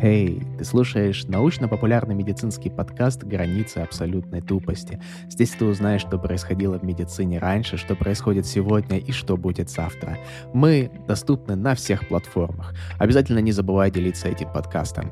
Эй, 0.00 0.40
ты 0.56 0.64
слушаешь 0.64 1.24
научно-популярный 1.24 2.14
медицинский 2.14 2.70
подкаст 2.70 3.24
«Границы 3.24 3.78
абсолютной 3.78 4.40
тупости». 4.40 5.02
Здесь 5.28 5.50
ты 5.50 5.64
узнаешь, 5.64 6.02
что 6.02 6.18
происходило 6.18 6.78
в 6.78 6.84
медицине 6.84 7.40
раньше, 7.40 7.76
что 7.76 7.96
происходит 7.96 8.46
сегодня 8.46 8.98
и 8.98 9.10
что 9.10 9.36
будет 9.36 9.70
завтра. 9.70 10.16
Мы 10.54 10.92
доступны 11.08 11.56
на 11.56 11.74
всех 11.74 12.06
платформах. 12.06 12.74
Обязательно 13.00 13.40
не 13.40 13.50
забывай 13.50 13.90
делиться 13.90 14.28
этим 14.28 14.52
подкастом. 14.52 15.10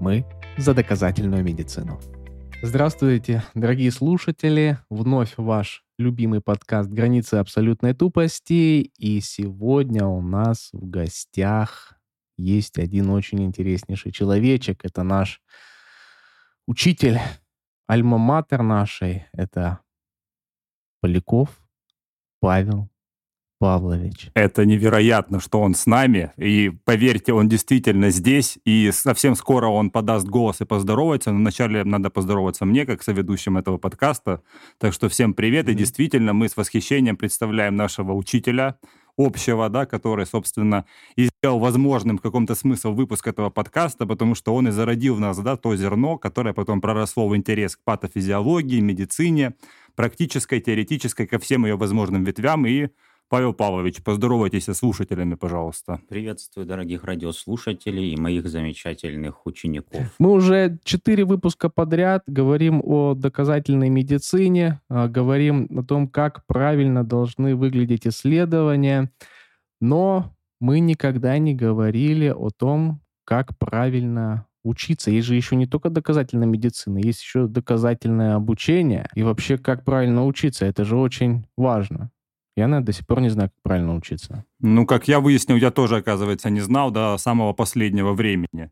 Мы 0.00 0.26
за 0.58 0.74
доказательную 0.74 1.44
медицину. 1.44 2.00
Здравствуйте, 2.60 3.44
дорогие 3.54 3.92
слушатели. 3.92 4.78
Вновь 4.90 5.34
ваш 5.36 5.84
любимый 5.96 6.40
подкаст 6.40 6.90
«Границы 6.90 7.34
абсолютной 7.34 7.94
тупости». 7.94 8.90
И 8.98 9.20
сегодня 9.20 10.06
у 10.06 10.20
нас 10.20 10.70
в 10.72 10.90
гостях 10.90 11.93
есть 12.36 12.78
один 12.78 13.10
очень 13.10 13.44
интереснейший 13.44 14.12
человечек. 14.12 14.84
Это 14.84 15.02
наш 15.02 15.40
учитель, 16.66 17.18
альма-матер 17.88 18.62
нашей. 18.62 19.26
Это 19.32 19.80
Поляков 21.00 21.50
Павел 22.40 22.88
Павлович. 23.58 24.30
Это 24.34 24.66
невероятно, 24.66 25.40
что 25.40 25.60
он 25.60 25.74
с 25.74 25.86
нами. 25.86 26.32
И 26.36 26.70
поверьте, 26.84 27.32
он 27.32 27.48
действительно 27.48 28.10
здесь. 28.10 28.58
И 28.64 28.90
совсем 28.92 29.36
скоро 29.36 29.68
он 29.68 29.90
подаст 29.90 30.26
голос 30.26 30.60
и 30.60 30.64
поздоровается. 30.64 31.30
Но 31.30 31.38
вначале 31.38 31.84
надо 31.84 32.10
поздороваться 32.10 32.64
мне, 32.64 32.84
как 32.84 33.02
соведущим 33.02 33.56
этого 33.56 33.78
подкаста. 33.78 34.42
Так 34.78 34.92
что 34.92 35.08
всем 35.08 35.34
привет. 35.34 35.66
Mm-hmm. 35.66 35.72
И 35.72 35.76
действительно, 35.76 36.32
мы 36.32 36.48
с 36.48 36.56
восхищением 36.56 37.16
представляем 37.16 37.76
нашего 37.76 38.12
учителя, 38.12 38.76
общего, 39.16 39.68
да, 39.68 39.86
который, 39.86 40.26
собственно, 40.26 40.84
и 41.16 41.26
сделал 41.26 41.58
возможным 41.58 42.18
в 42.18 42.22
каком-то 42.22 42.54
смысл 42.54 42.92
выпуск 42.92 43.26
этого 43.28 43.50
подкаста, 43.50 44.06
потому 44.06 44.34
что 44.34 44.54
он 44.54 44.68
и 44.68 44.70
зародил 44.70 45.14
в 45.16 45.20
нас, 45.20 45.38
да, 45.38 45.56
то 45.56 45.74
зерно, 45.76 46.18
которое 46.18 46.52
потом 46.54 46.80
проросло 46.80 47.28
в 47.28 47.36
интерес 47.36 47.76
к 47.76 47.80
патофизиологии, 47.84 48.80
медицине, 48.80 49.54
практической, 49.94 50.60
теоретической, 50.60 51.26
ко 51.26 51.38
всем 51.38 51.64
ее 51.66 51.76
возможным 51.76 52.24
ветвям, 52.24 52.66
и 52.66 52.88
Павел 53.28 53.52
Павлович, 53.52 54.02
поздоровайтесь 54.02 54.64
со 54.64 54.74
слушателями, 54.74 55.34
пожалуйста. 55.34 56.00
Приветствую 56.08 56.66
дорогих 56.66 57.04
радиослушателей 57.04 58.12
и 58.12 58.20
моих 58.20 58.48
замечательных 58.48 59.46
учеников. 59.46 60.14
Мы 60.18 60.30
уже 60.30 60.78
четыре 60.84 61.24
выпуска 61.24 61.68
подряд 61.68 62.22
говорим 62.26 62.80
о 62.84 63.14
доказательной 63.14 63.88
медицине, 63.88 64.80
а, 64.88 65.08
говорим 65.08 65.68
о 65.76 65.82
том, 65.82 66.06
как 66.06 66.46
правильно 66.46 67.02
должны 67.02 67.56
выглядеть 67.56 68.06
исследования, 68.06 69.10
но 69.80 70.34
мы 70.60 70.80
никогда 70.80 71.36
не 71.38 71.54
говорили 71.54 72.28
о 72.28 72.50
том, 72.50 73.00
как 73.24 73.56
правильно 73.58 74.46
учиться. 74.64 75.10
Есть 75.10 75.28
же 75.28 75.34
еще 75.34 75.56
не 75.56 75.66
только 75.66 75.90
доказательная 75.90 76.46
медицина, 76.46 76.98
есть 76.98 77.22
еще 77.22 77.46
доказательное 77.46 78.34
обучение. 78.34 79.08
И 79.14 79.22
вообще, 79.22 79.58
как 79.58 79.84
правильно 79.84 80.24
учиться, 80.24 80.64
это 80.66 80.84
же 80.84 80.96
очень 80.96 81.46
важно. 81.56 82.10
Я, 82.56 82.68
наверное, 82.68 82.86
до 82.86 82.92
сих 82.92 83.06
пор 83.06 83.20
не 83.20 83.30
знаю, 83.30 83.50
как 83.50 83.62
правильно 83.62 83.96
учиться. 83.96 84.44
Ну, 84.60 84.86
как 84.86 85.08
я 85.08 85.20
выяснил, 85.20 85.56
я 85.56 85.70
тоже, 85.70 85.96
оказывается, 85.96 86.50
не 86.50 86.60
знал 86.60 86.90
до 86.90 87.16
самого 87.18 87.52
последнего 87.52 88.12
времени. 88.12 88.70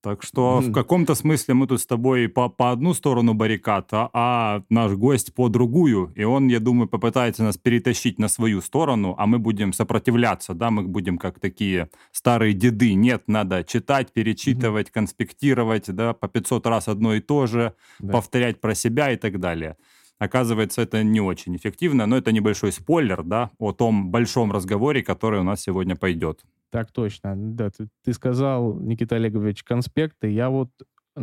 Так 0.00 0.22
что 0.22 0.60
mm. 0.60 0.70
в 0.70 0.72
каком-то 0.72 1.14
смысле 1.16 1.54
мы 1.54 1.66
тут 1.66 1.80
с 1.80 1.86
тобой 1.86 2.28
по, 2.28 2.48
по 2.48 2.70
одну 2.70 2.94
сторону 2.94 3.34
баррикад, 3.34 3.88
а, 3.92 4.10
а 4.12 4.62
наш 4.70 4.92
гость 4.92 5.34
по 5.34 5.48
другую. 5.48 6.12
И 6.14 6.22
он, 6.22 6.46
я 6.46 6.60
думаю, 6.60 6.88
попытается 6.88 7.42
нас 7.42 7.58
перетащить 7.58 8.18
на 8.18 8.28
свою 8.28 8.60
сторону, 8.60 9.16
а 9.18 9.26
мы 9.26 9.40
будем 9.40 9.72
сопротивляться, 9.72 10.54
да, 10.54 10.70
мы 10.70 10.84
будем 10.84 11.18
как 11.18 11.40
такие 11.40 11.90
старые 12.12 12.54
деды. 12.54 12.94
Нет, 12.94 13.24
надо 13.26 13.64
читать, 13.64 14.12
перечитывать, 14.12 14.88
mm-hmm. 14.88 14.92
конспектировать, 14.92 15.92
да, 15.92 16.14
по 16.14 16.28
500 16.28 16.66
раз 16.68 16.86
одно 16.86 17.14
и 17.14 17.20
то 17.20 17.46
же, 17.46 17.74
да. 17.98 18.12
повторять 18.12 18.60
про 18.60 18.76
себя 18.76 19.10
и 19.10 19.16
так 19.16 19.40
далее. 19.40 19.76
Оказывается, 20.18 20.82
это 20.82 21.02
не 21.04 21.20
очень 21.20 21.56
эффективно, 21.56 22.06
но 22.06 22.16
это 22.16 22.32
небольшой 22.32 22.72
спойлер, 22.72 23.22
да, 23.22 23.50
о 23.58 23.72
том 23.72 24.10
большом 24.10 24.50
разговоре, 24.50 25.02
который 25.02 25.40
у 25.40 25.44
нас 25.44 25.60
сегодня 25.60 25.94
пойдет. 25.94 26.44
Так 26.70 26.90
точно. 26.90 27.34
Да, 27.36 27.70
ты, 27.70 27.88
ты 28.04 28.12
сказал, 28.12 28.74
Никита 28.80 29.16
Олегович, 29.16 29.62
конспекты. 29.62 30.28
Я 30.30 30.50
вот 30.50 30.70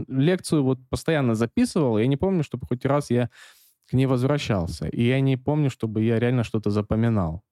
лекцию 0.08 0.64
вот 0.64 0.80
постоянно 0.90 1.36
записывал. 1.36 1.98
Я 1.98 2.08
не 2.08 2.18
помню, 2.18 2.44
чтобы 2.44 2.68
хоть 2.68 2.86
раз 2.86 3.10
я 3.10 3.30
к 3.90 3.94
ней 3.94 4.06
возвращался. 4.06 4.88
И 4.88 5.04
я 5.04 5.20
не 5.20 5.38
помню, 5.38 5.70
чтобы 5.70 6.02
я 6.02 6.20
реально 6.20 6.44
что-то 6.44 6.70
запоминал. 6.70 7.44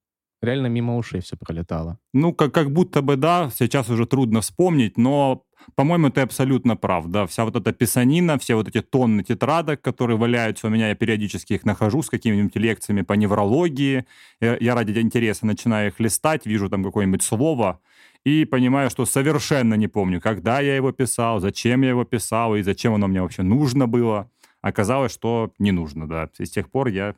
Реально 0.43 0.67
мимо 0.67 0.97
ушей 0.97 1.21
все 1.21 1.37
пролетало. 1.37 1.97
Ну, 2.13 2.33
как, 2.33 2.53
как 2.53 2.71
будто 2.71 3.01
бы, 3.01 3.15
да, 3.15 3.49
сейчас 3.57 3.89
уже 3.89 4.05
трудно 4.05 4.41
вспомнить, 4.41 4.97
но 4.97 5.45
по-моему, 5.75 6.09
ты 6.09 6.19
абсолютно 6.19 6.75
прав, 6.75 7.07
да, 7.07 7.25
вся 7.25 7.45
вот 7.45 7.55
эта 7.55 7.71
писанина, 7.71 8.37
все 8.37 8.55
вот 8.55 8.67
эти 8.67 8.81
тонны 8.81 9.23
тетрадок, 9.23 9.81
которые 9.81 10.17
валяются 10.17 10.67
у 10.67 10.69
меня, 10.69 10.89
я 10.89 10.95
периодически 10.95 11.53
их 11.53 11.63
нахожу 11.63 12.01
с 12.01 12.09
какими-нибудь 12.09 12.57
лекциями 12.57 13.03
по 13.03 13.13
неврологии, 13.13 14.05
я, 14.41 14.57
я 14.59 14.75
ради 14.75 14.99
интереса 14.99 15.45
начинаю 15.45 15.87
их 15.87 16.01
листать, 16.01 16.45
вижу 16.45 16.69
там 16.69 16.83
какое-нибудь 16.83 17.23
слово, 17.23 17.79
и 18.25 18.43
понимаю, 18.43 18.89
что 18.89 19.05
совершенно 19.05 19.75
не 19.75 19.87
помню, 19.87 20.19
когда 20.19 20.59
я 20.59 20.75
его 20.75 20.91
писал, 20.91 21.39
зачем 21.39 21.83
я 21.83 21.89
его 21.89 22.03
писал, 22.03 22.55
и 22.55 22.61
зачем 22.61 22.93
оно 22.93 23.07
мне 23.07 23.21
вообще 23.21 23.43
нужно 23.43 23.87
было. 23.87 24.29
Оказалось, 24.61 25.13
что 25.13 25.51
не 25.59 25.71
нужно, 25.71 26.07
да. 26.07 26.29
И 26.37 26.45
с 26.45 26.51
тех 26.51 26.69
пор 26.69 26.87
я 26.87 27.15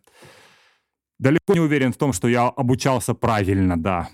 далеко 1.19 1.53
не 1.53 1.59
уверен 1.59 1.91
в 1.91 1.97
том, 1.97 2.13
что 2.13 2.27
я 2.27 2.47
обучался 2.47 3.13
правильно, 3.13 3.81
да. 3.81 4.09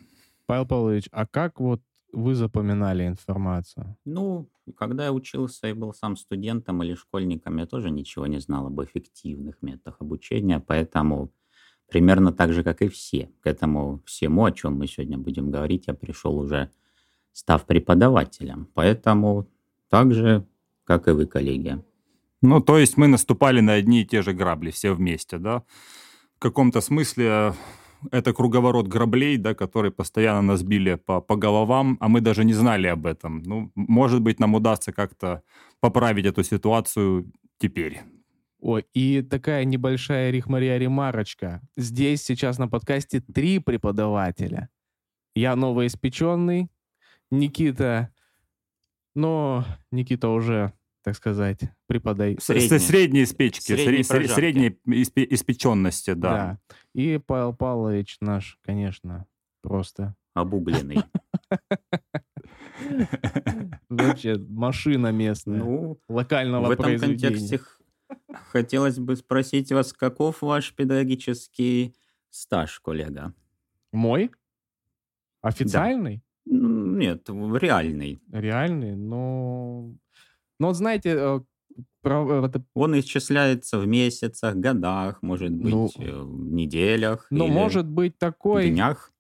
Павел 0.46 0.66
Павлович, 0.66 1.08
а 1.12 1.26
как 1.26 1.60
вот 1.60 1.82
вы 2.12 2.36
запоминали 2.36 3.08
информацию? 3.08 3.96
Ну, 4.06 4.50
когда 4.78 5.06
я 5.06 5.14
учился 5.14 5.68
и 5.68 5.74
был 5.74 5.94
сам 5.94 6.18
студентом 6.18 6.84
или 6.84 6.96
школьником, 6.96 7.58
я 7.58 7.66
тоже 7.66 7.90
ничего 7.90 8.28
не 8.28 8.40
знал 8.40 8.68
об 8.68 8.82
эффективных 8.82 9.62
методах 9.62 9.98
обучения, 10.02 10.60
поэтому 10.60 11.32
примерно 11.90 12.32
так 12.32 12.54
же, 12.54 12.64
как 12.64 12.82
и 12.82 12.88
все. 12.88 13.30
К 13.42 13.48
этому 13.48 14.02
всему, 14.06 14.46
о 14.46 14.52
чем 14.52 14.78
мы 14.78 14.88
сегодня 14.88 15.18
будем 15.18 15.52
говорить, 15.52 15.88
я 15.88 15.94
пришел 15.94 16.38
уже 16.38 16.70
став 17.34 17.66
преподавателем. 17.66 18.68
Поэтому 18.74 19.48
так 19.90 20.14
же, 20.14 20.46
как 20.84 21.08
и 21.08 21.12
вы, 21.12 21.26
коллеги. 21.26 21.84
Ну, 22.42 22.60
то 22.60 22.78
есть 22.78 22.98
мы 22.98 23.08
наступали 23.08 23.62
на 23.62 23.74
одни 23.74 24.02
и 24.02 24.06
те 24.06 24.22
же 24.22 24.34
грабли 24.34 24.72
все 24.72 24.94
вместе, 24.94 25.38
да? 25.38 25.64
Каком-то 26.42 26.82
смысле 26.82 27.54
это 28.12 28.34
круговорот 28.34 28.88
граблей, 28.88 29.38
да, 29.38 29.54
которые 29.54 29.92
постоянно 29.92 30.42
нас 30.42 30.64
били 30.64 30.96
по, 30.96 31.22
по 31.22 31.36
головам, 31.36 31.98
а 32.00 32.08
мы 32.08 32.20
даже 32.20 32.44
не 32.44 32.54
знали 32.54 32.88
об 32.88 33.06
этом. 33.06 33.44
Ну, 33.44 33.72
может 33.76 34.22
быть, 34.22 34.40
нам 34.40 34.56
удастся 34.56 34.92
как-то 34.92 35.44
поправить 35.82 36.26
эту 36.26 36.42
ситуацию 36.44 37.32
теперь. 37.60 38.02
Ой, 38.60 38.86
и 38.96 39.22
такая 39.22 39.66
небольшая 39.66 40.32
рихмария 40.32 40.80
ремарочка. 40.80 41.62
Здесь 41.78 42.24
сейчас 42.24 42.58
на 42.58 42.68
подкасте 42.68 43.22
три 43.22 43.60
преподавателя. 43.60 44.70
Я 45.36 45.56
новоиспеченный, 45.56 46.72
Никита, 47.30 48.10
но 49.14 49.64
Никита 49.92 50.30
уже 50.30 50.74
так 51.04 51.16
сказать, 51.16 51.60
преподай. 51.88 52.38
Средние, 52.40 52.80
средние 52.80 53.26
спечки, 53.26 53.74
средние, 53.74 54.04
средние 54.04 54.78
испеченности, 54.86 56.14
да. 56.14 56.30
да. 56.30 56.60
И 56.94 57.18
Павел 57.18 57.54
Павлович 57.54 58.18
наш, 58.22 58.60
конечно, 58.62 59.26
просто... 59.62 60.16
Обугленный. 60.34 61.04
Вообще, 63.90 64.38
машина 64.38 65.12
местная. 65.12 65.60
Ну, 65.60 66.00
локального 66.08 66.68
В 66.68 66.72
этом 66.72 66.98
контексте 66.98 67.60
хотелось 68.50 68.98
бы 68.98 69.18
спросить 69.18 69.72
вас, 69.72 69.92
каков 69.92 70.42
ваш 70.42 70.74
педагогический 70.74 71.96
стаж, 72.30 72.80
коллега? 72.80 73.34
Мой? 73.92 74.32
Официальный? 75.42 76.24
Да. 76.46 76.56
Нет, 76.56 77.30
реальный. 77.30 78.22
Реальный? 78.32 78.96
Но 78.96 79.94
но 80.62 80.68
вот 80.68 80.76
знаете, 80.76 81.16
э, 81.18 81.40
про, 82.04 82.46
э, 82.46 82.60
Он 82.76 83.00
исчисляется 83.00 83.80
в 83.80 83.88
месяцах, 83.88 84.56
годах, 84.56 85.24
может 85.24 85.52
быть, 85.52 85.74
ну, 85.74 85.90
в 85.96 86.54
неделях. 86.54 87.26
Ну, 87.32 87.48
может 87.48 87.88
быть 87.88 88.20
такой... 88.20 88.70
Днях. 88.70 89.12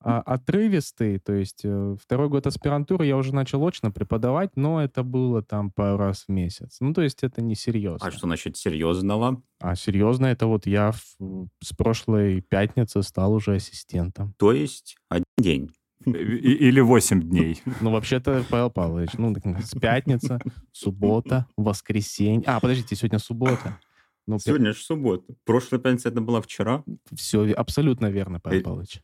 А, 0.00 0.20
отрывистый, 0.20 1.18
то 1.18 1.34
есть 1.34 1.66
второй 2.00 2.28
год 2.28 2.46
аспирантуры 2.46 3.04
я 3.04 3.16
уже 3.16 3.34
начал 3.34 3.66
очно 3.66 3.90
преподавать, 3.90 4.52
но 4.54 4.82
это 4.82 5.02
было 5.02 5.42
там 5.42 5.72
пару 5.72 5.98
раз 5.98 6.24
в 6.26 6.30
месяц. 6.30 6.76
Ну, 6.80 6.94
то 6.94 7.02
есть 7.02 7.22
это 7.22 7.42
не 7.42 7.56
серьезно. 7.56 8.06
А 8.06 8.10
что 8.10 8.26
насчет 8.28 8.56
серьезного? 8.56 9.42
А 9.60 9.74
серьезно 9.74 10.26
это 10.26 10.46
вот 10.46 10.66
я 10.66 10.92
в, 10.92 11.48
с 11.62 11.74
прошлой 11.76 12.40
пятницы 12.40 13.02
стал 13.02 13.34
уже 13.34 13.56
ассистентом. 13.56 14.34
То 14.38 14.52
есть 14.52 14.96
один 15.10 15.24
день? 15.36 15.70
Или 16.04 16.80
8 16.80 17.22
дней. 17.22 17.60
Ну, 17.80 17.90
вообще-то, 17.90 18.44
Павел 18.48 18.70
Павлович, 18.70 19.10
ну, 19.18 19.34
с 19.34 19.78
пятница, 19.78 20.38
суббота, 20.72 21.46
воскресенье. 21.56 22.44
А, 22.46 22.60
подождите, 22.60 22.96
сегодня 22.96 23.18
суббота. 23.18 23.78
Ну, 24.26 24.38
сегодня 24.38 24.72
же 24.72 24.80
суббота. 24.80 25.32
Прошлая 25.44 25.80
пятница 25.80 26.10
это 26.10 26.20
была 26.20 26.40
вчера. 26.40 26.84
Все 27.14 27.50
абсолютно 27.52 28.10
верно, 28.10 28.40
Павел 28.40 28.62
Павлович. 28.62 29.00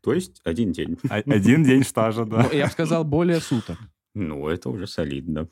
То 0.00 0.12
есть 0.12 0.40
один 0.44 0.72
день. 0.72 0.98
Один 1.08 1.64
день 1.64 1.84
стажа, 1.84 2.24
да. 2.24 2.44
Ну, 2.44 2.56
я 2.56 2.66
бы 2.66 2.70
сказал, 2.70 3.04
более 3.04 3.40
суток. 3.40 3.78
Ну, 4.14 4.48
это 4.48 4.70
уже 4.70 4.86
солидно. 4.86 5.48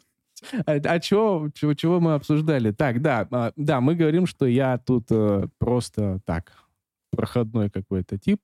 А, 0.66 0.72
а 0.72 1.00
чего, 1.00 1.50
чего, 1.54 1.74
чего 1.74 2.00
мы 2.00 2.14
обсуждали? 2.14 2.72
Так, 2.72 3.00
да, 3.02 3.28
а, 3.30 3.52
да, 3.56 3.80
мы 3.80 3.94
говорим, 3.94 4.26
что 4.26 4.46
я 4.46 4.78
тут 4.78 5.06
э, 5.10 5.46
просто 5.58 6.20
так, 6.24 6.52
проходной 7.10 7.70
какой-то 7.70 8.18
тип. 8.18 8.40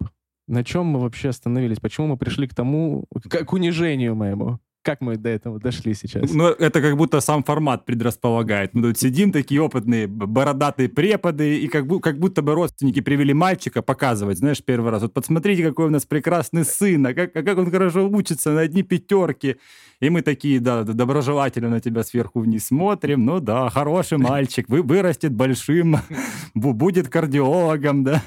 На 0.48 0.64
чем 0.64 0.86
мы 0.86 0.98
вообще 1.00 1.28
остановились? 1.28 1.78
Почему 1.78 2.06
мы 2.08 2.16
пришли 2.16 2.48
к 2.48 2.54
тому, 2.54 3.04
к, 3.28 3.44
к 3.44 3.52
унижению 3.52 4.14
моему? 4.14 4.58
Как 4.82 5.02
мы 5.02 5.18
до 5.18 5.28
этого 5.28 5.60
дошли 5.60 5.92
сейчас? 5.92 6.32
Ну, 6.32 6.46
это 6.46 6.80
как 6.80 6.96
будто 6.96 7.20
сам 7.20 7.42
формат 7.44 7.84
предрасполагает. 7.84 8.72
Мы 8.72 8.80
тут 8.80 8.98
сидим, 8.98 9.32
такие 9.32 9.60
опытные, 9.60 10.06
бородатые 10.06 10.88
преподы, 10.88 11.58
и 11.58 11.68
как, 11.68 11.84
бу- 11.84 12.00
как 12.00 12.18
будто 12.18 12.40
бы 12.40 12.54
родственники 12.54 13.00
привели 13.00 13.34
мальчика 13.34 13.82
показывать, 13.82 14.38
знаешь, 14.38 14.62
первый 14.64 14.90
раз. 14.90 15.02
Вот 15.02 15.12
посмотрите, 15.12 15.62
какой 15.62 15.86
у 15.86 15.90
нас 15.90 16.06
прекрасный 16.06 16.64
сын, 16.64 17.06
а 17.06 17.12
как, 17.12 17.36
а 17.36 17.42
как 17.42 17.58
он 17.58 17.70
хорошо 17.70 18.08
учится, 18.08 18.52
на 18.52 18.60
одни 18.60 18.82
пятерки. 18.82 19.56
И 20.00 20.08
мы 20.08 20.22
такие, 20.22 20.60
да, 20.60 20.84
доброжелательно 20.84 21.68
на 21.68 21.80
тебя 21.80 22.02
сверху 22.02 22.40
вниз 22.40 22.68
смотрим. 22.68 23.26
Ну 23.26 23.40
да, 23.40 23.68
хороший 23.68 24.16
мальчик, 24.16 24.66
вы, 24.70 24.80
вырастет 24.80 25.34
большим, 25.34 25.96
будет 26.54 27.08
кардиологом, 27.08 28.04
да. 28.04 28.22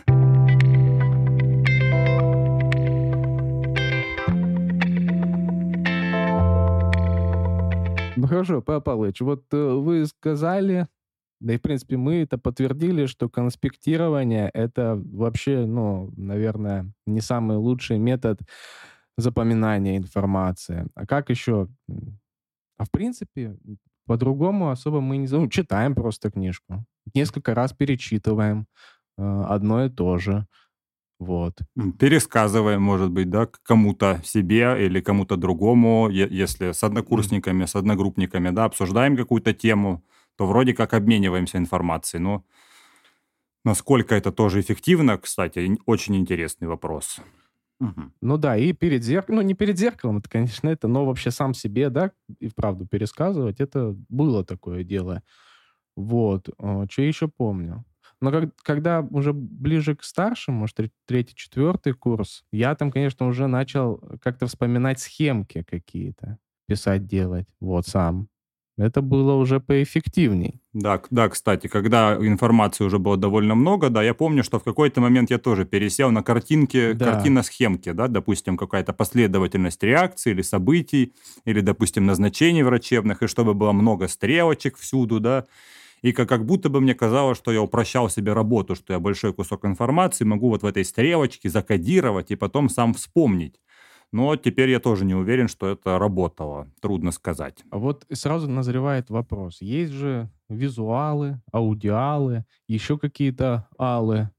Ну 8.17 8.27
хорошо, 8.27 8.61
Павел 8.61 8.81
Павлович, 8.81 9.21
вот 9.21 9.45
э, 9.53 9.73
вы 9.73 10.05
сказали, 10.05 10.87
да 11.39 11.53
и 11.53 11.57
в 11.57 11.61
принципе 11.61 11.95
мы 11.97 12.21
это 12.21 12.37
подтвердили, 12.37 13.05
что 13.05 13.29
конспектирование 13.29 14.49
это 14.53 15.01
вообще, 15.11 15.65
ну, 15.65 16.11
наверное, 16.17 16.91
не 17.05 17.21
самый 17.21 17.57
лучший 17.57 17.99
метод 17.99 18.41
запоминания 19.17 19.97
информации. 19.97 20.87
А 20.93 21.05
как 21.05 21.29
еще? 21.29 21.67
А 22.77 22.83
в 22.83 22.91
принципе, 22.91 23.57
по-другому 24.05 24.71
особо 24.71 24.99
мы 24.99 25.17
не... 25.17 25.27
Ну, 25.27 25.47
читаем 25.47 25.95
просто 25.95 26.31
книжку. 26.31 26.85
Несколько 27.13 27.55
раз 27.55 27.71
перечитываем 27.71 28.67
э, 29.17 29.43
одно 29.47 29.85
и 29.85 29.89
то 29.89 30.17
же. 30.17 30.47
Вот. 31.21 31.59
Пересказываем, 31.99 32.81
может 32.81 33.11
быть, 33.11 33.29
да, 33.29 33.45
кому-то 33.45 34.19
себе 34.23 34.75
или 34.83 35.01
кому-то 35.01 35.37
другому, 35.37 36.09
если 36.09 36.71
с 36.71 36.83
однокурсниками, 36.83 37.65
с 37.65 37.75
одногруппниками, 37.75 38.49
да, 38.49 38.65
обсуждаем 38.65 39.15
какую-то 39.15 39.53
тему, 39.53 40.03
то 40.35 40.47
вроде 40.47 40.73
как 40.73 40.95
обмениваемся 40.95 41.59
информацией. 41.59 42.23
Но 42.23 42.43
насколько 43.63 44.15
это 44.15 44.31
тоже 44.31 44.61
эффективно, 44.61 45.19
кстати, 45.19 45.77
очень 45.85 46.15
интересный 46.15 46.67
вопрос. 46.67 47.19
Угу. 47.79 48.01
Ну 48.21 48.37
да, 48.37 48.57
и 48.57 48.73
перед 48.73 49.03
зеркалом, 49.03 49.41
ну 49.41 49.47
не 49.47 49.53
перед 49.53 49.77
зеркалом, 49.77 50.17
это, 50.17 50.29
конечно, 50.29 50.69
это, 50.69 50.87
но 50.87 51.05
вообще 51.05 51.29
сам 51.29 51.53
себе, 51.53 51.91
да, 51.91 52.13
и 52.39 52.47
вправду 52.47 52.87
пересказывать, 52.87 53.59
это 53.59 53.95
было 54.09 54.43
такое 54.43 54.83
дело. 54.83 55.21
Вот. 55.95 56.49
А, 56.57 56.87
что 56.89 57.03
еще 57.03 57.27
помню? 57.27 57.85
Но 58.21 58.31
как, 58.31 58.55
когда 58.61 59.01
уже 59.01 59.33
ближе 59.33 59.95
к 59.95 60.03
старшим, 60.03 60.55
может, 60.55 60.77
третий, 61.05 61.35
четвертый 61.35 61.93
курс, 61.93 62.43
я 62.51 62.75
там, 62.75 62.91
конечно, 62.91 63.27
уже 63.27 63.47
начал 63.47 63.97
как-то 64.21 64.45
вспоминать 64.47 64.99
схемки 64.99 65.63
какие-то, 65.63 66.37
писать, 66.67 67.07
делать, 67.07 67.47
вот 67.59 67.87
сам. 67.87 68.27
Это 68.77 69.01
было 69.01 69.33
уже 69.33 69.59
поэффективней. 69.59 70.61
Да, 70.73 71.01
да, 71.09 71.27
кстати, 71.29 71.67
когда 71.67 72.15
информации 72.15 72.85
уже 72.85 72.97
было 72.97 73.17
довольно 73.17 73.53
много, 73.53 73.89
да, 73.89 74.01
я 74.01 74.13
помню, 74.13 74.43
что 74.43 74.57
в 74.59 74.63
какой-то 74.63 75.01
момент 75.01 75.29
я 75.29 75.37
тоже 75.37 75.65
пересел 75.65 76.11
на 76.11 76.23
картинки, 76.23 76.93
да. 76.93 77.13
картина-схемки, 77.13 77.91
да, 77.91 78.07
допустим, 78.07 78.55
какая-то 78.55 78.93
последовательность 78.93 79.83
реакций 79.83 80.31
или 80.31 80.41
событий, 80.41 81.13
или, 81.43 81.59
допустим, 81.59 82.05
назначений 82.05 82.63
врачебных, 82.63 83.21
и 83.21 83.27
чтобы 83.27 83.53
было 83.53 83.73
много 83.73 84.07
стрелочек 84.07 84.77
всюду, 84.77 85.19
да, 85.19 85.45
и 86.01 86.11
как, 86.13 86.29
как 86.29 86.45
будто 86.45 86.69
бы 86.69 86.81
мне 86.81 86.95
казалось, 86.95 87.37
что 87.37 87.51
я 87.51 87.61
упрощал 87.61 88.09
себе 88.09 88.33
работу, 88.33 88.75
что 88.75 88.93
я 88.93 88.99
большой 88.99 89.33
кусок 89.33 89.65
информации 89.65 90.23
могу 90.23 90.49
вот 90.49 90.63
в 90.63 90.65
этой 90.65 90.83
стрелочке 90.83 91.49
закодировать 91.49 92.31
и 92.31 92.35
потом 92.35 92.69
сам 92.69 92.93
вспомнить. 92.93 93.59
Но 94.11 94.35
теперь 94.35 94.69
я 94.69 94.79
тоже 94.79 95.05
не 95.05 95.15
уверен, 95.15 95.47
что 95.47 95.67
это 95.67 95.97
работало. 95.97 96.69
Трудно 96.81 97.11
сказать. 97.11 97.63
А 97.69 97.77
вот 97.77 98.05
сразу 98.11 98.49
назревает 98.49 99.09
вопрос. 99.09 99.61
Есть 99.61 99.93
же 99.93 100.29
визуалы, 100.49 101.41
аудиалы, 101.53 102.45
еще 102.67 102.97
какие-то 102.97 103.69
алы. 103.77 104.29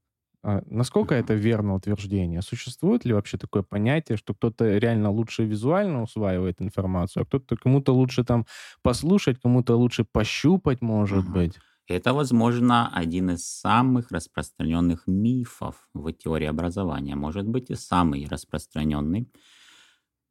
А 0.43 0.61
насколько 0.65 1.15
это 1.15 1.33
верное 1.35 1.75
утверждение? 1.75 2.41
Существует 2.41 3.05
ли 3.05 3.13
вообще 3.13 3.37
такое 3.37 3.63
понятие, 3.63 4.17
что 4.17 4.33
кто-то 4.33 4.77
реально 4.77 5.09
лучше 5.09 5.45
визуально 5.45 6.03
усваивает 6.03 6.61
информацию, 6.61 7.23
а 7.23 7.25
кто-то 7.25 7.55
кому-то 7.55 7.93
лучше 7.93 8.23
там 8.25 8.45
послушать, 8.81 9.39
кому-то 9.41 9.75
лучше 9.77 10.03
пощупать, 10.03 10.81
может 10.81 11.25
угу. 11.25 11.33
быть? 11.33 11.61
Это, 11.87 12.13
возможно, 12.13 12.89
один 12.93 13.31
из 13.31 13.45
самых 13.45 14.11
распространенных 14.11 15.03
мифов 15.07 15.89
в 15.93 16.11
теории 16.13 16.47
образования, 16.47 17.15
может 17.15 17.47
быть, 17.47 17.69
и 17.69 17.75
самый 17.75 18.25
распространенный. 18.27 19.29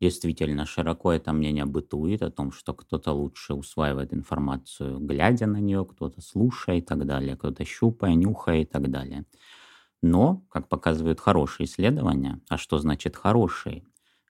Действительно, 0.00 0.67
широко 0.67 1.12
это 1.12 1.32
мнение 1.32 1.64
бытует 1.64 2.23
о 2.23 2.31
том, 2.31 2.50
что 2.53 2.75
кто-то 2.75 3.12
лучше 3.12 3.55
усваивает 3.55 4.12
информацию, 4.12 4.99
глядя 4.99 5.47
на 5.47 5.59
нее, 5.59 5.85
кто-то 5.87 6.20
слушая 6.20 6.79
и 6.79 6.81
так 6.81 7.06
далее, 7.06 7.37
кто-то 7.37 7.64
щупая, 7.64 8.14
нюхая 8.14 8.62
и 8.62 8.64
так 8.64 8.91
далее. 8.91 9.25
Но, 10.02 10.44
как 10.50 10.69
показывают 10.69 11.20
хорошие 11.20 11.66
исследования, 11.66 12.40
а 12.49 12.58
что 12.58 12.78
значит 12.78 13.16
хорошие? 13.16 13.84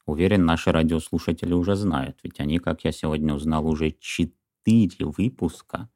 Уверен, 0.07 0.45
наши 0.45 0.71
радиослушатели 0.73 1.55
уже 1.55 1.77
знают, 1.77 2.19
ведь 2.23 2.41
они, 2.41 2.59
как 2.59 2.85
я 2.85 2.93
сегодня 2.93 3.35
узнал, 3.35 3.67
уже 3.67 3.93
четыре 3.93 5.07
выпуска 5.07 5.89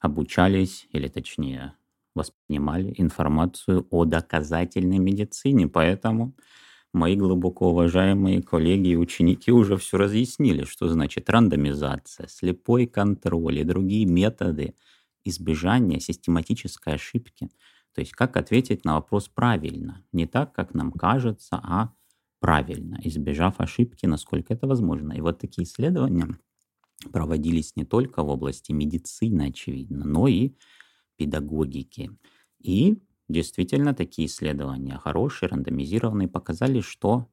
обучались, 0.00 0.86
или 0.92 1.08
точнее, 1.08 1.74
воспринимали 2.14 2.94
информацию 2.98 3.86
о 3.90 4.04
доказательной 4.04 4.98
медицине. 4.98 5.68
Поэтому 5.68 6.34
мои 6.92 7.16
глубоко 7.16 7.70
уважаемые 7.70 8.42
коллеги 8.42 8.90
и 8.90 8.96
ученики 8.96 9.52
уже 9.52 9.76
все 9.78 9.98
разъяснили, 9.98 10.64
что 10.64 10.88
значит 10.88 11.30
рандомизация, 11.30 12.28
слепой 12.28 12.86
контроль 12.86 13.58
и 13.60 13.64
другие 13.64 14.06
методы 14.06 14.74
избежания 15.24 16.00
систематической 16.00 16.94
ошибки– 16.94 17.50
то 17.96 18.00
есть 18.00 18.12
как 18.12 18.36
ответить 18.36 18.84
на 18.84 18.96
вопрос 18.96 19.28
правильно. 19.28 20.04
Не 20.12 20.26
так, 20.26 20.52
как 20.52 20.74
нам 20.74 20.92
кажется, 20.92 21.56
а 21.56 21.94
правильно, 22.40 23.00
избежав 23.02 23.58
ошибки, 23.58 24.04
насколько 24.04 24.52
это 24.52 24.66
возможно. 24.66 25.14
И 25.14 25.22
вот 25.22 25.38
такие 25.38 25.64
исследования 25.66 26.38
проводились 27.10 27.74
не 27.74 27.86
только 27.86 28.22
в 28.22 28.28
области 28.28 28.72
медицины, 28.72 29.46
очевидно, 29.46 30.04
но 30.04 30.28
и 30.28 30.52
педагогики. 31.16 32.10
И 32.60 32.98
действительно 33.30 33.94
такие 33.94 34.28
исследования 34.28 34.98
хорошие, 34.98 35.48
рандомизированные, 35.48 36.28
показали, 36.28 36.82
что 36.82 37.30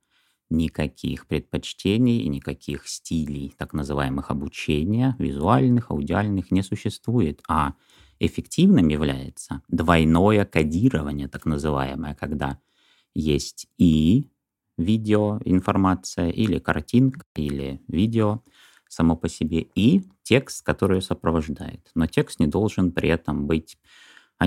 никаких 0.50 1.28
предпочтений 1.28 2.22
и 2.22 2.30
никаких 2.30 2.88
стилей 2.88 3.54
так 3.58 3.74
называемых 3.74 4.32
обучения, 4.32 5.18
визуальных, 5.20 5.92
аудиальных, 5.92 6.52
не 6.52 6.64
существует, 6.64 7.42
а 7.50 7.74
эффективным 8.20 8.88
является 8.88 9.62
двойное 9.68 10.46
кодирование, 10.46 11.28
так 11.28 11.46
называемое, 11.46 12.16
когда 12.16 12.60
есть 13.14 13.68
и 13.78 14.30
видеоинформация, 14.78 16.30
или 16.30 16.60
картинка, 16.60 17.26
или 17.36 17.82
видео 17.88 18.42
само 18.88 19.16
по 19.16 19.28
себе, 19.28 19.68
и 19.76 20.04
текст, 20.24 20.66
который 20.66 21.02
сопровождает. 21.02 21.90
Но 21.96 22.08
текст 22.08 22.40
не 22.40 22.48
должен 22.48 22.92
при 22.92 23.10
этом 23.10 23.48
быть 23.48 23.78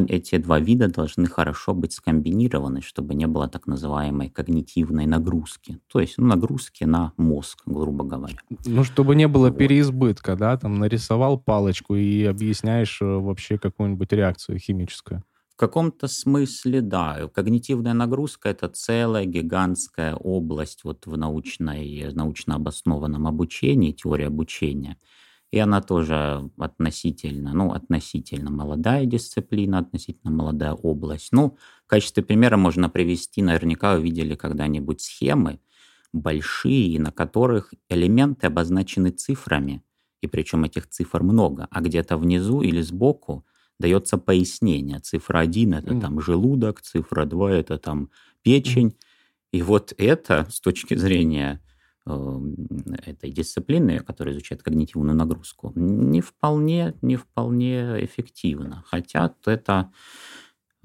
эти 0.01 0.39
два 0.39 0.59
вида 0.59 0.89
должны 0.89 1.27
хорошо 1.27 1.75
быть 1.75 1.93
скомбинированы, 1.93 2.83
чтобы 2.83 3.15
не 3.15 3.27
было 3.27 3.49
так 3.49 3.67
называемой 3.67 4.31
когнитивной 4.31 5.07
нагрузки. 5.07 5.79
То 5.91 6.01
есть 6.01 6.19
ну, 6.19 6.27
нагрузки 6.27 6.85
на 6.85 7.13
мозг, 7.17 7.63
грубо 7.67 8.05
говоря. 8.05 8.39
Ну, 8.65 8.85
чтобы 8.85 9.15
не 9.15 9.29
было 9.29 9.49
вот. 9.49 9.59
переизбытка, 9.59 10.37
да, 10.37 10.57
там 10.57 10.75
нарисовал 10.79 11.39
палочку 11.39 11.95
и 11.95 12.25
объясняешь 12.25 13.01
э, 13.01 13.05
вообще 13.05 13.59
какую-нибудь 13.59 14.13
реакцию 14.13 14.59
химическую. 14.59 15.23
В 15.49 15.57
каком-то 15.57 16.07
смысле, 16.07 16.83
да. 16.83 17.31
Когнитивная 17.35 17.95
нагрузка— 17.95 18.49
это 18.51 18.69
целая 18.69 19.25
гигантская 19.25 20.15
область 20.15 20.85
вот 20.85 21.07
в 21.07 21.17
научной, 21.17 22.13
научно 22.13 22.57
обоснованном 22.57 23.27
обучении, 23.27 23.93
теории 23.93 24.27
обучения— 24.27 24.99
и 25.53 25.59
она 25.59 25.81
тоже 25.81 26.51
относительно, 26.59 27.53
ну, 27.53 27.73
относительно 27.73 28.51
молодая 28.51 29.07
дисциплина, 29.07 29.79
относительно 29.79 30.33
молодая 30.33 30.73
область. 30.73 31.33
Ну, 31.33 31.57
в 31.85 31.87
качестве 31.87 32.23
примера 32.23 32.57
можно 32.57 32.91
привести, 32.91 33.43
наверняка 33.43 33.97
вы 33.97 34.03
видели 34.03 34.35
когда-нибудь 34.35 35.01
схемы 35.01 35.61
большие, 36.13 37.01
на 37.01 37.13
которых 37.13 37.75
элементы 37.89 38.47
обозначены 38.49 39.11
цифрами, 39.11 39.83
и 40.21 40.27
причем 40.27 40.65
этих 40.65 40.89
цифр 40.89 41.23
много, 41.23 41.69
а 41.71 41.81
где-то 41.81 42.17
внизу 42.17 42.63
или 42.63 42.81
сбоку 42.81 43.47
дается 43.79 44.19
пояснение. 44.19 45.01
Цифра 45.01 45.41
1 45.41 45.75
это 45.75 45.95
mm. 45.95 46.01
там 46.01 46.21
желудок, 46.21 46.81
цифра 46.81 47.27
2 47.27 47.53
это 47.53 47.79
там 47.79 48.11
печень. 48.43 48.89
Mm. 48.89 48.95
И 49.53 49.63
вот 49.63 49.95
это 49.99 50.47
с 50.51 50.61
точки 50.61 50.95
зрения 50.97 51.63
этой 52.07 53.31
дисциплины, 53.31 53.99
которая 53.99 54.35
изучает 54.35 54.63
когнитивную 54.63 55.17
нагрузку, 55.17 55.73
не 55.75 56.21
вполне, 56.21 56.95
не 57.03 57.17
вполне 57.17 58.05
эффективно. 58.05 58.85
Хотя 58.87 59.35
это, 59.45 59.91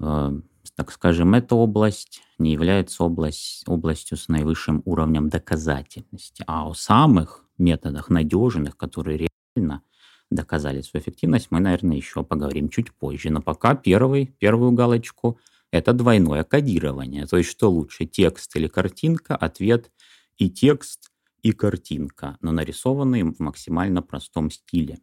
э, 0.00 0.40
так 0.74 0.90
скажем, 0.90 1.34
эта 1.34 1.54
область 1.54 2.22
не 2.38 2.52
является 2.52 3.04
область, 3.04 3.62
областью 3.68 4.16
с 4.16 4.28
наивысшим 4.28 4.82
уровнем 4.84 5.28
доказательности. 5.28 6.42
А 6.48 6.68
о 6.68 6.74
самых 6.74 7.44
методах 7.56 8.10
надежных, 8.10 8.76
которые 8.76 9.28
реально 9.56 9.82
доказали 10.28 10.80
свою 10.80 11.02
эффективность, 11.02 11.48
мы, 11.50 11.60
наверное, 11.60 11.96
еще 11.96 12.24
поговорим 12.24 12.68
чуть 12.68 12.92
позже. 12.92 13.30
Но 13.30 13.40
пока 13.40 13.76
первый, 13.76 14.34
первую 14.38 14.72
галочку– 14.72 15.38
это 15.70 15.92
двойное 15.92 16.42
кодирование. 16.42 17.26
То 17.26 17.36
есть 17.36 17.50
что 17.50 17.70
лучше, 17.70 18.06
текст 18.06 18.56
или 18.56 18.66
картинка? 18.66 19.36
Ответ 19.36 19.92
и 20.38 20.50
текст, 20.50 21.11
и 21.42 21.52
картинка, 21.52 22.38
но 22.40 22.52
нарисованные 22.52 23.24
в 23.24 23.40
максимально 23.40 24.02
простом 24.02 24.50
стиле. 24.50 24.98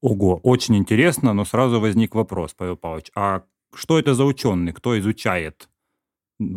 Ого, 0.00 0.40
очень 0.42 0.76
интересно, 0.76 1.32
но 1.32 1.44
сразу 1.44 1.80
возник 1.80 2.14
вопрос, 2.14 2.54
Павел 2.54 2.76
Павлович, 2.76 3.10
а 3.14 3.44
что 3.74 3.98
это 3.98 4.14
за 4.14 4.24
ученый, 4.24 4.72
кто 4.72 4.98
изучает, 4.98 5.68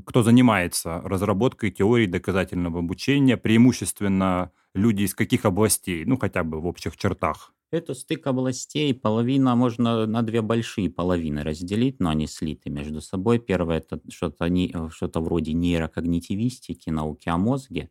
кто 0.06 0.24
занимается 0.24 1.02
разработкой 1.02 1.72
теории 1.72 2.08
доказательного 2.08 2.80
обучения, 2.80 3.38
преимущественно 3.38 4.52
люди 4.74 5.04
из 5.04 5.14
каких 5.14 5.46
областей, 5.46 6.06
ну 6.06 6.18
хотя 6.18 6.44
бы 6.44 6.60
в 6.60 6.66
общих 6.66 6.98
чертах? 6.98 7.54
Это 7.72 7.94
стык 7.94 8.26
областей, 8.28 8.94
половина 8.94 9.56
можно 9.56 10.06
на 10.06 10.22
две 10.22 10.42
большие 10.42 10.90
половины 10.90 11.44
разделить, 11.44 12.00
но 12.00 12.10
они 12.10 12.28
слиты 12.28 12.70
между 12.70 13.02
собой. 13.02 13.40
Первое 13.40 13.78
это 13.78 14.00
что-то 14.10 14.48
не, 14.48 14.74
что 14.92 15.20
вроде 15.20 15.54
нейрокогнитивистики, 15.54 16.90
науки 16.90 17.28
о 17.28 17.38
мозге, 17.38 17.90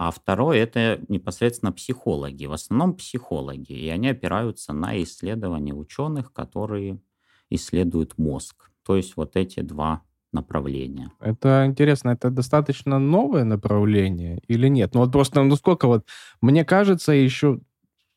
а 0.00 0.10
второе 0.10 0.62
это 0.62 0.98
непосредственно 1.08 1.72
психологи, 1.72 2.46
в 2.46 2.54
основном 2.54 2.94
психологи, 2.94 3.72
и 3.72 3.90
они 3.90 4.08
опираются 4.08 4.72
на 4.72 5.00
исследования 5.02 5.74
ученых, 5.74 6.32
которые 6.32 7.02
исследуют 7.50 8.16
мозг. 8.16 8.70
То 8.82 8.96
есть 8.96 9.14
вот 9.18 9.36
эти 9.36 9.60
два 9.60 10.00
направления. 10.32 11.10
Это 11.20 11.64
интересно, 11.66 12.10
это 12.12 12.30
достаточно 12.30 12.98
новое 12.98 13.44
направление 13.44 14.40
или 14.48 14.68
нет? 14.68 14.94
Ну 14.94 15.00
вот 15.00 15.12
просто, 15.12 15.42
ну 15.42 15.54
сколько 15.56 15.86
вот, 15.86 16.06
мне 16.40 16.64
кажется, 16.64 17.12
еще, 17.12 17.60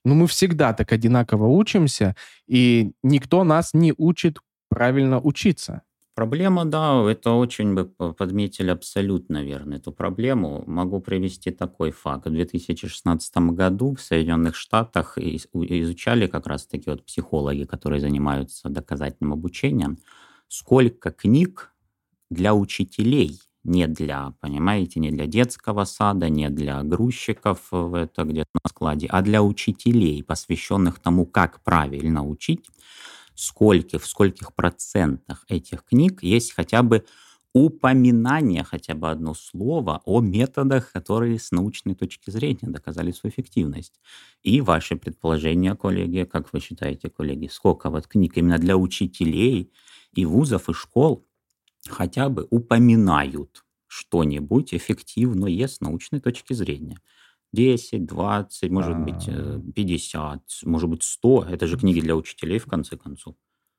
ну 0.06 0.16
мы 0.16 0.28
всегда 0.28 0.72
так 0.72 0.94
одинаково 0.94 1.48
учимся, 1.48 2.16
и 2.48 2.94
никто 3.04 3.44
нас 3.44 3.74
не 3.74 3.94
учит 3.98 4.38
правильно 4.70 5.20
учиться. 5.20 5.82
Проблема, 6.15 6.63
да, 6.65 7.03
это 7.10 7.32
очень 7.32 7.74
бы 7.74 7.86
подметили 7.86 8.70
абсолютно 8.70 9.43
верно 9.43 9.75
эту 9.75 9.91
проблему. 9.91 10.63
Могу 10.67 11.00
привести 11.01 11.50
такой 11.50 11.89
факт. 11.91 12.27
В 12.27 12.29
2016 12.32 13.51
году 13.51 13.96
в 13.96 14.01
Соединенных 14.01 14.55
Штатах 14.55 15.17
изучали 15.17 16.27
как 16.27 16.46
раз-таки 16.46 16.91
вот 16.91 17.03
психологи, 17.03 17.63
которые 17.63 18.00
занимаются 18.00 18.70
доказательным 18.70 19.34
обучением, 19.34 19.98
сколько 20.50 21.10
книг 21.12 21.74
для 22.29 22.53
учителей, 22.53 23.39
не 23.63 23.88
для, 23.88 24.34
понимаете, 24.41 25.00
не 25.00 25.12
для 25.12 25.25
детского 25.25 25.86
сада, 25.86 26.29
не 26.29 26.50
для 26.50 26.84
грузчиков 26.84 27.60
в 27.72 27.96
это 27.96 28.24
где-то 28.24 28.50
на 28.63 28.70
складе, 28.70 29.08
а 29.10 29.22
для 29.24 29.41
учителей, 29.43 30.24
посвященных 30.24 31.00
тому, 31.00 31.25
как 31.25 31.62
правильно 31.63 32.24
учить, 32.27 32.65
сколько, 33.36 34.00
в 34.00 34.06
скольких 34.08 34.54
процентах 34.54 35.46
этих 35.48 35.84
книг 35.86 36.24
есть 36.24 36.54
хотя 36.54 36.84
бы 36.84 37.06
упоминание, 37.54 38.63
хотя 38.63 38.96
бы 38.96 39.10
одно 39.12 39.36
слово 39.36 40.02
о 40.06 40.22
методах, 40.22 40.92
которые 40.92 41.38
с 41.40 41.52
научной 41.52 41.94
точки 41.94 42.32
зрения 42.32 42.68
доказали 42.68 43.12
свою 43.12 43.32
эффективность. 43.32 44.00
И 44.42 44.60
ваши 44.62 44.96
предположения, 44.96 45.75
коллеги, 45.75 46.24
как 46.24 46.52
вы 46.52 46.60
считаете, 46.60 47.10
коллеги, 47.10 47.48
сколько 47.48 47.90
вот 47.92 48.08
книг 48.08 48.38
именно 48.38 48.58
для 48.58 48.75
учителей 48.75 49.72
и 50.16 50.25
вузов, 50.25 50.70
и 50.70 50.74
школ 50.74 51.25
хотя 51.90 52.30
бы 52.30 52.48
упоминают 52.50 53.63
что-нибудь 53.88 54.74
эффективное 54.74 55.68
с 55.68 55.80
научной 55.82 56.20
точки 56.20 56.54
зрения. 56.54 57.00
10, 57.54 58.06
20, 58.06 58.72
может 58.72 58.98
быть, 58.98 59.30
50, 59.76 60.40
э, 60.40 60.70
может 60.70 60.90
быть, 60.90 61.04
100. 61.04 61.46
Это 61.50 61.68
же 61.68 61.78
книги 61.78 62.02
для 62.02 62.16
учителей, 62.16 62.60
в 62.60 62.66
конце 62.66 62.98
концов. 62.98 63.36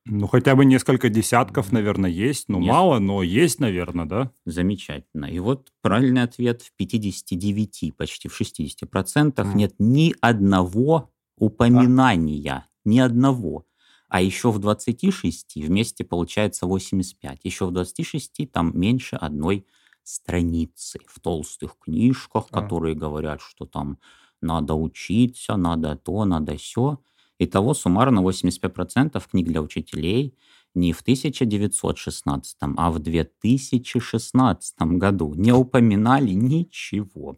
Ну, 0.07 0.27
хотя 0.27 0.55
бы 0.55 0.65
несколько 0.65 1.09
десятков, 1.09 1.71
наверное, 1.71 2.11
есть. 2.11 2.47
Ну, 2.47 2.59
Неск... 2.59 2.71
мало, 2.71 2.99
но 2.99 3.23
есть, 3.23 3.59
наверное, 3.59 4.05
да? 4.05 4.31
Замечательно. 4.45 5.25
И 5.25 5.39
вот 5.39 5.71
правильный 5.81 6.21
ответ 6.21 6.61
в 6.61 6.71
59, 6.75 7.93
почти 7.97 8.27
в 8.27 8.35
60 8.35 8.87
процентах 8.89 9.47
mm. 9.47 9.55
нет 9.55 9.73
ни 9.79 10.13
одного 10.21 11.11
упоминания, 11.37 12.51
а? 12.51 12.65
ни 12.85 12.99
одного. 12.99 13.65
А 14.07 14.21
еще 14.21 14.51
в 14.51 14.59
26 14.59 15.55
вместе 15.55 16.03
получается 16.03 16.67
85. 16.67 17.39
Еще 17.43 17.65
в 17.65 17.71
26 17.71 18.51
там 18.51 18.79
меньше 18.79 19.15
одной 19.15 19.65
страницы 20.05 20.99
в 21.07 21.19
толстых 21.19 21.77
книжках, 21.79 22.47
а. 22.51 22.61
которые 22.61 22.95
говорят, 22.95 23.41
что 23.41 23.65
там 23.65 23.97
надо 24.41 24.75
учиться, 24.75 25.57
надо 25.57 25.95
то, 25.95 26.25
надо 26.25 26.55
все. 26.57 26.99
Итого 27.39 27.73
суммарно 27.73 28.19
85% 28.19 29.21
книг 29.29 29.47
для 29.47 29.61
учителей 29.61 30.37
не 30.73 30.93
в 30.93 31.01
1916, 31.01 32.57
а 32.61 32.91
в 32.91 32.99
2016 32.99 34.75
году 34.81 35.33
не 35.35 35.51
упоминали 35.51 36.31
ничего. 36.31 37.37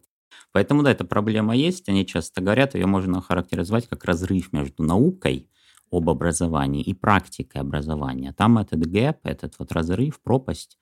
Поэтому, 0.52 0.82
да, 0.82 0.90
эта 0.90 1.04
проблема 1.04 1.56
есть, 1.56 1.88
они 1.88 2.06
часто 2.06 2.40
говорят, 2.40 2.74
ее 2.74 2.86
можно 2.86 3.18
охарактеризовать 3.18 3.88
как 3.88 4.04
разрыв 4.04 4.52
между 4.52 4.82
наукой 4.82 5.48
об 5.90 6.10
образовании 6.10 6.82
и 6.82 6.94
практикой 6.94 7.60
образования. 7.60 8.32
Там 8.36 8.58
этот 8.58 8.86
гэп, 8.86 9.18
этот 9.24 9.54
вот 9.58 9.72
разрыв, 9.72 10.20
пропасть 10.20 10.78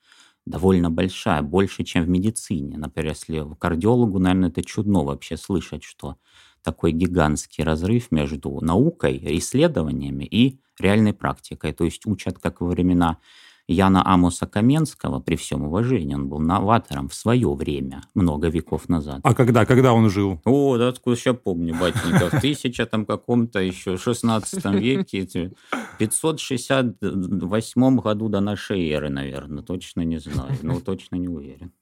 довольно 0.49 0.89
большая, 0.89 1.41
больше, 1.41 1.83
чем 1.83 2.03
в 2.03 2.09
медицине. 2.09 2.77
Например, 2.77 3.11
если 3.11 3.45
кардиологу, 3.59 4.19
наверное, 4.19 4.49
это 4.49 4.63
чудно 4.63 5.03
вообще 5.03 5.37
слышать, 5.37 5.83
что 5.83 6.17
такой 6.63 6.91
гигантский 6.91 7.63
разрыв 7.63 8.11
между 8.11 8.59
наукой, 8.61 9.19
исследованиями 9.37 10.25
и 10.25 10.59
реальной 10.79 11.13
практикой. 11.13 11.73
То 11.73 11.85
есть 11.85 12.05
учат, 12.05 12.39
как 12.39 12.61
во 12.61 12.67
времена 12.67 13.17
Яна 13.67 14.01
Амоса 14.05 14.47
Каменского, 14.47 15.19
при 15.19 15.35
всем 15.35 15.63
уважении, 15.63 16.15
он 16.15 16.29
был 16.29 16.39
новатором 16.39 17.09
в 17.09 17.13
свое 17.13 17.53
время, 17.53 18.01
много 18.15 18.47
веков 18.47 18.87
назад. 18.87 19.19
А 19.23 19.33
когда, 19.33 19.65
когда 19.65 19.91
он 19.93 20.09
жил? 20.09 20.39
О, 20.45 20.77
да, 20.77 20.87
откуда 20.87 21.17
я 21.25 21.33
помню, 21.33 21.75
батенька, 21.77 22.29
в 22.31 22.39
тысяча 22.39 22.85
там 22.85 23.05
каком-то 23.05 23.59
еще 23.59 23.97
16 23.97 24.65
веке, 24.73 25.51
568 25.99 27.97
году 27.97 28.29
до 28.29 28.39
нашей 28.39 28.89
эры, 28.89 29.09
наверное, 29.09 29.63
точно 29.63 30.01
не 30.01 30.19
знаю, 30.19 30.57
ну, 30.61 30.79
точно 30.79 31.17
не 31.17 31.27
уверен. 31.27 31.73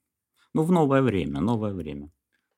Ну, 0.53 0.63
в 0.63 0.71
новое 0.71 1.03
время, 1.03 1.39
новое 1.39 1.73
время. 1.73 2.09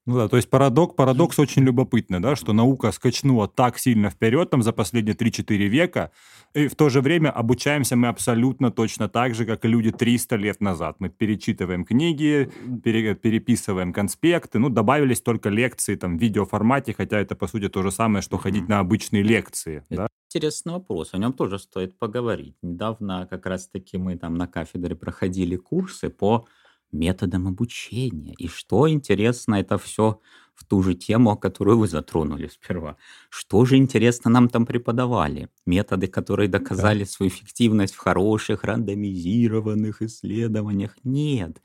Ну 0.08 0.16
да, 0.16 0.30
то 0.30 0.38
есть 0.38 0.50
парадокс, 0.50 0.96
парадокс 0.96 1.38
очень 1.38 1.64
любопытный, 1.64 2.22
да, 2.22 2.38
что 2.38 2.54
наука 2.54 2.94
скачнула 2.94 3.50
так 3.50 3.78
сильно 3.78 4.10
вперед 4.10 4.50
там 4.50 4.64
за 4.64 4.72
последние 4.72 5.16
3-4 5.16 5.58
века, 5.68 6.12
и 6.54 6.70
в 6.70 6.76
то 6.76 6.88
же 6.88 7.02
время 7.02 7.30
обучаемся 7.30 7.98
мы 7.98 8.08
абсолютно 8.08 8.72
точно 8.72 9.10
так 9.10 9.36
же, 9.36 9.46
как 9.46 9.66
и 9.66 9.68
люди 9.68 9.92
300 9.92 10.38
лет 10.38 10.62
назад. 10.62 10.96
Мы 11.00 11.10
перечитываем 11.10 11.84
книги, 11.84 12.50
пере, 12.86 13.16
переписываем 13.16 13.92
конспекты, 13.92 14.60
ну, 14.60 14.70
добавились 14.70 15.20
только 15.20 15.50
лекции 15.50 15.96
там 15.96 16.18
в 16.18 16.22
видеоформате, 16.22 16.94
хотя 16.98 17.20
это, 17.20 17.36
по 17.36 17.48
сути, 17.48 17.68
то 17.68 17.84
же 17.84 17.92
самое, 17.92 18.22
что 18.22 18.38
ходить 18.38 18.70
на 18.70 18.80
обычные 18.80 19.24
лекции. 19.24 19.84
Да? 19.90 20.08
Интересный 20.34 20.72
вопрос, 20.72 21.10
о 21.14 21.18
нем 21.18 21.34
тоже 21.34 21.60
стоит 21.60 22.00
поговорить. 22.00 22.56
Недавно 22.62 23.28
как 23.30 23.46
раз-таки 23.46 23.98
мы 23.98 24.16
там 24.18 24.36
на 24.36 24.48
кафедре 24.48 24.96
проходили 24.96 25.58
курсы 25.58 26.10
по 26.10 26.48
методом 26.92 27.48
обучения. 27.48 28.34
И 28.38 28.48
что 28.48 28.90
интересно, 28.90 29.56
это 29.56 29.78
все 29.78 30.20
в 30.58 30.66
ту 30.66 30.82
же 30.82 30.96
тему, 30.96 31.38
которую 31.38 31.78
вы 31.78 31.88
затронули 31.88 32.48
сперва. 32.48 32.98
Что 33.30 33.64
же 33.66 33.78
интересно 33.78 34.32
нам 34.32 34.50
там 34.50 34.66
преподавали? 34.66 35.50
Методы, 35.66 36.08
которые 36.08 36.50
доказали 36.50 37.04
да. 37.04 37.06
свою 37.06 37.32
эффективность 37.32 37.94
в 37.94 38.00
хороших 38.00 38.64
рандомизированных 38.64 40.02
исследованиях? 40.02 40.98
Нет. 41.04 41.62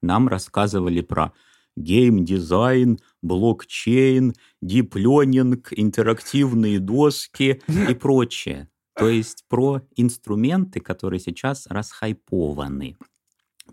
Нам 0.00 0.28
рассказывали 0.28 1.00
про 1.00 1.32
гейм-дизайн, 1.76 2.98
блокчейн, 3.20 4.34
deep 4.62 4.96
learning, 4.96 5.72
интерактивные 5.72 6.78
доски 6.78 7.60
и 7.68 7.94
прочее. 7.94 8.68
То 8.96 9.08
есть 9.08 9.44
про 9.48 9.82
инструменты, 9.96 10.80
которые 10.80 11.20
сейчас 11.20 11.66
расхайпованы. 11.66 12.96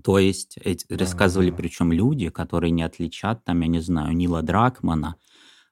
То 0.02 0.20
есть 0.20 0.58
эти, 0.64 0.92
рассказывали 0.92 1.52
причем 1.52 1.92
люди, 1.92 2.30
которые 2.30 2.72
не 2.72 2.84
отличат, 2.84 3.44
там, 3.44 3.62
я 3.62 3.68
не 3.68 3.80
знаю, 3.80 4.16
Нила 4.16 4.42
Дракмана 4.42 5.16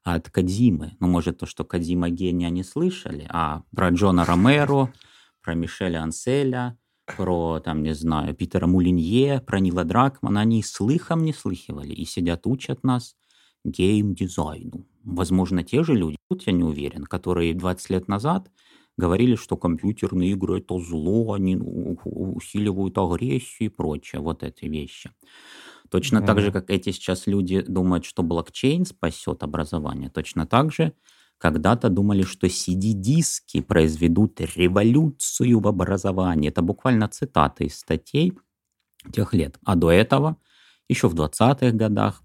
от 0.04 0.30
Кадзимы. 0.30 0.96
Ну, 1.00 1.08
может, 1.08 1.40
то, 1.40 1.46
что 1.46 1.64
Кадзима 1.64 2.10
гения 2.10 2.50
не 2.50 2.64
слышали, 2.64 3.28
а 3.30 3.64
про 3.76 3.90
Джона 3.90 4.26
Ромеро, 4.26 4.94
про 5.42 5.54
Мишеля 5.54 6.04
Анселя, 6.04 6.78
про, 7.06 7.60
там, 7.60 7.84
не 7.84 7.94
знаю, 7.94 8.34
Питера 8.36 8.68
Мулинье, 8.68 9.42
про 9.42 9.60
Нила 9.60 9.84
Дракмана, 9.84 10.42
они 10.42 10.64
слыхом 10.64 11.24
не 11.24 11.34
слыхивали 11.34 11.94
и 11.94 12.06
сидят, 12.06 12.46
учат 12.48 12.84
нас 12.84 13.16
геймдизайну. 13.64 14.88
Возможно, 15.04 15.64
те 15.64 15.84
же 15.84 15.96
люди, 15.96 16.18
тут 16.30 16.48
я 16.48 16.54
не 16.54 16.64
уверен, 16.64 17.04
которые 17.04 17.54
20 17.54 17.90
лет 17.90 18.08
назад 18.08 18.50
говорили, 18.98 19.36
что 19.36 19.58
компьютерные 19.58 20.32
игры 20.32 20.60
это 20.60 20.80
зло, 20.80 21.34
они 21.34 21.58
усиливают 21.58 22.98
агрессию 22.98 23.70
и 23.70 23.74
прочее, 23.74 24.22
вот 24.22 24.44
эти 24.44 24.66
вещи. 24.66 25.12
Точно 25.90 26.20
mm-hmm. 26.20 26.26
так 26.26 26.42
же, 26.42 26.52
как 26.52 26.70
эти 26.70 26.92
сейчас 26.92 27.28
люди 27.28 27.62
думают, 27.62 28.06
что 28.06 28.24
блокчейн 28.24 28.86
спасет 28.86 29.44
образование, 29.44 30.10
точно 30.10 30.46
так 30.46 30.72
же 30.72 30.94
когда-то 31.42 31.90
думали, 31.90 32.22
что 32.22 32.46
CD-диски 32.46 33.62
произведут 33.62 34.40
революцию 34.40 35.60
в 35.60 35.68
образовании. 35.68 36.50
Это 36.50 36.62
буквально 36.62 37.08
цитаты 37.08 37.66
из 37.66 37.80
статей 37.80 38.34
тех 39.12 39.34
лет. 39.34 39.58
А 39.66 39.76
до 39.76 39.90
этого, 39.90 40.38
еще 40.88 41.10
в 41.10 41.16
20-х 41.16 41.72
годах, 41.72 42.22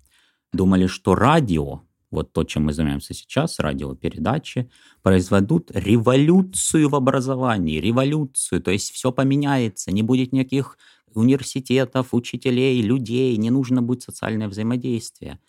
думали, 0.53 0.87
что 0.87 1.15
радио, 1.15 1.81
вот 2.11 2.33
то, 2.33 2.45
чем 2.45 2.65
мы 2.65 2.73
занимаемся 2.73 3.15
сейчас, 3.15 3.59
радиопередачи, 3.59 4.71
произведут 5.03 5.71
революцию 5.75 6.89
в 6.89 6.95
образовании, 6.95 7.81
революцию, 7.81 8.63
то 8.63 8.71
есть 8.71 8.93
все 8.93 9.13
поменяется, 9.13 9.93
не 9.93 10.03
будет 10.03 10.33
никаких 10.33 10.79
университетов, 11.15 12.09
учителей, 12.13 12.81
людей, 12.83 13.37
не 13.37 13.51
нужно 13.51 13.83
будет 13.83 14.03
социальное 14.03 14.49
взаимодействие 14.49 15.41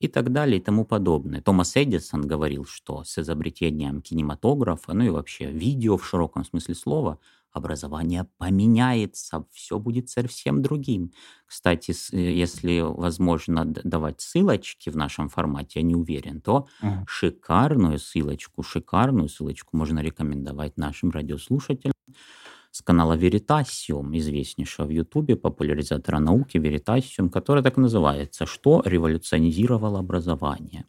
и 0.00 0.08
так 0.08 0.32
далее 0.32 0.58
и 0.58 0.62
тому 0.62 0.84
подобное. 0.84 1.42
Томас 1.42 1.76
Эдисон 1.76 2.22
говорил, 2.22 2.64
что 2.64 3.04
с 3.04 3.18
изобретением 3.18 4.00
кинематографа, 4.00 4.94
ну 4.94 5.04
и 5.04 5.10
вообще 5.10 5.50
видео 5.50 5.98
в 5.98 6.06
широком 6.06 6.44
смысле 6.44 6.74
слова, 6.74 7.18
образование 7.52 8.26
поменяется, 8.38 9.44
все 9.52 9.78
будет 9.78 10.08
совсем 10.08 10.62
другим. 10.62 11.12
Кстати, 11.46 11.92
э, 12.12 12.16
если 12.16 12.80
возможно 12.80 13.64
давать 13.64 14.20
ссылочки 14.20 14.90
в 14.90 14.96
нашем 14.96 15.28
формате, 15.28 15.80
я 15.80 15.82
не 15.82 15.94
уверен, 15.94 16.40
то 16.40 16.66
uh-huh. 16.82 17.04
шикарную 17.06 17.98
ссылочку, 17.98 18.62
шикарную 18.62 19.28
ссылочку 19.28 19.76
можно 19.76 20.00
рекомендовать 20.00 20.76
нашим 20.76 21.10
радиослушателям 21.10 21.94
с 22.70 22.82
канала 22.82 23.16
Veritasium, 23.16 24.16
известнейшего 24.16 24.86
в 24.86 24.90
Ютубе, 24.90 25.36
популяризатора 25.36 26.20
науки 26.20 26.58
Veritasium, 26.58 27.30
который 27.30 27.62
так 27.62 27.76
называется 27.76 28.46
«Что 28.46 28.82
революционизировало 28.84 29.98
образование?». 29.98 30.84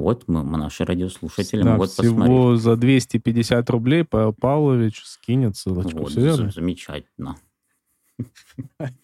Вот 0.00 0.26
мы, 0.28 0.42
мы 0.42 0.56
наши 0.56 0.84
радиослушатели 0.84 1.62
да, 1.62 1.72
могут 1.72 1.90
всего 1.90 2.16
посмотреть. 2.16 2.62
за 2.62 2.76
250 2.76 3.70
рублей 3.70 4.04
Павел 4.04 4.32
Павлович 4.32 5.02
скинет 5.04 5.56
ссылочку. 5.56 5.98
Вот, 5.98 6.10
Все 6.12 6.22
верно? 6.22 6.50
Замечательно. 6.50 7.36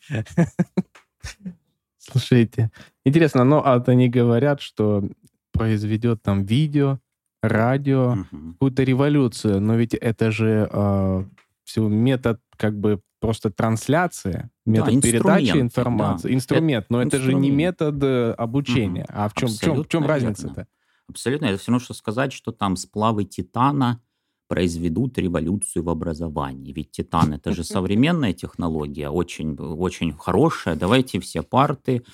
Слушайте, 1.99 2.71
интересно, 3.05 3.45
но 3.45 3.63
а 3.65 3.83
они 3.87 4.09
говорят, 4.09 4.63
что 4.63 5.05
произведет 5.53 6.23
там 6.23 6.45
видео, 6.45 6.99
радио, 7.43 8.13
угу. 8.13 8.53
какую-то 8.53 8.83
революцию, 8.83 9.61
но 9.61 9.77
ведь 9.77 9.93
это 9.93 10.31
же 10.31 10.69
э, 10.71 11.25
всего 11.65 11.89
метод 11.89 12.41
как 12.57 12.79
бы 12.79 13.01
просто 13.21 13.51
трансляции, 13.51 14.49
метод 14.65 14.95
да, 14.95 15.01
передачи 15.01 15.57
информации, 15.59 16.29
да. 16.29 16.35
инструмент, 16.35 16.87
но 16.89 17.03
инструмент. 17.03 17.15
это 17.15 17.23
же 17.23 17.35
не 17.35 17.51
метод 17.51 18.03
э, 18.03 18.33
обучения. 18.33 19.05
Угу. 19.05 19.13
А 19.13 19.29
в 19.29 19.35
чем, 19.35 19.49
в 19.49 19.61
чем, 19.61 19.83
в 19.83 19.89
чем 19.89 20.07
разница-то? 20.07 20.67
Абсолютно. 21.09 21.47
Это 21.47 21.59
все 21.59 21.71
равно, 21.71 21.85
что 21.85 21.95
сказать, 21.95 22.33
что 22.33 22.53
там 22.53 22.77
сплавы 22.77 23.25
титана 23.25 24.01
произведут 24.49 25.19
революцию 25.19 25.83
в 25.85 25.91
образовании. 25.91 26.73
Ведь 26.73 26.93
титан 26.93 27.35
это 27.35 27.53
же 27.53 27.65
современная 27.65 28.33
технология, 28.33 29.11
очень, 29.11 29.55
очень 29.57 30.13
хорошая. 30.13 30.77
Давайте 30.77 31.21
все 31.21 31.43
парты, 31.43 32.05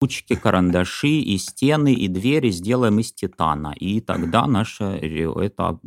ручки, 0.00 0.34
карандаши 0.34 1.08
и 1.08 1.36
стены, 1.38 1.92
и 1.92 2.08
двери 2.08 2.50
сделаем 2.50 2.98
из 2.98 3.12
титана. 3.12 3.74
И 3.78 4.00
тогда 4.00 4.46
наше 4.46 4.84
это 4.84 5.78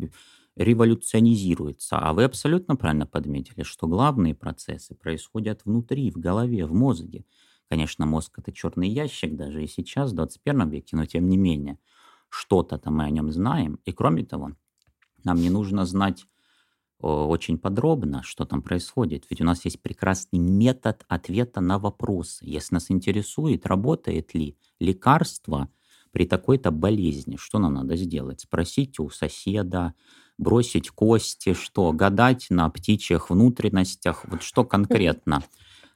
революционизируется. 0.56 1.98
А 1.98 2.14
вы 2.14 2.24
абсолютно 2.24 2.76
правильно 2.76 3.06
подметили, 3.06 3.64
что 3.64 3.88
главные 3.88 4.34
процессы 4.34 4.96
происходят 4.96 5.62
внутри, 5.66 6.12
в 6.12 6.18
голове, 6.18 6.66
в 6.66 6.74
мозге. 6.74 7.26
Конечно, 7.70 8.06
мозг 8.06 8.38
это 8.40 8.52
черный 8.52 8.90
ящик 8.90 9.36
даже 9.36 9.64
и 9.64 9.68
сейчас, 9.68 10.12
в 10.12 10.16
21 10.16 10.70
веке, 10.70 10.96
но 10.96 11.06
тем 11.06 11.28
не 11.28 11.36
менее, 11.36 11.78
что-то-то 12.36 12.92
мы 12.92 13.06
о 13.06 13.10
нем 13.10 13.32
знаем. 13.32 13.80
И 13.86 13.92
кроме 13.94 14.26
того, 14.26 14.52
нам 15.24 15.38
не 15.38 15.50
нужно 15.50 15.86
знать 15.86 16.26
очень 17.00 17.58
подробно, 17.58 18.24
что 18.24 18.46
там 18.46 18.62
происходит. 18.62 19.26
Ведь 19.30 19.42
у 19.42 19.46
нас 19.46 19.66
есть 19.66 19.82
прекрасный 19.82 20.40
метод 20.40 21.06
ответа 21.08 21.62
на 21.62 21.78
вопросы. 21.80 22.46
Если 22.46 22.74
нас 22.76 22.92
интересует, 22.92 23.66
работает 23.66 24.34
ли 24.34 24.58
лекарство 24.80 25.70
при 26.12 26.26
такой-то 26.26 26.72
болезни, 26.72 27.38
что 27.38 27.60
нам 27.60 27.74
надо 27.74 27.96
сделать? 27.96 28.42
Спросить 28.42 29.00
у 29.00 29.10
соседа, 29.10 29.94
бросить 30.38 30.90
кости, 30.90 31.54
что 31.54 31.92
гадать 31.94 32.48
на 32.50 32.70
птичьих 32.70 33.30
внутренностях, 33.30 34.26
вот 34.26 34.42
что 34.42 34.66
конкретно. 34.66 35.44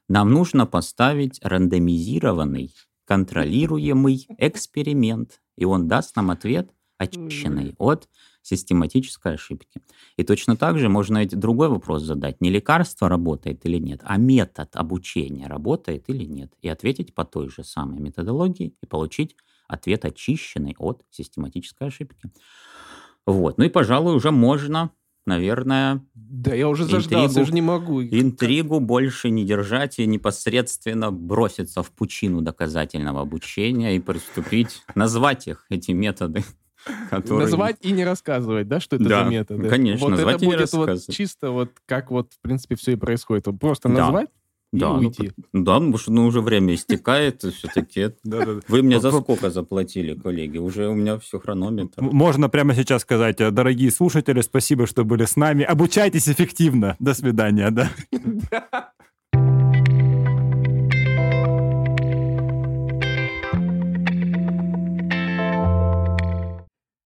Нам 0.07 0.31
нужно 0.31 0.65
поставить 0.65 1.39
рандомизированный, 1.43 2.73
контролируемый 3.05 4.27
эксперимент, 4.37 5.41
и 5.59 5.65
он 5.65 5.87
даст 5.87 6.15
нам 6.15 6.31
ответ, 6.31 6.71
очищенный 6.97 7.75
от 7.77 8.07
систематической 8.41 9.35
ошибки. 9.35 9.81
И 10.17 10.23
точно 10.23 10.55
так 10.55 10.79
же 10.79 10.89
можно 10.89 11.25
другой 11.25 11.69
вопрос 11.69 12.03
задать. 12.03 12.41
Не 12.41 12.49
лекарство 12.49 13.09
работает 13.09 13.65
или 13.65 13.77
нет, 13.77 14.01
а 14.03 14.17
метод 14.17 14.69
обучения 14.73 15.47
работает 15.47 16.05
или 16.07 16.23
нет. 16.25 16.53
И 16.61 16.69
ответить 16.69 17.13
по 17.13 17.25
той 17.25 17.49
же 17.49 17.63
самой 17.63 17.99
методологии 17.99 18.73
и 18.81 18.85
получить 18.85 19.35
ответ 19.67 20.05
очищенный 20.05 20.75
от 20.79 21.03
систематической 21.09 21.89
ошибки. 21.89 22.31
Вот. 23.25 23.57
Ну 23.57 23.65
и, 23.65 23.69
пожалуй, 23.69 24.15
уже 24.15 24.31
можно, 24.31 24.91
наверное... 25.29 26.03
Да, 26.13 26.53
я 26.53 26.67
уже 26.67 26.85
заждался, 26.85 27.27
интригу, 27.27 27.41
уже 27.41 27.53
не 27.53 27.61
могу. 27.61 28.03
Интригу 28.03 28.79
больше 28.79 29.29
не 29.29 29.45
держать 29.45 29.99
и 29.99 30.05
непосредственно 30.05 31.11
броситься 31.11 31.81
в 31.83 31.91
пучину 31.91 32.41
доказательного 32.41 33.21
обучения 33.21 33.95
и 33.95 33.99
приступить, 33.99 34.83
назвать 34.95 35.47
их, 35.47 35.65
эти 35.69 35.91
методы. 35.91 36.43
Которые... 37.09 37.45
Назвать 37.45 37.77
и 37.81 37.91
не 37.91 38.05
рассказывать, 38.05 38.67
да, 38.67 38.79
что 38.79 38.95
это 38.95 39.05
да, 39.05 39.23
за 39.23 39.29
методы? 39.29 39.69
конечно, 39.69 40.05
вот 40.05 40.11
назвать 40.11 40.35
это 40.35 40.45
и 40.45 40.47
будет 40.47 40.57
не 40.57 40.61
рассказывать. 40.61 41.07
Вот 41.07 41.15
чисто 41.15 41.51
вот 41.51 41.71
как 41.85 42.11
вот, 42.11 42.33
в 42.33 42.41
принципе, 42.41 42.75
все 42.75 42.93
и 42.93 42.95
происходит. 42.95 43.45
Просто 43.59 43.89
назвать, 43.89 44.29
да, 44.71 44.87
и 44.87 44.89
ну, 44.89 44.97
уйти. 44.99 45.31
Ну, 45.53 45.63
да, 45.63 45.73
потому 45.75 45.97
что 45.97 46.11
ну, 46.11 46.25
уже 46.25 46.41
время 46.41 46.75
истекает, 46.75 47.41
все-таки. 47.53 48.11
Вы 48.67 48.83
мне 48.83 48.99
за 48.99 49.11
сколько 49.11 49.49
заплатили, 49.49 50.13
коллеги? 50.13 50.57
Уже 50.57 50.87
у 50.87 50.93
меня 50.93 51.17
все 51.17 51.39
хронометр. 51.39 52.01
Можно 52.01 52.49
прямо 52.49 52.75
сейчас 52.75 53.01
сказать, 53.01 53.37
дорогие 53.37 53.91
слушатели, 53.91 54.41
спасибо, 54.41 54.85
что 54.85 55.03
были 55.03 55.25
с 55.25 55.35
нами. 55.35 55.63
Обучайтесь 55.63 56.29
эффективно. 56.29 56.95
До 56.99 57.13
свидания, 57.13 57.71
да? 57.71 57.89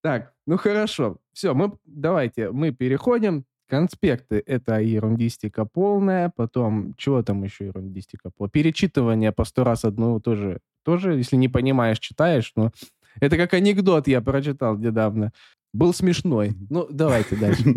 Так, 0.01 0.33
ну 0.45 0.57
хорошо. 0.57 1.17
Все, 1.31 1.53
мы 1.53 1.71
давайте 1.85 2.51
мы 2.51 2.71
переходим 2.71 3.45
Конспекты— 3.73 4.43
это 4.45 4.79
ерундистика 4.81 5.65
полная, 5.65 6.31
потом, 6.35 6.93
чего 6.95 7.23
там 7.23 7.41
еще 7.41 7.65
ерундистика 7.65 8.29
полная? 8.29 8.51
Перечитывание 8.51 9.31
по 9.31 9.45
сто 9.45 9.63
раз 9.63 9.83
одного 9.83 10.19
тоже, 10.19 10.59
тоже, 10.85 11.15
если 11.15 11.37
не 11.37 11.49
понимаешь, 11.49 11.97
читаешь, 11.97 12.51
но 12.55 12.71
это 13.19 13.35
как 13.35 13.55
анекдот 13.55 14.07
я 14.07 14.21
прочитал 14.21 14.77
недавно. 14.77 15.33
Был 15.73 15.91
смешной. 15.91 16.53
Ну, 16.69 16.85
давайте 16.87 17.35
дальше. 17.35 17.63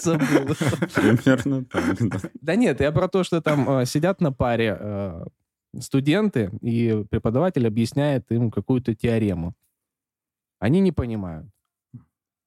Забыл. 0.00 0.54
Примерно 0.94 1.66
так. 1.66 2.32
Да 2.40 2.56
нет, 2.56 2.80
я 2.80 2.92
про 2.92 3.08
то, 3.08 3.24
что 3.24 3.42
там 3.42 3.68
э, 3.68 3.84
сидят 3.84 4.22
на 4.22 4.32
паре 4.32 4.74
э, 4.80 5.26
студенты, 5.80 6.50
и 6.62 7.04
преподаватель 7.10 7.66
объясняет 7.66 8.32
им 8.32 8.50
какую-то 8.50 8.94
теорему. 8.94 9.52
Они 10.60 10.80
не 10.80 10.92
понимают 10.92 11.50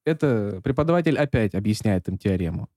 это 0.04 0.60
преподаватель 0.62 1.18
опять 1.18 1.54
объясняет 1.54 2.08
им 2.08 2.18
теорему. 2.18 2.68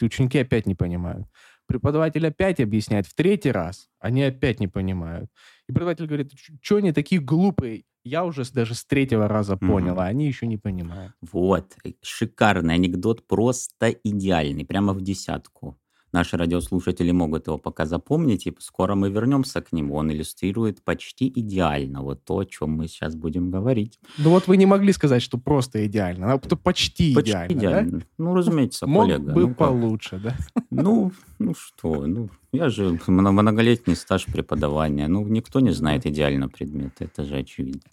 Ученики 0.00 0.38
опять 0.38 0.66
не 0.66 0.74
понимают. 0.74 1.26
Преподаватель 1.66 2.26
опять 2.26 2.60
объясняет 2.60 3.06
в 3.06 3.14
третий 3.14 3.50
раз, 3.50 3.88
они 3.98 4.22
опять 4.22 4.60
не 4.60 4.68
понимают. 4.68 5.30
И 5.68 5.72
преподаватель 5.72 6.06
говорит, 6.06 6.32
что 6.60 6.76
они 6.76 6.92
такие 6.92 7.20
глупые? 7.20 7.84
Я 8.04 8.26
уже 8.26 8.44
даже 8.52 8.74
с 8.74 8.84
третьего 8.84 9.28
раза 9.28 9.56
понял, 9.56 9.94
mm-hmm. 9.94 10.02
а 10.02 10.06
они 10.06 10.26
еще 10.26 10.46
не 10.46 10.58
понимают. 10.58 11.14
Вот, 11.22 11.74
э, 11.84 11.92
шикарный 12.02 12.74
анекдот, 12.74 13.26
просто 13.26 13.90
идеальный, 14.04 14.66
прямо 14.66 14.92
в 14.92 15.00
десятку. 15.00 15.78
Наши 16.14 16.36
радиослушатели 16.36 17.12
могут 17.12 17.48
его 17.48 17.58
пока 17.58 17.86
запомнить, 17.86 18.46
и 18.46 18.54
скоро 18.60 18.94
мы 18.94 19.10
вернемся 19.10 19.60
к 19.60 19.72
нему. 19.72 19.96
Он 19.96 20.10
иллюстрирует 20.10 20.82
почти 20.82 21.32
идеально 21.34 22.02
вот 22.02 22.24
то, 22.24 22.38
о 22.38 22.44
чем 22.44 22.70
мы 22.70 22.88
сейчас 22.88 23.14
будем 23.14 23.50
говорить. 23.50 23.98
Ну 24.18 24.30
вот 24.30 24.46
вы 24.46 24.56
не 24.56 24.66
могли 24.66 24.92
сказать, 24.92 25.22
что 25.22 25.38
просто 25.38 25.86
идеально, 25.86 26.32
а 26.32 26.38
почти, 26.38 27.14
почти 27.14 27.30
идеально, 27.30 27.52
идеально. 27.52 27.98
Да? 27.98 28.06
Ну, 28.18 28.34
разумеется, 28.34 28.86
Мог 28.86 29.02
коллега. 29.02 29.32
бы 29.32 29.40
ну, 29.40 29.54
получше, 29.54 30.20
да? 30.22 30.36
Ну, 30.70 31.12
ну 31.38 31.54
что, 31.54 32.06
ну, 32.06 32.30
я 32.52 32.68
же 32.68 32.98
многолетний 33.08 33.96
стаж 33.96 34.26
преподавания. 34.26 35.08
Ну, 35.08 35.26
никто 35.26 35.60
не 35.60 35.72
знает 35.72 36.06
идеально 36.06 36.48
предмет, 36.48 36.92
это 37.00 37.24
же 37.24 37.36
очевидно. 37.36 37.90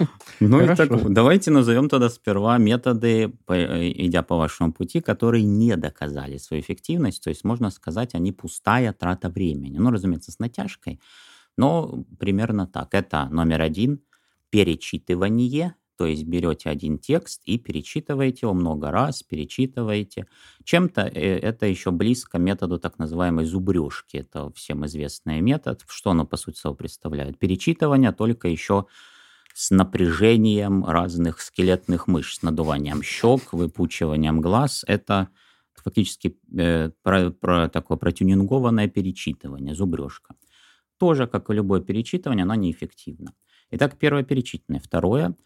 Ну 0.40 0.60
и 0.62 0.74
так, 0.74 1.12
давайте 1.12 1.50
назовем 1.50 1.88
тогда 1.88 2.08
сперва 2.08 2.58
методы, 2.58 3.32
э, 3.48 3.92
идя 4.06 4.22
по 4.22 4.36
вашему 4.36 4.72
пути, 4.72 5.00
которые 5.00 5.44
не 5.44 5.76
доказали 5.76 6.38
свою 6.38 6.62
эффективность. 6.62 7.22
То 7.22 7.30
есть, 7.30 7.44
можно 7.44 7.70
сказать, 7.70 8.14
они 8.14 8.32
пустая 8.32 8.92
трата 8.92 9.28
времени. 9.28 9.78
Ну, 9.78 9.90
разумеется, 9.90 10.32
с 10.32 10.38
натяжкой, 10.38 11.00
но 11.56 12.04
примерно 12.18 12.66
так. 12.66 12.94
Это 12.94 13.28
номер 13.30 13.60
один– 13.60 14.00
перечитывание, 14.50 15.74
то 15.96 16.06
есть 16.06 16.24
берете 16.24 16.70
один 16.70 16.98
текст 16.98 17.42
и 17.44 17.58
перечитываете 17.58 18.40
его 18.42 18.54
много 18.54 18.90
раз, 18.90 19.22
перечитываете. 19.22 20.26
Чем-то 20.64 21.02
э, 21.02 21.38
это 21.38 21.66
еще 21.66 21.90
близко 21.90 22.38
методу 22.38 22.78
так 22.78 22.98
называемой 22.98 23.44
зубрежки. 23.44 24.16
Это 24.16 24.50
всем 24.52 24.86
известный 24.86 25.42
метод. 25.42 25.84
Что 25.86 26.12
оно, 26.12 26.24
по 26.24 26.38
сути, 26.38 26.56
собой 26.58 26.78
представляет? 26.78 27.38
Перечитывание, 27.38 28.12
только 28.12 28.48
еще 28.48 28.86
с 29.60 29.70
напряжением 29.70 30.86
разных 30.86 31.42
скелетных 31.42 32.08
мышц, 32.08 32.38
с 32.38 32.42
надуванием 32.42 33.02
щек, 33.02 33.52
выпучиванием 33.52 34.40
глаз. 34.40 34.84
Это 34.88 35.28
фактически 35.74 36.38
э, 36.56 36.90
про, 37.02 37.30
про 37.30 37.68
такое 37.68 37.98
протюнингованное 37.98 38.88
перечитывание, 38.88 39.74
зубрежка. 39.74 40.34
Тоже, 40.98 41.26
как 41.26 41.50
и 41.50 41.54
любое 41.54 41.82
перечитывание, 41.82 42.44
оно 42.44 42.54
неэффективно. 42.54 43.34
Итак, 43.70 43.98
первое 43.98 44.22
перечитывание. 44.22 44.80
Второе 44.80 45.36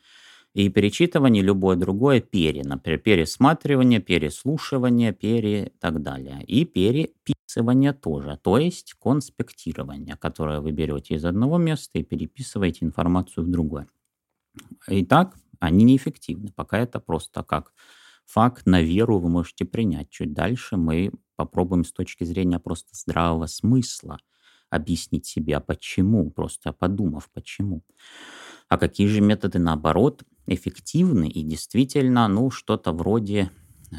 и 0.53 0.68
перечитывание, 0.68 1.42
любое 1.42 1.74
другое 1.74 2.20
пере, 2.20 2.62
например, 2.62 3.00
пересматривание, 3.00 3.98
переслушивание, 3.98 5.12
пере 5.12 5.66
и 5.66 5.72
так 5.81 6.03
далее. 6.03 6.44
И 6.44 6.64
переписывание 6.64 7.92
тоже, 7.92 8.38
то 8.40 8.59
есть 8.59 8.94
конспектирование, 8.94 10.14
которое 10.16 10.61
вы 10.61 10.70
берете 10.70 11.16
из 11.16 11.24
одного 11.24 11.59
места 11.59 11.98
и 11.98 12.05
переписываете 12.05 12.85
информацию 12.85 13.44
в 13.44 13.50
другое. 13.50 13.88
Итак, 14.88 15.37
они 15.61 15.85
неэффективны. 15.85 16.51
Пока 16.55 16.79
это 16.79 17.01
просто 17.01 17.42
как 17.42 17.73
факт 18.27 18.66
на 18.66 18.83
веру 18.83 19.18
вы 19.18 19.29
можете 19.29 19.64
принять. 19.64 20.11
Чуть 20.11 20.33
дальше 20.33 20.77
мы 20.77 21.12
попробуем 21.37 21.85
с 21.85 21.92
точки 21.92 22.25
зрения 22.25 22.59
просто 22.59 22.90
здравого 22.94 23.47
смысла 23.47 24.18
объяснить 24.70 25.27
себе, 25.27 25.57
а 25.57 25.61
почему, 25.61 26.31
просто 26.31 26.73
подумав, 26.73 27.31
почему. 27.33 27.83
А 28.68 28.79
какие 28.79 29.07
же 29.09 29.20
методы, 29.20 29.59
наоборот, 29.59 30.25
эффективны 30.47 31.29
и 31.29 31.42
действительно, 31.42 32.29
ну, 32.29 32.51
что-то 32.51 32.92
вроде 32.92 33.51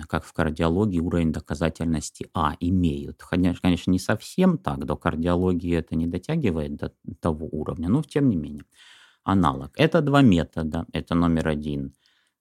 как 0.09 0.25
в 0.25 0.33
кардиологии 0.33 0.99
уровень 0.99 1.31
доказательности 1.31 2.27
А 2.33 2.55
имеют. 2.59 3.23
Конечно, 3.23 3.61
конечно, 3.61 3.91
не 3.91 3.99
совсем 3.99 4.57
так, 4.57 4.85
до 4.85 4.97
кардиологии 4.97 5.75
это 5.75 5.95
не 5.95 6.07
дотягивает 6.07 6.75
до 6.75 6.93
того 7.21 7.47
уровня, 7.51 7.89
но 7.89 8.03
тем 8.03 8.29
не 8.29 8.35
менее 8.35 8.65
аналог. 9.25 9.71
Это 9.75 10.01
два 10.01 10.21
метода. 10.21 10.85
Это 10.93 11.15
номер 11.15 11.49
один 11.49 11.93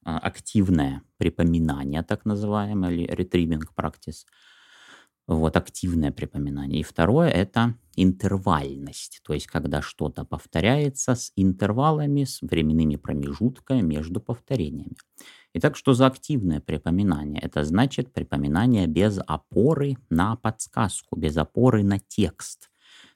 а, 0.04 0.18
активное 0.18 1.02
припоминание, 1.16 2.02
так 2.02 2.26
называемое, 2.26 2.92
или 2.92 3.08
retrieving 3.08 3.62
practice. 3.76 4.26
Вот, 5.26 5.56
активное 5.56 6.12
припоминание. 6.12 6.80
И 6.80 6.82
второе– 6.82 7.30
это 7.30 7.74
интервальность, 7.96 9.20
то 9.24 9.32
есть 9.32 9.46
когда 9.46 9.80
что-то 9.80 10.24
повторяется 10.24 11.14
с 11.14 11.32
интервалами, 11.36 12.24
с 12.24 12.42
временными 12.42 12.96
промежутками 12.96 13.80
между 13.80 14.20
повторениями. 14.20 14.96
Итак, 15.54 15.76
что 15.76 15.94
за 15.94 16.06
активное 16.06 16.60
припоминание? 16.60 17.40
Это 17.40 17.64
значит 17.64 18.12
припоминание 18.12 18.86
без 18.86 19.18
опоры 19.26 19.96
на 20.10 20.36
подсказку, 20.36 21.16
без 21.16 21.36
опоры 21.38 21.82
на 21.82 21.98
текст. 21.98 22.70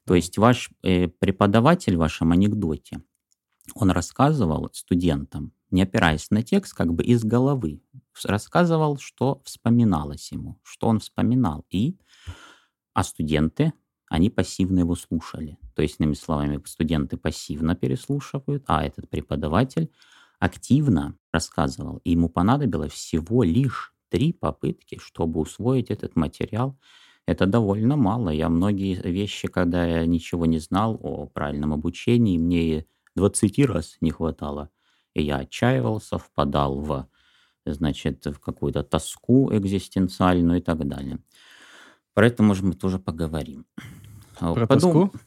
То 0.07 0.14
есть 0.14 0.38
ваш 0.38 0.70
э, 0.83 1.09
преподаватель 1.09 1.96
в 1.96 1.98
вашем 1.98 2.33
анекдоте 2.33 3.02
он 3.74 3.90
рассказывал 3.90 4.68
студентам, 4.72 5.52
не 5.70 5.83
опираясь 5.83 6.31
на 6.31 6.42
текст, 6.42 6.74
как 6.74 6.92
бы 6.92 7.02
из 7.02 7.24
головы, 7.24 7.83
рассказывал, 8.24 8.98
что 8.98 9.40
вспоминалось 9.44 10.33
ему, 10.33 10.59
что 10.62 10.88
он 10.88 11.00
вспоминал. 11.00 11.64
И, 11.70 11.96
а 12.94 13.04
студенты, 13.04 13.72
они 14.09 14.31
пассивно 14.31 14.81
его 14.81 14.94
слушали. 14.94 15.59
То 15.74 15.83
есть, 15.83 15.96
иными 15.98 16.14
словами, 16.14 16.61
студенты 16.64 17.16
пассивно 17.16 17.74
переслушивают, 17.74 18.64
а 18.66 18.85
этот 18.85 19.09
преподаватель 19.09 19.90
активно 20.38 21.16
рассказывал. 21.33 22.00
И 22.04 22.12
ему 22.12 22.28
понадобилось 22.28 22.92
всего 22.92 23.42
лишь 23.42 23.92
три 24.09 24.33
попытки, 24.33 24.98
чтобы 25.00 25.40
усвоить 25.40 25.90
этот 25.90 26.16
материал. 26.16 26.78
Это 27.26 27.44
довольно 27.44 27.96
мало. 27.96 28.31
Я 28.31 28.48
многие 28.48 28.94
вещи, 28.94 29.48
когда 29.48 29.85
я 29.85 30.07
ничего 30.07 30.46
не 30.46 30.59
знал 30.59 30.98
о 31.02 31.26
правильном 31.26 31.74
обучении, 31.74 32.38
мне 32.38 32.87
20 33.14 33.66
раз 33.66 33.97
не 34.01 34.11
хватало. 34.11 34.71
И 35.14 35.23
я 35.23 35.38
отчаивался, 35.38 36.18
впадал 36.18 36.81
в, 36.81 37.09
значит, 37.66 38.27
в 38.27 38.38
какую-то 38.38 38.83
тоску 38.83 39.53
экзистенциальную 39.53 40.59
и 40.59 40.62
так 40.62 40.87
далее. 40.87 41.18
Про 42.14 42.27
это, 42.27 42.42
может, 42.42 42.64
мы 42.64 42.75
тоже 42.75 42.99
поговорим. 42.99 43.66
Про 44.38 44.66
Подум... 44.66 45.11
тоску? 45.11 45.18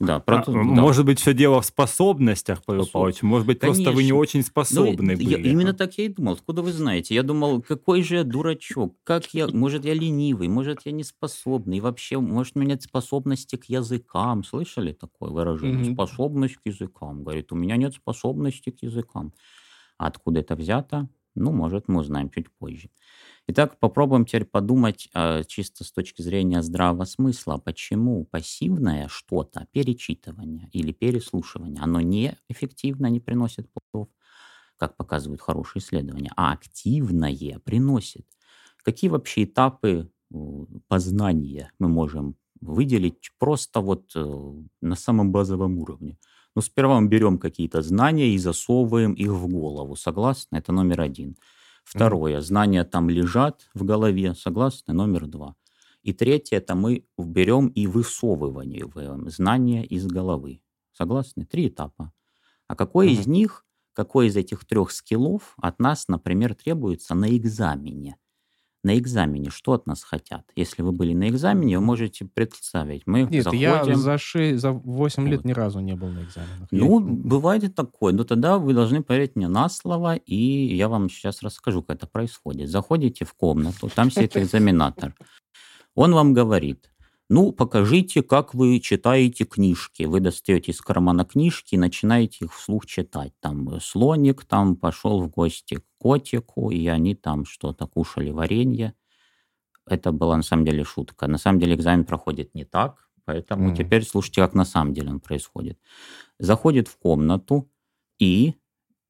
Да, 0.00 0.20
про, 0.20 0.38
а, 0.38 0.44
да. 0.44 0.52
Может 0.52 1.04
быть, 1.04 1.18
все 1.18 1.34
дело 1.34 1.60
в 1.60 1.66
способностях, 1.66 2.64
Павел 2.64 2.82
Способ... 2.82 2.92
Павлович. 2.92 3.22
Может 3.22 3.46
быть, 3.46 3.58
Конечно. 3.58 3.84
просто 3.84 3.96
вы 3.96 4.04
не 4.04 4.12
очень 4.12 4.42
способны 4.42 5.14
ну, 5.14 5.18
были. 5.18 5.30
Я, 5.30 5.38
именно 5.38 5.72
так 5.72 5.98
я 5.98 6.04
и 6.04 6.08
думал. 6.08 6.34
Откуда 6.34 6.62
вы 6.62 6.72
знаете? 6.72 7.14
Я 7.14 7.24
думал, 7.24 7.60
какой 7.62 8.02
же 8.02 8.16
я 8.16 8.24
дурачок. 8.24 8.94
Как 9.02 9.26
я, 9.34 9.48
может, 9.48 9.84
я 9.84 9.94
ленивый, 9.94 10.48
может, 10.48 10.80
я 10.84 10.92
не 10.92 11.02
способный. 11.02 11.78
И 11.78 11.80
вообще, 11.80 12.18
может, 12.18 12.56
у 12.56 12.60
меня 12.60 12.74
нет 12.74 12.82
способности 12.82 13.56
к 13.56 13.64
языкам. 13.64 14.44
Слышали 14.44 14.92
такое 14.92 15.30
выражение? 15.30 15.90
Mm-hmm. 15.90 15.94
Способность 15.94 16.56
к 16.56 16.60
языкам. 16.64 17.24
Говорит, 17.24 17.50
у 17.52 17.56
меня 17.56 17.76
нет 17.76 17.94
способности 17.94 18.70
к 18.70 18.82
языкам. 18.82 19.32
А 19.98 20.06
откуда 20.06 20.40
это 20.40 20.54
взято? 20.54 21.08
Ну, 21.34 21.52
может, 21.52 21.88
мы 21.88 22.00
узнаем 22.00 22.30
чуть 22.30 22.50
позже. 22.58 22.88
Итак, 23.50 23.78
попробуем 23.80 24.26
теперь 24.26 24.44
подумать 24.44 25.08
э, 25.14 25.42
чисто 25.46 25.82
с 25.82 25.90
точки 25.90 26.20
зрения 26.20 26.62
здравого 26.62 27.06
смысла, 27.06 27.56
почему 27.56 28.26
пассивное 28.26 29.08
что-то, 29.08 29.66
перечитывание 29.72 30.68
или 30.72 30.92
переслушивание, 30.92 31.82
оно 31.82 32.02
не 32.02 32.36
эффективно, 32.50 33.06
не 33.06 33.20
приносит 33.20 33.66
плодов, 33.72 34.10
как 34.76 34.96
показывают 34.96 35.40
хорошие 35.40 35.80
исследования, 35.80 36.30
а 36.36 36.52
активное 36.52 37.58
приносит. 37.64 38.26
Какие 38.84 39.08
вообще 39.08 39.44
этапы 39.44 40.10
познания 40.86 41.72
мы 41.78 41.88
можем 41.88 42.36
выделить 42.60 43.30
просто 43.38 43.80
вот 43.80 44.12
э, 44.14 44.52
на 44.82 44.94
самом 44.94 45.32
базовом 45.32 45.78
уровне? 45.78 46.18
Ну, 46.54 46.60
сперва 46.60 47.00
мы 47.00 47.08
берем 47.08 47.38
какие-то 47.38 47.80
знания 47.80 48.28
и 48.28 48.38
засовываем 48.38 49.14
их 49.14 49.30
в 49.30 49.48
голову. 49.48 49.96
Согласны? 49.96 50.58
Это 50.58 50.72
номер 50.72 51.00
один. 51.00 51.36
Второе, 51.88 52.42
знания 52.42 52.84
там 52.84 53.08
лежат 53.08 53.66
в 53.72 53.82
голове, 53.82 54.34
согласны, 54.34 54.92
номер 54.92 55.26
два. 55.26 55.56
И 56.02 56.12
третье, 56.12 56.58
это 56.58 56.74
мы 56.74 57.06
берем 57.16 57.68
и 57.68 57.86
высовываем 57.86 59.30
знания 59.30 59.86
из 59.86 60.06
головы. 60.06 60.60
Согласны? 60.92 61.46
Три 61.46 61.68
этапа. 61.68 62.12
А 62.66 62.76
какой 62.76 63.08
mm 63.08 63.12
из 63.12 63.26
них, 63.26 63.64
какой 63.94 64.26
из 64.26 64.36
этих 64.36 64.66
трех 64.66 64.90
скиллов 64.90 65.54
от 65.56 65.78
нас, 65.78 66.08
например, 66.08 66.54
требуется 66.54 67.14
на 67.14 67.34
экзамене? 67.34 68.18
На 68.88 68.96
экзамене 68.96 69.50
что 69.50 69.72
от 69.72 69.86
нас 69.86 70.02
хотят? 70.02 70.50
Если 70.56 70.82
вы 70.82 70.92
были 70.92 71.12
на 71.12 71.28
экзамене, 71.28 71.78
вы 71.78 71.84
можете 71.84 72.24
представить. 72.24 73.02
Мы 73.06 73.22
Нет, 73.22 73.44
заходим... 73.44 73.60
я 73.60 73.94
за, 73.94 74.16
6, 74.16 74.58
за 74.58 74.72
8 74.72 75.22
вот. 75.22 75.30
лет 75.30 75.44
ни 75.44 75.52
разу 75.52 75.80
не 75.80 75.94
был 75.94 76.08
на 76.08 76.22
экзаменах. 76.22 76.68
Ну, 76.70 77.00
я... 77.00 77.06
бывает 77.06 77.64
и 77.64 77.68
такое. 77.68 78.14
Но 78.14 78.24
тогда 78.24 78.56
вы 78.56 78.72
должны 78.72 79.02
поверить 79.02 79.36
мне 79.36 79.48
на 79.48 79.68
слово, 79.68 80.16
и 80.16 80.74
я 80.74 80.88
вам 80.88 81.10
сейчас 81.10 81.42
расскажу, 81.42 81.82
как 81.82 81.96
это 81.96 82.06
происходит. 82.06 82.70
Заходите 82.70 83.26
в 83.26 83.34
комнату, 83.34 83.90
там 83.94 84.10
сидит 84.10 84.36
экзаменатор. 84.38 85.14
Он 85.94 86.14
вам 86.14 86.32
говорит, 86.32 86.90
ну, 87.30 87.52
покажите, 87.52 88.22
как 88.22 88.54
вы 88.54 88.80
читаете 88.80 89.44
книжки. 89.44 90.04
Вы 90.04 90.20
достаете 90.20 90.72
из 90.72 90.80
кармана 90.80 91.26
книжки 91.26 91.74
и 91.74 91.78
начинаете 91.78 92.46
их 92.46 92.54
вслух 92.54 92.86
читать. 92.86 93.34
Там 93.40 93.68
э, 93.68 93.80
слоник 93.80 94.46
там 94.46 94.76
пошел 94.76 95.20
в 95.20 95.28
гости 95.28 95.76
к 95.76 95.84
котику, 95.98 96.70
и 96.70 96.86
они 96.86 97.14
там 97.14 97.44
что-то 97.44 97.86
кушали, 97.86 98.30
варенье. 98.30 98.94
Это 99.86 100.10
была 100.10 100.38
на 100.38 100.42
самом 100.42 100.64
деле 100.64 100.84
шутка. 100.84 101.26
На 101.26 101.36
самом 101.36 101.60
деле 101.60 101.74
экзамен 101.74 102.06
проходит 102.06 102.54
не 102.54 102.64
так, 102.64 103.10
поэтому 103.26 103.72
mm. 103.72 103.76
теперь 103.76 104.04
слушайте, 104.04 104.40
как 104.40 104.54
на 104.54 104.64
самом 104.64 104.94
деле 104.94 105.10
он 105.10 105.20
происходит. 105.20 105.78
Заходит 106.38 106.88
в 106.88 106.96
комнату 106.96 107.70
и 108.18 108.54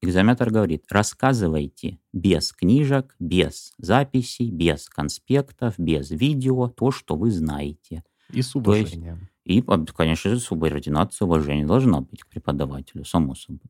экзаменатор 0.01 0.49
говорит, 0.51 0.85
рассказывайте 0.89 1.99
без 2.11 2.51
книжек, 2.51 3.15
без 3.17 3.73
записей, 3.77 4.51
без 4.51 4.89
конспектов, 4.89 5.75
без 5.77 6.11
видео 6.11 6.67
то, 6.67 6.91
что 6.91 7.15
вы 7.15 7.31
знаете. 7.31 8.03
И 8.31 8.41
с 8.41 8.55
уважением. 8.55 9.29
И, 9.45 9.63
конечно 9.95 10.31
же, 10.31 10.39
субординация 10.39 11.25
уважения 11.25 11.65
должна 11.65 12.01
быть 12.01 12.21
к 12.21 12.27
преподавателю, 12.27 13.03
само 13.03 13.35
собой. 13.35 13.61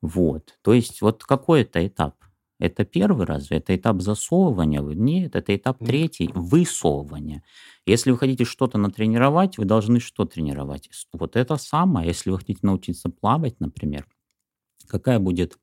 Вот. 0.00 0.58
То 0.62 0.72
есть 0.72 1.02
вот 1.02 1.24
какой 1.24 1.62
это 1.62 1.86
этап? 1.86 2.14
Это 2.60 2.84
первый 2.84 3.26
разве? 3.26 3.56
Это 3.56 3.74
этап 3.74 4.02
засовывания? 4.02 4.80
Нет, 4.80 5.34
это 5.34 5.56
этап 5.56 5.78
третий– 5.78 6.30
высовывания. 6.34 7.42
Если 7.86 8.10
вы 8.10 8.18
хотите 8.18 8.44
что-то 8.44 8.76
натренировать, 8.76 9.56
вы 9.56 9.64
должны 9.64 9.98
что 9.98 10.26
тренировать? 10.26 10.90
Вот 11.12 11.36
это 11.36 11.56
самое. 11.56 12.06
Если 12.06 12.30
вы 12.30 12.38
хотите 12.38 12.60
научиться 12.62 13.08
плавать, 13.08 13.58
например, 13.60 14.06
какая 14.86 15.18
будет 15.18 15.58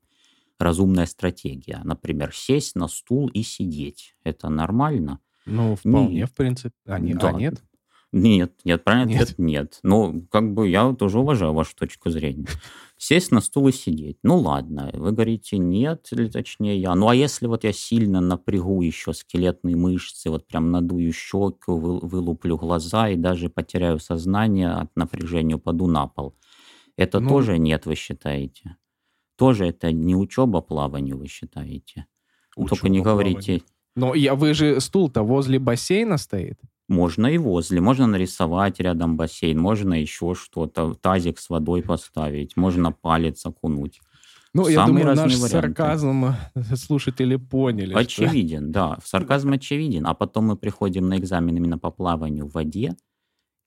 разумная 0.58 1.06
стратегия? 1.06 1.80
Например, 1.84 2.34
сесть 2.34 2.74
на 2.74 2.88
стул 2.88 3.28
и 3.28 3.44
сидеть. 3.44 4.16
Это 4.24 4.48
нормально? 4.48 5.20
Ну, 5.46 5.76
вполне, 5.76 6.16
не... 6.16 6.26
в 6.26 6.34
принципе. 6.34 6.74
А, 6.84 6.98
не, 6.98 7.14
да. 7.14 7.28
а 7.28 7.32
нет? 7.32 7.62
Нет, 8.10 8.52
нет, 8.64 8.84
правильный 8.84 9.14
нет. 9.14 9.22
ответ 9.22 9.38
нет. 9.38 9.78
Ну, 9.82 10.26
как 10.30 10.54
бы 10.54 10.68
я 10.68 10.92
тоже 10.94 11.18
уважаю 11.18 11.52
вашу 11.52 11.76
точку 11.76 12.08
зрения. 12.10 12.46
Сесть 12.96 13.30
на 13.30 13.40
стул 13.40 13.68
и 13.68 13.72
сидеть. 13.72 14.18
Ну 14.22 14.38
ладно, 14.38 14.90
вы 14.94 15.12
говорите 15.12 15.58
нет, 15.58 16.08
или 16.10 16.28
точнее 16.28 16.80
я. 16.80 16.94
Ну 16.94 17.08
а 17.08 17.14
если 17.14 17.46
вот 17.46 17.64
я 17.64 17.72
сильно 17.72 18.20
напрягу 18.20 18.80
еще 18.80 19.12
скелетные 19.12 19.76
мышцы, 19.76 20.30
вот 20.30 20.46
прям 20.46 20.70
надую 20.70 21.12
щеку, 21.12 21.76
вы, 21.76 21.98
вылуплю 22.00 22.56
глаза 22.56 23.10
и 23.10 23.16
даже 23.16 23.50
потеряю 23.50 24.00
сознание 24.00 24.70
от 24.70 24.96
напряжения, 24.96 25.56
упаду 25.56 25.86
на 25.86 26.08
пол. 26.08 26.34
Это 26.96 27.20
ну, 27.20 27.28
тоже 27.28 27.58
нет, 27.58 27.86
вы 27.86 27.94
считаете? 27.94 28.76
Тоже 29.36 29.66
это 29.66 29.92
не 29.92 30.16
учеба 30.16 30.62
плаванию, 30.62 31.18
вы 31.18 31.28
считаете? 31.28 32.06
Учеба 32.56 32.70
Только 32.70 32.88
не 32.88 33.00
говорите... 33.00 33.62
Но 33.94 34.14
я, 34.14 34.34
вы 34.34 34.54
же 34.54 34.80
стул-то 34.80 35.22
возле 35.22 35.58
бассейна 35.58 36.18
стоит. 36.18 36.58
Можно 36.88 37.26
и 37.26 37.38
возле, 37.38 37.80
можно 37.80 38.06
нарисовать 38.06 38.80
рядом 38.80 39.16
бассейн, 39.16 39.58
можно 39.58 40.00
еще 40.00 40.34
что-то, 40.34 40.94
тазик 40.94 41.38
с 41.38 41.50
водой 41.50 41.82
поставить, 41.82 42.56
можно 42.56 42.92
палец 42.92 43.44
окунуть. 43.44 44.00
Ну, 44.54 44.64
Самые 44.64 44.74
я 44.74 44.86
думаю, 44.86 45.16
наш 45.16 45.34
варианты. 45.34 45.48
сарказм 45.48 46.24
э, 46.24 46.76
слушатели 46.76 47.36
поняли. 47.36 47.92
Очевиден, 47.92 48.64
что... 48.64 48.72
да. 48.72 48.98
Сарказм 49.04 49.52
очевиден. 49.52 50.06
А 50.06 50.14
потом 50.14 50.46
мы 50.46 50.56
приходим 50.56 51.08
на 51.08 51.18
экзамен 51.18 51.54
именно 51.56 51.78
по 51.78 51.90
плаванию 51.90 52.46
в 52.46 52.52
воде, 52.52 52.96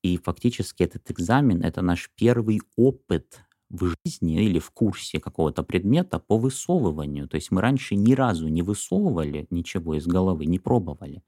и 0.02 0.16
фактически 0.16 0.82
этот 0.82 1.08
экзамен– 1.10 1.62
это 1.64 1.80
наш 1.80 2.10
первый 2.16 2.60
опыт 2.76 3.40
в 3.70 3.94
жизни 4.04 4.44
или 4.44 4.58
в 4.58 4.70
курсе 4.70 5.20
какого-то 5.20 5.62
предмета 5.62 6.18
по 6.18 6.36
высовыванию. 6.36 7.28
То 7.28 7.36
есть 7.36 7.50
мы 7.50 7.60
раньше 7.60 7.94
ни 7.94 8.12
разу 8.12 8.48
не 8.48 8.62
высовывали 8.62 9.46
ничего 9.50 9.94
из 9.94 10.06
головы, 10.06 10.46
не 10.46 10.58
пробовали. 10.58 11.22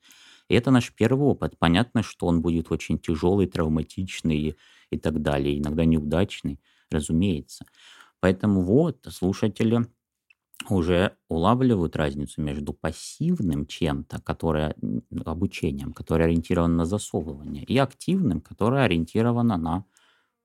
И 0.49 0.55
это 0.55 0.71
наш 0.71 0.93
первый 0.93 1.27
опыт. 1.29 1.59
Понятно, 1.59 2.03
что 2.03 2.27
он 2.27 2.43
будет 2.43 2.71
очень 2.71 2.99
тяжелый, 2.99 3.47
травматичный 3.47 4.57
и, 4.91 4.99
так 4.99 5.23
далее, 5.23 5.59
иногда 5.59 5.85
неудачный, 5.85 6.61
разумеется. 6.91 7.67
Поэтому 8.21 8.63
вот 8.63 9.07
слушатели 9.11 9.87
уже 10.71 11.17
улавливают 11.29 11.97
разницу 11.97 12.41
между 12.41 12.73
пассивным 12.73 13.67
чем-то, 13.67 14.21
которое 14.21 14.75
обучением, 15.25 15.93
которое 15.93 16.25
ориентировано 16.25 16.75
на 16.75 16.85
засовывание, 16.87 17.65
и 17.65 17.77
активным, 17.77 18.41
которое 18.41 18.85
ориентировано 18.85 19.57
на 19.57 19.85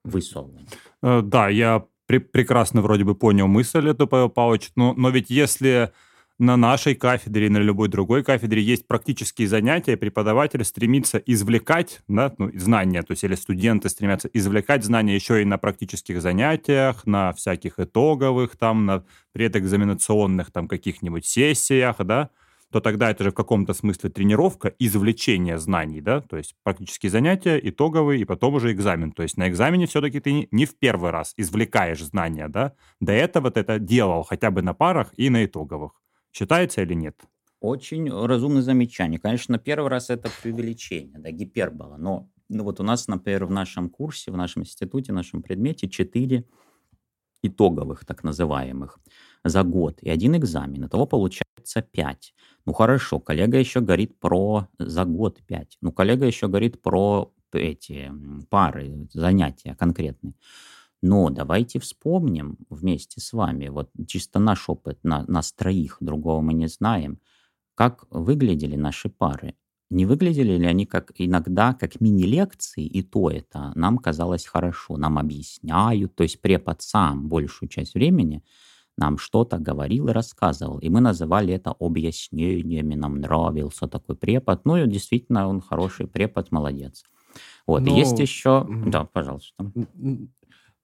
высовывание. 0.04 0.68
Э, 1.02 1.22
да, 1.22 1.48
я 1.48 1.86
пр- 2.06 2.20
прекрасно 2.20 2.82
вроде 2.82 3.04
бы 3.04 3.14
понял 3.14 3.46
мысль 3.46 3.88
эту, 3.88 4.06
Павел 4.06 4.28
Павлович, 4.28 4.72
но, 4.76 4.94
но 4.94 5.10
ведь 5.10 5.30
если 5.30 5.92
на 6.40 6.56
нашей 6.56 6.94
кафедре 6.94 7.46
и 7.46 7.50
на 7.50 7.58
любой 7.58 7.88
другой 7.88 8.24
кафедре 8.24 8.62
есть 8.62 8.86
практические 8.86 9.46
занятия, 9.46 9.96
преподаватель 9.96 10.64
стремится 10.64 11.18
извлекать 11.18 12.00
да, 12.08 12.32
ну, 12.38 12.50
знания, 12.54 13.02
то 13.02 13.12
есть 13.12 13.22
или 13.24 13.34
студенты 13.34 13.90
стремятся 13.90 14.28
извлекать 14.32 14.82
знания 14.82 15.14
еще 15.14 15.42
и 15.42 15.44
на 15.44 15.58
практических 15.58 16.22
занятиях, 16.22 17.06
на 17.06 17.34
всяких 17.34 17.78
итоговых, 17.78 18.56
там, 18.56 18.86
на 18.86 19.04
предэкзаменационных 19.32 20.50
там 20.50 20.66
каких-нибудь 20.66 21.26
сессиях, 21.26 21.96
да, 21.98 22.30
то 22.72 22.80
тогда 22.80 23.10
это 23.10 23.24
же 23.24 23.30
в 23.32 23.34
каком-то 23.34 23.74
смысле 23.74 24.08
тренировка, 24.08 24.72
извлечение 24.78 25.58
знаний, 25.58 26.00
да, 26.00 26.22
то 26.22 26.38
есть 26.38 26.54
практические 26.62 27.10
занятия, 27.10 27.60
итоговые, 27.62 28.22
и 28.22 28.24
потом 28.24 28.54
уже 28.54 28.72
экзамен. 28.72 29.12
То 29.12 29.22
есть 29.24 29.36
на 29.36 29.48
экзамене 29.48 29.86
все-таки 29.86 30.20
ты 30.20 30.48
не 30.50 30.64
в 30.66 30.78
первый 30.78 31.10
раз 31.10 31.34
извлекаешь 31.36 32.02
знания, 32.02 32.48
да, 32.48 32.72
до 33.00 33.12
этого 33.12 33.50
ты 33.50 33.60
это 33.60 33.78
делал 33.78 34.22
хотя 34.22 34.50
бы 34.50 34.62
на 34.62 34.72
парах 34.72 35.12
и 35.16 35.28
на 35.28 35.44
итоговых. 35.44 36.00
Считается 36.32 36.82
или 36.82 36.94
нет? 36.94 37.20
Очень 37.60 38.10
разумное 38.10 38.62
замечание. 38.62 39.18
Конечно, 39.18 39.58
первый 39.58 39.90
раз 39.90 40.10
это 40.10 40.30
преувеличение, 40.42 41.18
да, 41.18 41.30
гипербола. 41.30 41.96
Но 41.96 42.28
ну, 42.48 42.64
вот 42.64 42.80
у 42.80 42.82
нас, 42.82 43.06
например, 43.08 43.44
в 43.44 43.50
нашем 43.50 43.90
курсе, 43.90 44.32
в 44.32 44.36
нашем 44.36 44.62
институте, 44.62 45.12
в 45.12 45.14
нашем 45.14 45.42
предмете 45.42 45.88
четыре 45.88 46.44
итоговых, 47.42 48.04
так 48.04 48.24
называемых, 48.24 48.98
за 49.44 49.62
год. 49.62 49.98
И 50.02 50.10
один 50.10 50.36
экзамен. 50.36 50.86
Итого 50.86 51.06
получается 51.06 51.82
пять. 51.82 52.34
Ну 52.66 52.72
хорошо, 52.72 53.20
коллега 53.20 53.58
еще 53.58 53.80
говорит 53.80 54.18
про 54.18 54.68
за 54.78 55.04
год 55.04 55.40
пять. 55.46 55.78
Ну 55.80 55.92
коллега 55.92 56.26
еще 56.26 56.48
говорит 56.48 56.82
про 56.82 57.32
эти 57.52 58.12
пары, 58.48 59.08
занятия 59.12 59.74
конкретные. 59.74 60.34
Но 61.02 61.30
давайте 61.30 61.78
вспомним 61.78 62.58
вместе 62.68 63.20
с 63.20 63.32
вами, 63.32 63.68
вот 63.68 63.90
чисто 64.06 64.38
наш 64.38 64.68
опыт, 64.68 64.98
на, 65.02 65.24
нас 65.26 65.52
троих, 65.52 65.96
другого 66.00 66.40
мы 66.40 66.52
не 66.52 66.68
знаем, 66.68 67.20
как 67.74 68.04
выглядели 68.10 68.76
наши 68.76 69.08
пары. 69.08 69.54
Не 69.88 70.06
выглядели 70.06 70.56
ли 70.56 70.66
они 70.66 70.86
как 70.86 71.12
иногда 71.16 71.74
как 71.74 72.00
мини-лекции, 72.00 72.84
и 72.84 73.02
то 73.02 73.30
это 73.30 73.72
нам 73.74 73.98
казалось 73.98 74.46
хорошо, 74.46 74.96
нам 74.96 75.18
объясняют, 75.18 76.14
то 76.14 76.22
есть 76.22 76.40
препод 76.40 76.82
сам 76.82 77.28
большую 77.28 77.68
часть 77.68 77.94
времени 77.94 78.44
нам 78.96 79.18
что-то 79.18 79.58
говорил 79.58 80.08
и 80.08 80.12
рассказывал, 80.12 80.78
и 80.78 80.90
мы 80.90 81.00
называли 81.00 81.54
это 81.54 81.74
объяснениями, 81.80 82.94
нам 82.94 83.20
нравился 83.20 83.88
такой 83.88 84.14
препод, 84.14 84.64
ну 84.64 84.76
и 84.76 84.86
действительно 84.86 85.48
он 85.48 85.60
хороший 85.60 86.06
препод, 86.06 86.52
молодец. 86.52 87.02
Вот, 87.66 87.82
Но... 87.82 87.96
есть 87.96 88.18
еще... 88.18 88.66
Да, 88.86 89.04
пожалуйста. 89.04 89.72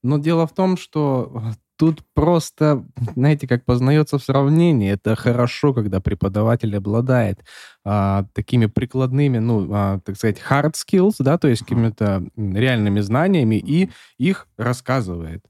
Но 0.07 0.19
дело 0.19 0.47
в 0.47 0.53
том, 0.53 0.77
что 0.77 1.53
тут 1.77 2.03
просто, 2.15 2.87
знаете, 3.15 3.47
как 3.47 3.65
познается 3.65 4.19
в 4.19 4.23
сравнении, 4.23 4.91
это 4.91 5.15
хорошо, 5.15 5.75
когда 5.75 6.01
преподаватель 6.01 6.75
обладает 6.77 7.45
а, 7.85 8.27
такими 8.33 8.67
прикладными, 8.67 9.39
ну, 9.39 9.69
а, 9.73 10.01
так 10.05 10.17
сказать, 10.17 10.41
hard 10.49 10.75
skills, 10.75 11.17
да, 11.19 11.39
то 11.39 11.49
есть 11.49 11.63
какими-то 11.63 12.25
реальными 12.37 13.01
знаниями 13.01 13.57
и 13.57 13.91
их 14.19 14.49
рассказывает. 14.57 15.45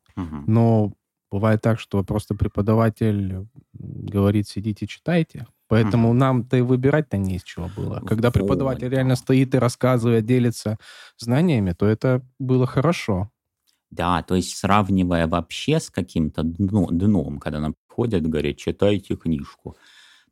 Но 0.46 0.92
бывает 1.30 1.60
так, 1.60 1.78
что 1.78 2.02
просто 2.02 2.34
преподаватель 2.34 3.46
говорит, 3.74 4.48
сидите, 4.48 4.86
читайте. 4.86 5.46
Поэтому 5.68 6.12
нам-то 6.12 6.56
и 6.56 6.60
выбирать-то 6.60 7.16
не 7.16 7.36
из 7.36 7.42
чего 7.42 7.68
было. 7.76 8.00
Когда 8.06 8.30
преподаватель 8.30 8.88
реально 8.88 9.16
стоит 9.16 9.54
и 9.54 9.58
рассказывает, 9.58 10.24
делится 10.24 10.78
знаниями, 11.18 11.72
то 11.72 11.86
это 11.86 12.22
было 12.38 12.66
хорошо. 12.66 13.30
Да, 13.96 14.22
то 14.22 14.34
есть 14.34 14.56
сравнивая 14.56 15.26
вообще 15.26 15.80
с 15.80 15.90
каким-то 15.90 16.42
дно, 16.42 16.88
дном, 16.90 17.38
когда 17.38 17.60
нам 17.60 17.74
приходят, 17.88 18.26
говорят, 18.26 18.56
читайте 18.56 19.16
книжку. 19.16 19.76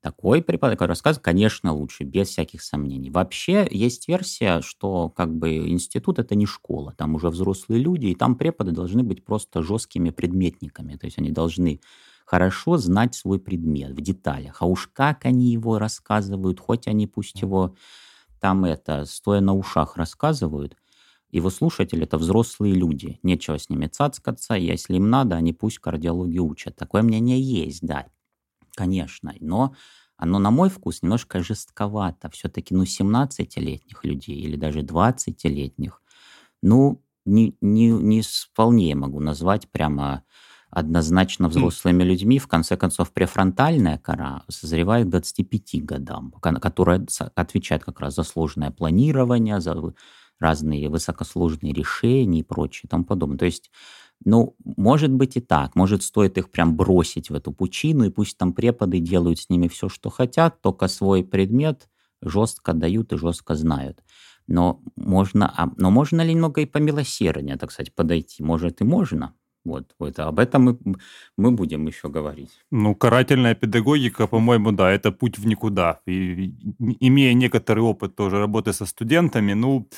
Такой 0.02 0.42
преподаватель 0.42 0.86
рассказ, 0.86 1.18
конечно, 1.18 1.72
лучше, 1.74 2.04
без 2.04 2.28
всяких 2.28 2.62
сомнений. 2.62 3.10
Вообще 3.10 3.66
есть 3.70 4.08
версия, 4.08 4.62
что 4.62 5.10
как 5.10 5.34
бы 5.34 5.56
институт 5.68 6.18
это 6.18 6.34
не 6.36 6.46
школа, 6.46 6.94
там 6.98 7.14
уже 7.16 7.30
взрослые 7.30 7.82
люди, 7.82 8.06
и 8.08 8.14
там 8.14 8.36
преподы 8.36 8.72
должны 8.72 9.02
быть 9.02 9.24
просто 9.24 9.62
жесткими 9.62 10.10
предметниками, 10.10 10.96
то 10.96 11.06
есть 11.06 11.18
они 11.18 11.30
должны 11.32 11.80
хорошо 12.26 12.78
знать 12.78 13.14
свой 13.14 13.40
предмет 13.40 13.92
в 13.92 14.00
деталях. 14.02 14.58
А 14.62 14.66
уж 14.66 14.88
как 14.92 15.24
они 15.26 15.52
его 15.52 15.78
рассказывают, 15.78 16.60
хоть 16.60 16.88
они 16.88 17.06
пусть 17.06 17.42
его 17.42 17.76
там 18.40 18.64
это, 18.64 19.04
стоя 19.06 19.40
на 19.40 19.54
ушах 19.54 19.96
рассказывают, 19.96 20.76
его 21.34 21.50
слушатели– 21.50 22.02
это 22.04 22.16
взрослые 22.16 22.74
люди. 22.74 23.18
Нечего 23.22 23.58
с 23.58 23.68
ними 23.68 23.86
цацкаться. 23.86 24.54
Если 24.54 24.96
им 24.96 25.10
надо, 25.10 25.36
они 25.36 25.52
пусть 25.52 25.78
кардиологию 25.78 26.44
учат. 26.44 26.76
Такое 26.76 27.02
мнение 27.02 27.40
есть, 27.40 27.80
да, 27.82 28.06
конечно. 28.76 29.34
Но 29.40 29.74
оно, 30.16 30.38
на 30.38 30.50
мой 30.50 30.70
вкус, 30.70 31.02
немножко 31.02 31.40
жестковато. 31.40 32.30
Все-таки, 32.30 32.74
ну, 32.74 32.84
17-летних 32.84 34.04
людей 34.04 34.36
или 34.36 34.56
даже 34.56 34.80
20-летних, 34.80 36.00
ну, 36.62 37.02
не, 37.24 37.56
не, 37.60 37.88
не 37.88 38.22
вполне 38.22 38.94
могу 38.94 39.18
назвать 39.18 39.68
прямо 39.70 40.22
однозначно 40.70 41.48
взрослыми 41.48 42.02
людьми. 42.02 42.38
В 42.38 42.48
конце 42.48 42.76
концов, 42.76 43.12
префронтальная 43.12 43.98
кора 43.98 44.42
созревает 44.48 45.06
к 45.06 45.10
25 45.10 45.84
годам, 45.84 46.32
которая 46.40 47.06
отвечает 47.34 47.84
как 47.84 48.00
раз 48.00 48.14
за 48.14 48.24
сложное 48.24 48.70
планирование, 48.70 49.60
за 49.60 49.74
разные 50.40 50.88
высокосложные 50.88 51.72
решения 51.72 52.40
и 52.40 52.42
прочее 52.42 52.82
и 52.84 52.88
тому 52.88 53.04
подобное. 53.04 53.38
То 53.38 53.46
есть 53.46 53.70
Ну, 54.24 54.56
может 54.64 55.10
быть 55.12 55.36
и 55.36 55.40
так. 55.40 55.74
Может, 55.76 56.02
стоит 56.02 56.38
их 56.38 56.50
прям 56.50 56.76
бросить 56.76 57.30
в 57.30 57.34
эту 57.34 57.52
пучину, 57.52 58.04
и 58.04 58.10
пусть 58.10 58.38
там 58.38 58.52
преподы 58.52 58.98
делают 59.00 59.38
с 59.40 59.50
ними 59.50 59.68
все, 59.68 59.88
что 59.88 60.10
хотят, 60.10 60.60
только 60.62 60.88
свой 60.88 61.24
предмет 61.24 61.88
жестко 62.22 62.72
дают 62.72 63.12
и 63.12 63.16
жестко 63.18 63.54
знают. 63.54 64.02
Но 64.46 64.80
можно, 64.96 65.52
а, 65.56 65.70
но 65.76 65.90
можно 65.90 66.22
ли 66.22 66.32
немного 66.34 66.60
и 66.62 66.66
помилосерднее, 66.66 67.56
так 67.56 67.70
сказать, 67.72 67.94
подойти? 67.94 68.42
Может, 68.42 68.80
и 68.80 68.84
можно. 68.84 69.34
Вот, 69.64 69.94
вот 69.98 70.18
об 70.18 70.38
этом 70.38 70.62
мы, 70.62 70.78
мы 71.36 71.50
будем 71.52 71.86
еще 71.86 72.08
говорить. 72.08 72.50
Ну, 72.70 72.94
карательная 72.94 73.54
педагогика, 73.54 74.26
по-моему, 74.26 74.72
да, 74.72 74.90
это 74.90 75.12
путь 75.12 75.38
в 75.38 75.46
никуда. 75.46 76.00
И, 76.06 76.54
имея 77.00 77.34
некоторый 77.34 77.80
опыт 77.80 78.14
тоже 78.16 78.38
работы 78.38 78.72
со 78.72 78.84
студентами, 78.86 79.54
ну, 79.54 79.88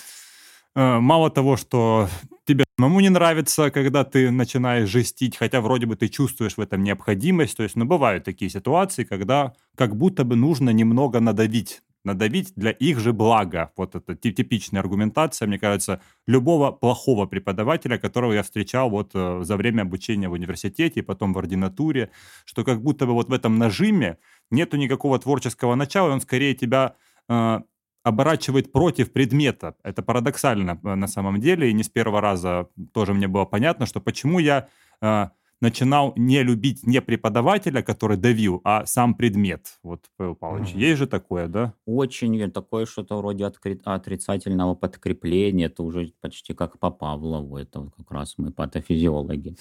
мало 0.77 1.31
того, 1.31 1.57
что 1.57 2.09
тебе 2.45 2.65
самому 2.79 3.01
не 3.01 3.09
нравится, 3.09 3.71
когда 3.71 4.05
ты 4.05 4.31
начинаешь 4.31 4.89
жестить, 4.89 5.37
хотя 5.37 5.61
вроде 5.61 5.87
бы 5.87 5.97
ты 5.97 6.09
чувствуешь 6.09 6.57
в 6.57 6.61
этом 6.61 6.83
необходимость, 6.83 7.57
то 7.57 7.63
есть, 7.63 7.77
ну, 7.77 7.85
бывают 7.87 8.25
такие 8.25 8.51
ситуации, 8.51 9.05
когда 9.05 9.55
как 9.75 9.97
будто 9.97 10.25
бы 10.25 10.37
нужно 10.37 10.71
немного 10.71 11.21
надавить 11.21 11.83
надавить 12.07 12.53
для 12.55 12.71
их 12.71 13.01
же 13.01 13.13
блага. 13.13 13.73
Вот 13.77 13.97
это 13.97 14.15
типичная 14.15 14.81
аргументация, 14.81 15.49
мне 15.49 15.59
кажется, 15.59 16.01
любого 16.27 16.71
плохого 16.71 17.27
преподавателя, 17.27 17.99
которого 17.99 18.33
я 18.33 18.43
встречал 18.45 18.91
вот 18.91 19.11
э, 19.15 19.41
за 19.43 19.57
время 19.57 19.83
обучения 19.83 20.29
в 20.29 20.33
университете 20.33 21.01
и 21.01 21.03
потом 21.03 21.33
в 21.33 21.39
ординатуре, 21.39 22.11
что 22.45 22.65
как 22.65 22.81
будто 22.81 23.07
бы 23.07 23.13
вот 23.13 23.29
в 23.29 23.33
этом 23.33 23.59
нажиме 23.59 24.19
нету 24.51 24.77
никакого 24.77 25.19
творческого 25.19 25.75
начала, 25.75 26.13
он 26.13 26.21
скорее 26.21 26.55
тебя 26.55 26.95
э, 27.29 27.61
оборачивает 28.07 28.71
против 28.73 29.13
предмета. 29.13 29.75
Это 29.83 30.01
парадоксально 30.01 30.79
э, 30.85 30.95
на 30.95 31.09
самом 31.09 31.41
деле, 31.41 31.71
и 31.71 31.73
не 31.73 31.83
с 31.83 31.89
первого 31.89 32.21
раза 32.21 32.69
тоже 32.93 33.13
мне 33.15 33.27
было 33.27 33.45
понятно, 33.45 33.85
что 33.85 34.01
почему 34.01 34.39
я 34.39 34.69
э, 35.03 35.29
начинал 35.61 36.13
не 36.17 36.45
любить 36.45 36.87
не 36.87 37.01
преподавателя, 37.01 37.83
который 37.83 38.17
давил, 38.17 38.61
а 38.63 38.87
сам 38.87 39.15
предмет. 39.15 39.79
Вот, 39.83 40.05
Павел 40.17 40.37
Павлович, 40.37 40.75
mm. 40.75 40.79
есть 40.79 40.99
же 40.99 41.07
такое, 41.09 41.49
да? 41.49 41.73
Очень. 41.85 42.51
Такое 42.53 42.87
что-то 42.87 43.17
вроде 43.17 43.45
отрицательного 43.45 44.77
подкрепления. 44.77 45.67
Это 45.67 45.83
уже 45.83 46.13
почти 46.21 46.55
как 46.55 46.79
по 46.79 46.91
Павлову. 46.91 47.57
Это 47.57 47.81
вот 47.81 47.95
как 47.97 48.11
раз 48.13 48.35
мы 48.39 48.53
патофизиологи. 48.53 49.57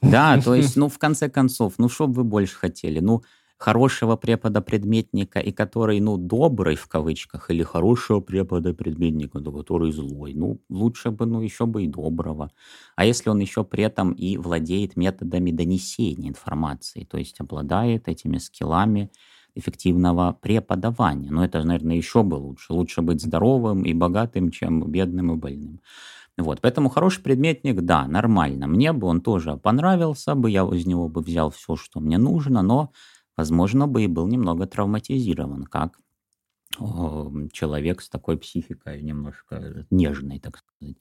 Да, 0.00 0.40
то 0.40 0.54
есть, 0.54 0.76
ну, 0.76 0.88
в 0.88 0.98
конце 0.98 1.28
концов, 1.28 1.74
ну, 1.76 1.90
что 1.90 2.06
бы 2.06 2.14
вы 2.14 2.24
больше 2.24 2.56
хотели? 2.56 3.00
Ну, 3.00 3.22
хорошего 3.60 4.16
препода-предметника, 4.16 5.38
и 5.40 5.52
который, 5.52 6.00
ну, 6.00 6.16
добрый 6.18 6.76
в 6.76 6.88
кавычках, 6.88 7.50
или 7.50 7.62
хорошего 7.62 8.20
препода-предметника, 8.20 9.40
который 9.40 9.92
злой. 9.92 10.34
Ну, 10.34 10.60
лучше 10.70 11.10
бы, 11.12 11.26
ну, 11.26 11.42
еще 11.42 11.66
бы 11.66 11.84
и 11.84 11.88
доброго. 11.88 12.50
А 12.96 13.04
если 13.04 13.30
он 13.30 13.38
еще 13.40 13.64
при 13.64 13.84
этом 13.84 14.12
и 14.12 14.36
владеет 14.38 14.96
методами 14.96 15.50
донесения 15.52 16.28
информации, 16.30 17.04
то 17.04 17.18
есть 17.18 17.40
обладает 17.40 18.08
этими 18.08 18.38
скиллами 18.38 19.10
эффективного 19.54 20.38
преподавания. 20.40 21.30
Ну, 21.30 21.42
это, 21.42 21.62
наверное, 21.64 21.96
еще 21.96 22.22
бы 22.22 22.36
лучше. 22.36 22.72
Лучше 22.72 23.02
быть 23.02 23.20
здоровым 23.22 23.84
и 23.84 23.92
богатым, 23.92 24.50
чем 24.50 24.90
бедным 24.90 25.32
и 25.32 25.36
больным. 25.36 25.80
Вот, 26.38 26.60
поэтому 26.62 26.88
хороший 26.88 27.22
предметник, 27.22 27.80
да, 27.82 28.06
нормально. 28.06 28.66
Мне 28.66 28.92
бы 28.92 29.06
он 29.08 29.20
тоже 29.20 29.56
понравился 29.56 30.34
бы, 30.34 30.50
я 30.50 30.64
из 30.64 30.86
него 30.86 31.08
бы 31.08 31.20
взял 31.22 31.50
все, 31.50 31.76
что 31.76 32.00
мне 32.00 32.18
нужно, 32.18 32.62
но 32.62 32.92
возможно, 33.40 33.86
бы 33.86 34.02
и 34.02 34.06
был 34.06 34.28
немного 34.28 34.66
травматизирован, 34.66 35.64
как 35.64 35.98
человек 37.52 38.00
с 38.00 38.08
такой 38.08 38.36
психикой 38.36 39.02
немножко 39.02 39.86
нежной, 39.90 40.38
так 40.38 40.58
сказать. 40.58 40.96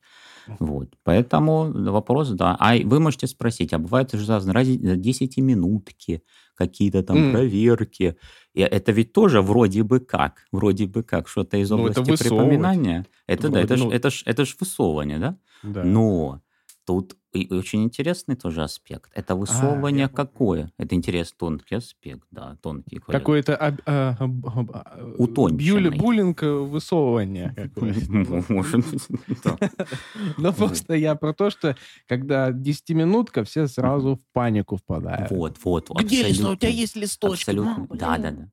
Вот. 0.59 0.89
Поэтому 1.03 1.71
вопрос, 1.91 2.29
да. 2.29 2.55
А 2.59 2.75
вы 2.83 2.99
можете 2.99 3.27
спросить, 3.27 3.73
а 3.73 3.77
бывает 3.77 4.11
же 4.11 4.51
ради 4.51 4.77
10 4.77 5.37
минутки, 5.37 6.21
какие-то 6.55 7.03
там 7.03 7.17
mm. 7.17 7.31
проверки. 7.31 8.15
И 8.55 8.61
это 8.61 8.91
ведь 8.91 9.13
тоже 9.13 9.41
вроде 9.41 9.83
бы 9.83 9.99
как, 9.99 10.47
вроде 10.51 10.85
бы 10.87 11.03
как, 11.03 11.27
что-то 11.27 11.57
из 11.57 11.69
ну, 11.69 11.77
области 11.77 11.99
ну, 11.99 12.17
припоминания. 12.17 13.05
Это, 13.27 13.49
да, 13.49 13.61
это, 13.61 13.77
ну... 13.77 13.91
ж, 13.91 13.93
это, 13.93 14.09
ж, 14.09 14.23
это 14.25 14.45
ж 14.45 14.57
высовывание, 14.59 15.19
да? 15.19 15.37
Да. 15.63 15.83
Но 15.83 16.41
тут 16.89 17.15
и 17.33 17.47
очень 17.53 17.83
интересный 17.83 18.35
тоже 18.35 18.63
аспект. 18.63 19.11
Это 19.13 19.35
высовывание 19.35 20.07
а, 20.07 20.09
какое? 20.09 20.71
Это 20.79 20.95
интересный 20.95 21.35
тонкий 21.37 21.75
аспект, 21.75 22.27
да, 22.31 22.57
тонкий. 22.63 22.97
Какое-то 22.97 23.55
об, 23.55 23.79
а, 23.85 24.15
об, 24.19 24.47
об, 24.47 24.71
Утонченный. 25.19 25.91
буллинг 25.91 26.41
э, 26.41 26.51
высовывание 26.51 27.53
Может 28.49 28.83
Но 30.37 30.51
просто 30.51 30.95
я 30.95 31.13
про 31.13 31.33
то, 31.33 31.51
что 31.51 31.75
когда 32.07 32.49
10-минутка, 32.49 33.43
все 33.43 33.67
сразу 33.67 34.15
в 34.15 34.33
панику 34.33 34.77
впадают. 34.77 35.29
Вот, 35.29 35.57
вот. 35.63 35.91
Где 36.01 36.23
листок? 36.23 36.53
У 36.53 36.55
тебя 36.55 36.69
есть 36.69 36.95
листочек? 36.95 37.49
Абсолютно. 37.49 37.87
Да, 37.91 38.17
да, 38.17 38.31
да. 38.31 38.49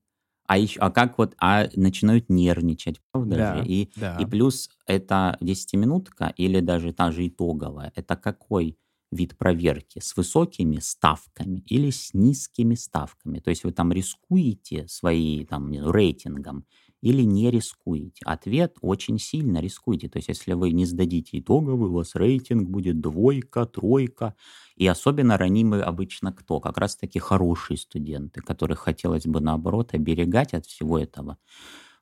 А 0.47 0.59
еще, 0.59 0.81
а 0.81 0.91
как 0.91 1.19
вот, 1.19 1.35
а 1.39 1.69
начинают 1.75 2.29
нервничать, 2.29 3.01
правда 3.13 3.37
да, 3.37 3.57
же? 3.57 3.67
И, 3.67 3.91
да. 3.97 4.17
и 4.21 4.27
плюс 4.27 4.71
это 4.87 5.37
10-минутка 5.41 6.33
или 6.37 6.61
даже 6.61 6.93
та 6.93 7.13
же 7.13 7.27
итоговая, 7.27 7.93
это 7.95 8.17
какой 8.17 8.79
вид 9.11 9.37
проверки? 9.37 10.01
С 10.01 10.17
высокими 10.17 10.79
ставками 10.79 11.61
или 11.67 11.91
с 11.91 12.15
низкими 12.15 12.75
ставками? 12.75 13.39
То 13.39 13.51
есть 13.51 13.65
вы 13.65 13.73
там 13.73 13.93
рискуете 13.93 14.87
свои, 14.89 15.45
там, 15.45 15.73
рейтингом 15.73 16.65
или 17.09 17.23
не 17.23 17.51
рискуете? 17.51 18.23
Ответ 18.25 18.77
очень 18.81 19.19
сильно 19.19 19.59
рискуете. 19.61 20.09
То 20.09 20.19
есть 20.19 20.29
если 20.29 20.55
вы 20.55 20.73
не 20.73 20.87
сдадите 20.87 21.39
итоговый, 21.39 21.89
у 21.89 21.95
вас 21.95 22.15
рейтинг 22.15 22.69
будет 22.69 23.01
двойка, 23.01 23.67
тройка. 23.67 24.35
И 24.77 24.87
особенно 24.87 25.39
ранимы 25.39 25.81
обычно 25.83 26.33
кто? 26.33 26.61
Как 26.61 26.79
раз 26.79 26.97
таки 26.97 27.19
хорошие 27.19 27.79
студенты, 27.79 28.41
которых 28.41 28.81
хотелось 28.81 29.27
бы 29.27 29.41
наоборот 29.41 29.95
оберегать 29.95 30.55
от 30.55 30.67
всего 30.67 30.99
этого. 30.99 31.39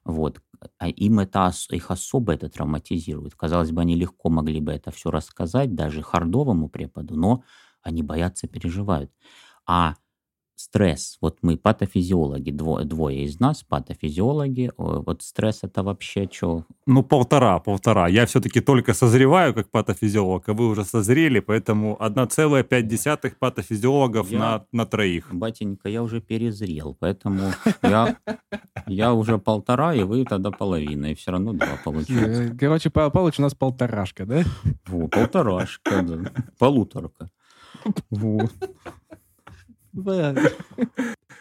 Вот. 0.05 0.41
А 0.79 0.89
им 0.89 1.21
это, 1.21 1.53
их 1.71 1.91
особо 1.91 2.35
это 2.35 2.49
травматизирует. 2.49 3.35
Казалось 3.35 3.71
бы, 3.73 3.81
они 3.83 3.97
легко 3.97 4.31
могли 4.31 4.61
бы 4.61 4.73
это 4.73 4.91
все 4.91 5.11
рассказать 5.11 5.75
даже 5.75 6.03
хардовому 6.03 6.69
преподу, 6.69 7.17
но 7.17 7.43
они 7.83 8.03
боятся, 8.03 8.47
переживают. 8.49 9.11
А 9.67 9.95
стресс. 10.57 11.19
Вот 11.21 11.39
мы 11.43 11.57
патофизиологи, 11.57 12.51
двое, 12.51 12.85
двое 12.85 13.25
из 13.25 13.41
нас 13.41 13.63
патофизиологи. 13.63 14.71
Вот 14.77 15.23
стресс 15.23 15.61
это 15.63 15.83
вообще 15.83 16.29
что? 16.31 16.65
Ну, 16.87 17.03
полтора, 17.03 17.59
полтора. 17.59 18.09
Я 18.09 18.27
все-таки 18.27 18.61
только 18.61 18.95
созреваю 18.95 19.55
как 19.55 19.71
патофизиолог, 19.71 20.49
а 20.49 20.55
вы 20.55 20.69
уже 20.69 20.85
созрели, 20.85 21.41
поэтому 21.41 21.97
1,5 22.01 23.33
патофизиологов 23.39 24.31
я, 24.31 24.39
на, 24.39 24.67
на 24.73 24.87
троих. 24.87 25.33
Батенька, 25.33 25.89
я 25.89 26.03
уже 26.03 26.21
перезрел, 26.21 26.97
поэтому 26.99 27.53
я, 27.83 28.17
я 28.87 29.13
уже 29.13 29.39
полтора, 29.39 29.95
и 29.95 30.03
вы 30.03 30.25
тогда 30.25 30.51
половина, 30.51 31.07
и 31.07 31.15
все 31.15 31.33
равно 31.33 31.53
два 31.53 31.79
получается. 31.85 32.43
Э, 32.45 32.57
короче, 32.57 32.91
Павел 32.91 33.11
Павлович 33.11 33.39
у 33.39 33.43
нас 33.43 33.55
полторашка, 33.55 34.27
да? 34.27 34.45
Во, 34.87 35.09
полторашка, 35.09 36.03
да. 36.03 36.33
Полуторка. 36.59 37.31
Вот. 38.11 38.53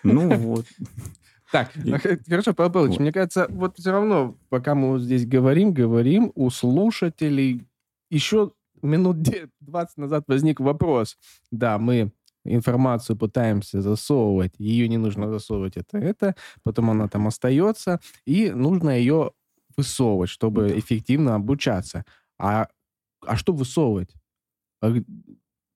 Ну 0.03 0.29
вот. 0.37 0.65
Так, 1.51 1.71
хорошо, 2.27 2.53
Павел 2.53 2.71
Павлович, 2.71 2.99
мне 2.99 3.11
кажется, 3.11 3.45
вот 3.49 3.77
все 3.77 3.91
равно, 3.91 4.35
пока 4.49 4.73
мы 4.73 4.99
здесь 4.99 5.27
говорим, 5.27 5.71
говорим, 5.71 6.31
у 6.33 6.49
слушателей 6.49 7.67
еще 8.09 8.51
минут 8.81 9.17
20 9.61 9.97
назад 9.97 10.23
возник 10.27 10.59
вопрос. 10.59 11.17
Да, 11.51 11.77
мы 11.77 12.11
информацию 12.43 13.15
пытаемся 13.17 13.81
засовывать, 13.81 14.53
ее 14.57 14.87
не 14.87 14.97
нужно 14.97 15.29
засовывать, 15.29 15.77
это 15.77 15.97
это, 15.97 16.35
потом 16.63 16.89
она 16.89 17.07
там 17.07 17.27
остается, 17.27 17.99
и 18.25 18.49
нужно 18.49 18.89
ее 18.89 19.31
высовывать, 19.77 20.29
чтобы 20.29 20.77
эффективно 20.77 21.35
обучаться. 21.35 22.03
А, 22.37 22.67
а 23.25 23.37
что 23.37 23.53
высовывать? 23.53 24.13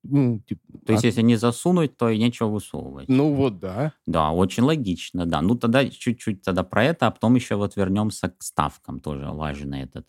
Ну, 0.09 0.39
типа, 0.39 0.61
То 0.85 0.93
есть, 0.93 1.03
а... 1.03 1.07
если 1.07 1.21
не 1.21 1.35
засунуть, 1.35 1.97
то 1.97 2.09
и 2.09 2.17
нечего 2.17 2.47
высовывать. 2.47 3.09
Ну 3.09 3.33
вот, 3.33 3.59
да. 3.59 3.93
Да, 4.05 4.31
очень 4.31 4.63
логично, 4.63 5.25
да. 5.25 5.41
Ну 5.41 5.55
тогда 5.55 5.87
чуть-чуть 5.87 6.41
тогда 6.41 6.63
про 6.63 6.83
это, 6.85 7.07
а 7.07 7.11
потом 7.11 7.35
еще 7.35 7.55
вот 7.55 7.75
вернемся 7.75 8.29
к 8.29 8.41
ставкам, 8.41 8.99
тоже 8.99 9.25
важный 9.31 9.81
этот. 9.81 10.05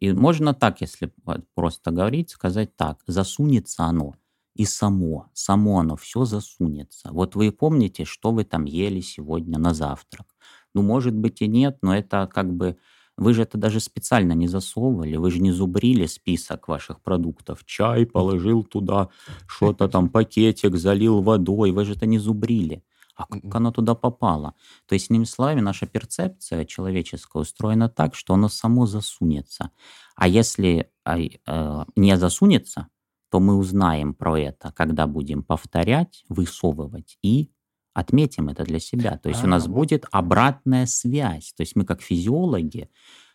И 0.00 0.12
можно 0.12 0.52
так, 0.52 0.80
если 0.80 1.12
просто 1.54 1.90
говорить, 1.90 2.30
сказать 2.30 2.76
так, 2.76 2.98
засунется 3.06 3.84
оно 3.84 4.14
и 4.54 4.66
само, 4.66 5.30
само 5.32 5.80
оно 5.80 5.96
все 5.96 6.24
засунется. 6.24 7.10
Вот 7.10 7.34
вы 7.34 7.52
помните, 7.52 8.04
что 8.04 8.32
вы 8.32 8.44
там 8.44 8.64
ели 8.64 9.00
сегодня 9.00 9.58
на 9.58 9.72
завтрак? 9.72 10.26
Ну, 10.74 10.82
может 10.82 11.14
быть 11.14 11.40
и 11.42 11.48
нет, 11.48 11.78
но 11.82 11.96
это 11.96 12.28
как 12.32 12.52
бы 12.52 12.76
вы 13.16 13.34
же 13.34 13.42
это 13.42 13.58
даже 13.58 13.80
специально 13.80 14.32
не 14.32 14.48
засовывали, 14.48 15.16
вы 15.16 15.30
же 15.30 15.40
не 15.40 15.52
зубрили 15.52 16.06
список 16.06 16.68
ваших 16.68 17.00
продуктов. 17.00 17.64
Чай 17.64 18.06
положил 18.06 18.64
туда, 18.64 19.08
что-то 19.46 19.88
там, 19.88 20.08
пакетик 20.08 20.76
залил 20.76 21.22
водой, 21.22 21.72
вы 21.72 21.84
же 21.84 21.92
это 21.92 22.06
не 22.06 22.18
зубрили. 22.18 22.82
А 23.14 23.26
как 23.26 23.54
оно 23.54 23.70
туда 23.70 23.94
попало? 23.94 24.54
То 24.86 24.94
есть, 24.94 25.10
иными 25.10 25.24
словами, 25.24 25.60
наша 25.60 25.86
перцепция 25.86 26.64
человеческая 26.64 27.42
устроена 27.42 27.88
так, 27.88 28.14
что 28.14 28.34
оно 28.34 28.48
само 28.48 28.86
засунется. 28.86 29.70
А 30.16 30.26
если 30.26 30.90
э, 31.04 31.84
не 31.94 32.16
засунется, 32.16 32.88
то 33.30 33.40
мы 33.40 33.56
узнаем 33.56 34.14
про 34.14 34.38
это, 34.38 34.72
когда 34.72 35.06
будем 35.06 35.42
повторять, 35.42 36.24
высовывать 36.28 37.18
и 37.22 37.50
отметим 37.94 38.48
это 38.48 38.64
для 38.64 38.78
себя. 38.78 39.18
То 39.18 39.28
есть 39.28 39.42
а, 39.42 39.46
у 39.46 39.48
нас 39.48 39.66
вот. 39.66 39.74
будет 39.74 40.06
обратная 40.10 40.86
связь. 40.86 41.52
То 41.56 41.62
есть 41.62 41.76
мы 41.76 41.84
как 41.84 42.00
физиологи, 42.02 42.88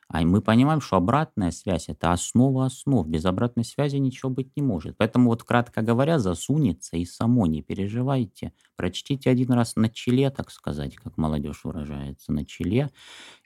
а 0.09 0.21
мы 0.21 0.41
понимаем, 0.41 0.79
что 0.79 0.95
обратная 0.95 1.51
связь– 1.51 1.85
это 1.89 2.13
основа 2.13 2.65
основ. 2.65 3.05
Без 3.05 3.25
обратной 3.25 3.65
связи 3.65 3.97
ничего 3.97 4.29
быть 4.29 4.55
не 4.55 4.61
может. 4.61 4.95
Поэтому 4.97 5.29
вот, 5.29 5.43
кратко 5.43 5.81
говоря, 5.81 6.17
засунется 6.17 6.95
и 6.95 7.03
само, 7.03 7.45
не 7.45 7.61
переживайте. 7.61 8.53
Прочтите 8.77 9.29
один 9.29 9.51
раз 9.51 9.75
на 9.75 9.89
челе, 9.89 10.29
так 10.29 10.49
сказать, 10.49 10.95
как 10.95 11.17
молодежь 11.17 11.61
выражается, 11.65 12.31
на 12.31 12.45
челе. 12.45 12.89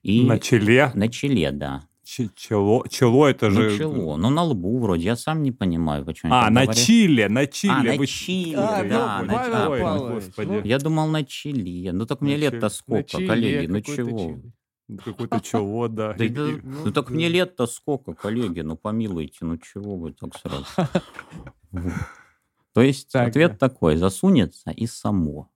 И... 0.03 0.23
На 0.23 0.37
челе? 0.37 0.91
На 0.93 1.07
челе, 1.07 1.51
да. 1.51 1.81
Чело, 2.03 2.83
чело 2.89 3.27
это 3.27 3.49
ну, 3.49 3.61
же... 3.69 3.77
чело, 3.77 4.17
ну 4.17 4.29
на 4.29 4.43
лбу 4.43 4.79
вроде, 4.79 5.03
я 5.05 5.15
сам 5.15 5.43
не 5.43 5.51
понимаю, 5.51 6.03
почему 6.03 6.33
А, 6.33 6.49
на 6.49 6.61
говорят. 6.63 6.75
Чили, 6.75 7.27
на 7.27 7.45
Чили. 7.45 7.71
А, 7.71 7.83
на 7.83 7.93
Вы... 7.95 8.07
Чили, 8.07 8.55
А, 8.55 8.83
да, 8.83 9.19
ну, 9.21 9.27
на 9.27 9.33
Павел 9.33 9.71
Чили. 9.73 9.81
Павлович, 9.83 10.25
Господи. 10.25 10.47
ну, 10.49 10.61
Я 10.63 10.79
думал 10.79 11.07
на 11.09 11.23
Чили, 11.23 11.89
ну 11.91 12.05
так 12.05 12.21
мне 12.21 12.35
На 12.37 12.39
лет-то 12.41 12.69
сколько, 12.69 13.17
на 13.17 13.19
Чили 13.19 13.27
коллеги, 13.27 13.67
ну 13.67 13.79
какой-то 13.79 13.95
чего? 13.95 14.19
Чили. 14.19 14.51
Какое-то 15.05 15.39
чело, 15.41 15.87
да. 15.87 16.13
Да, 16.13 16.17
да, 16.17 16.49
и- 16.49 16.59
ну 16.63 16.91
так 16.91 17.09
мне 17.11 17.29
лет-то 17.29 17.67
сколько, 17.67 18.13
коллеги, 18.13 18.61
ну 18.61 18.75
помилуйте, 18.75 19.45
ну 19.45 19.57
чего 19.57 19.95
вы 19.95 20.13
так 20.13 20.31
сразу? 20.37 20.65
То 22.73 22.81
есть 22.81 23.11
Так, 23.11 23.29
ответ 23.29 23.51
да. 23.53 23.57
такой, 23.69 23.97
засунется 23.97 24.71
и 24.71 24.87
само. 24.87 25.51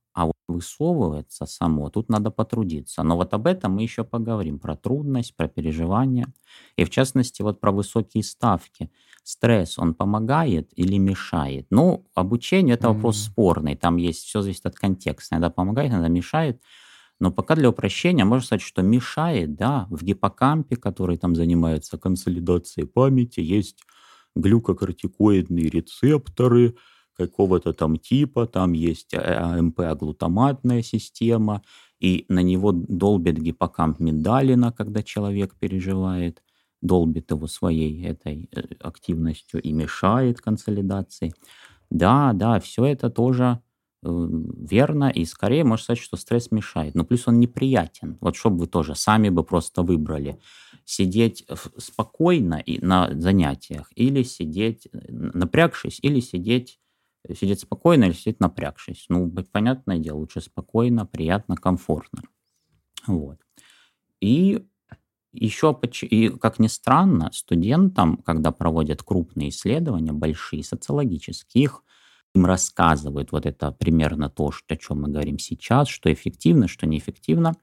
Высовывается 0.47 1.47
само, 1.47 1.89
тут 1.89 2.07
надо 2.09 2.29
потрудиться. 2.29 3.01
Но 3.01 3.15
вот 3.15 3.33
об 3.33 3.47
этом 3.47 3.73
мы 3.73 3.81
еще 3.81 4.03
поговорим, 4.03 4.59
про 4.59 4.75
трудность, 4.75 5.35
про 5.35 5.47
переживания. 5.47 6.31
И 6.77 6.83
в 6.85 6.91
частности, 6.91 7.41
вот 7.41 7.59
про 7.59 7.71
высокие 7.71 8.23
ставки. 8.23 8.91
Стресс, 9.23 9.79
он 9.79 9.95
помогает 9.95 10.69
или 10.75 10.97
мешает? 10.97 11.65
Ну, 11.71 12.05
обучение– 12.13 12.75
это 12.75 12.89
вопрос 12.89 13.17
Мгм. 13.17 13.31
спорный. 13.31 13.75
Там 13.75 13.97
есть, 13.97 14.19
все 14.23 14.41
зависит 14.43 14.67
от 14.67 14.75
контекста. 14.75 15.33
Иногда 15.35 15.49
помогает, 15.49 15.91
иногда 15.91 16.09
мешает. 16.09 16.61
Но 17.19 17.31
пока 17.31 17.55
для 17.55 17.69
упрощения 17.69 18.25
можно 18.25 18.45
сказать, 18.45 18.61
что 18.63 18.81
мешает, 18.81 19.55
да, 19.55 19.87
в 19.89 20.03
гиппокампе, 20.03 20.75
который 20.75 21.17
там 21.17 21.35
занимается 21.35 21.97
консолидацией 21.97 22.87
памяти, 22.87 23.39
есть 23.41 23.79
глюкокортикоидные 24.35 25.69
рецепторы 25.69 26.75
какого-то 27.17 27.73
там 27.73 27.97
типа, 27.97 28.45
там 28.47 28.73
есть 28.73 29.13
э, 29.13 29.17
АМП-аглутаматная 29.19 30.81
система, 30.83 31.61
и 31.99 32.25
на 32.29 32.41
него 32.41 32.71
долбит 32.71 33.37
гиппокамп 33.37 33.99
миндалина, 33.99 34.71
когда 34.71 35.01
человек 35.03 35.55
переживает, 35.59 36.43
долбит 36.81 37.31
его 37.31 37.47
своей 37.47 38.03
этой 38.05 38.49
э, 38.55 38.61
активностью 38.79 39.61
и 39.61 39.71
мешает 39.73 40.41
консолидации. 40.41 41.33
Да, 41.89 42.33
да, 42.33 42.59
все 42.59 42.85
это 42.85 43.09
тоже 43.09 43.59
э, 44.03 44.07
верно, 44.09 45.09
и 45.09 45.25
скорее 45.25 45.63
можно 45.63 45.83
сказать, 45.83 46.03
что 46.03 46.17
стресс 46.17 46.51
мешает. 46.51 46.95
Но 46.95 47.05
плюс 47.05 47.27
он 47.27 47.39
неприятен. 47.39 48.17
Вот 48.21 48.35
чтобы 48.35 48.59
вы 48.59 48.67
тоже 48.67 48.95
сами 48.95 49.29
бы 49.29 49.43
просто 49.43 49.83
выбрали. 49.83 50.39
Сидеть 50.85 51.45
спокойно 51.77 52.55
и 52.55 52.83
на 52.85 53.09
занятиях, 53.19 53.91
или 53.95 54.23
сидеть 54.23 54.87
напрягшись, 55.09 55.99
или 56.01 56.19
сидеть 56.19 56.79
сидеть 57.33 57.61
спокойно 57.61 58.05
или 58.05 58.13
сидеть 58.13 58.39
напрягшись. 58.39 59.05
Ну, 59.09 59.31
понятное 59.51 59.97
дело, 59.99 60.17
лучше 60.17 60.41
спокойно, 60.41 61.05
приятно, 61.05 61.55
комфортно. 61.55 62.21
Вот. 63.07 63.39
И 64.21 64.65
еще, 65.31 65.77
и, 66.01 66.29
как 66.29 66.59
ни 66.59 66.67
странно, 66.67 67.29
студентам, 67.33 68.17
когда 68.17 68.51
проводят 68.51 69.03
крупные 69.03 69.49
исследования, 69.49 70.13
большие, 70.13 70.63
социологические, 70.63 71.69
им 72.33 72.45
рассказывают 72.45 73.31
вот 73.31 73.45
это 73.45 73.71
примерно 73.71 74.29
то, 74.29 74.51
что, 74.51 74.73
о 74.73 74.77
чем 74.77 75.01
мы 75.01 75.09
говорим 75.09 75.39
сейчас, 75.39 75.87
что 75.87 76.11
эффективно, 76.11 76.67
что 76.67 76.85
неэффективно. 76.85 77.53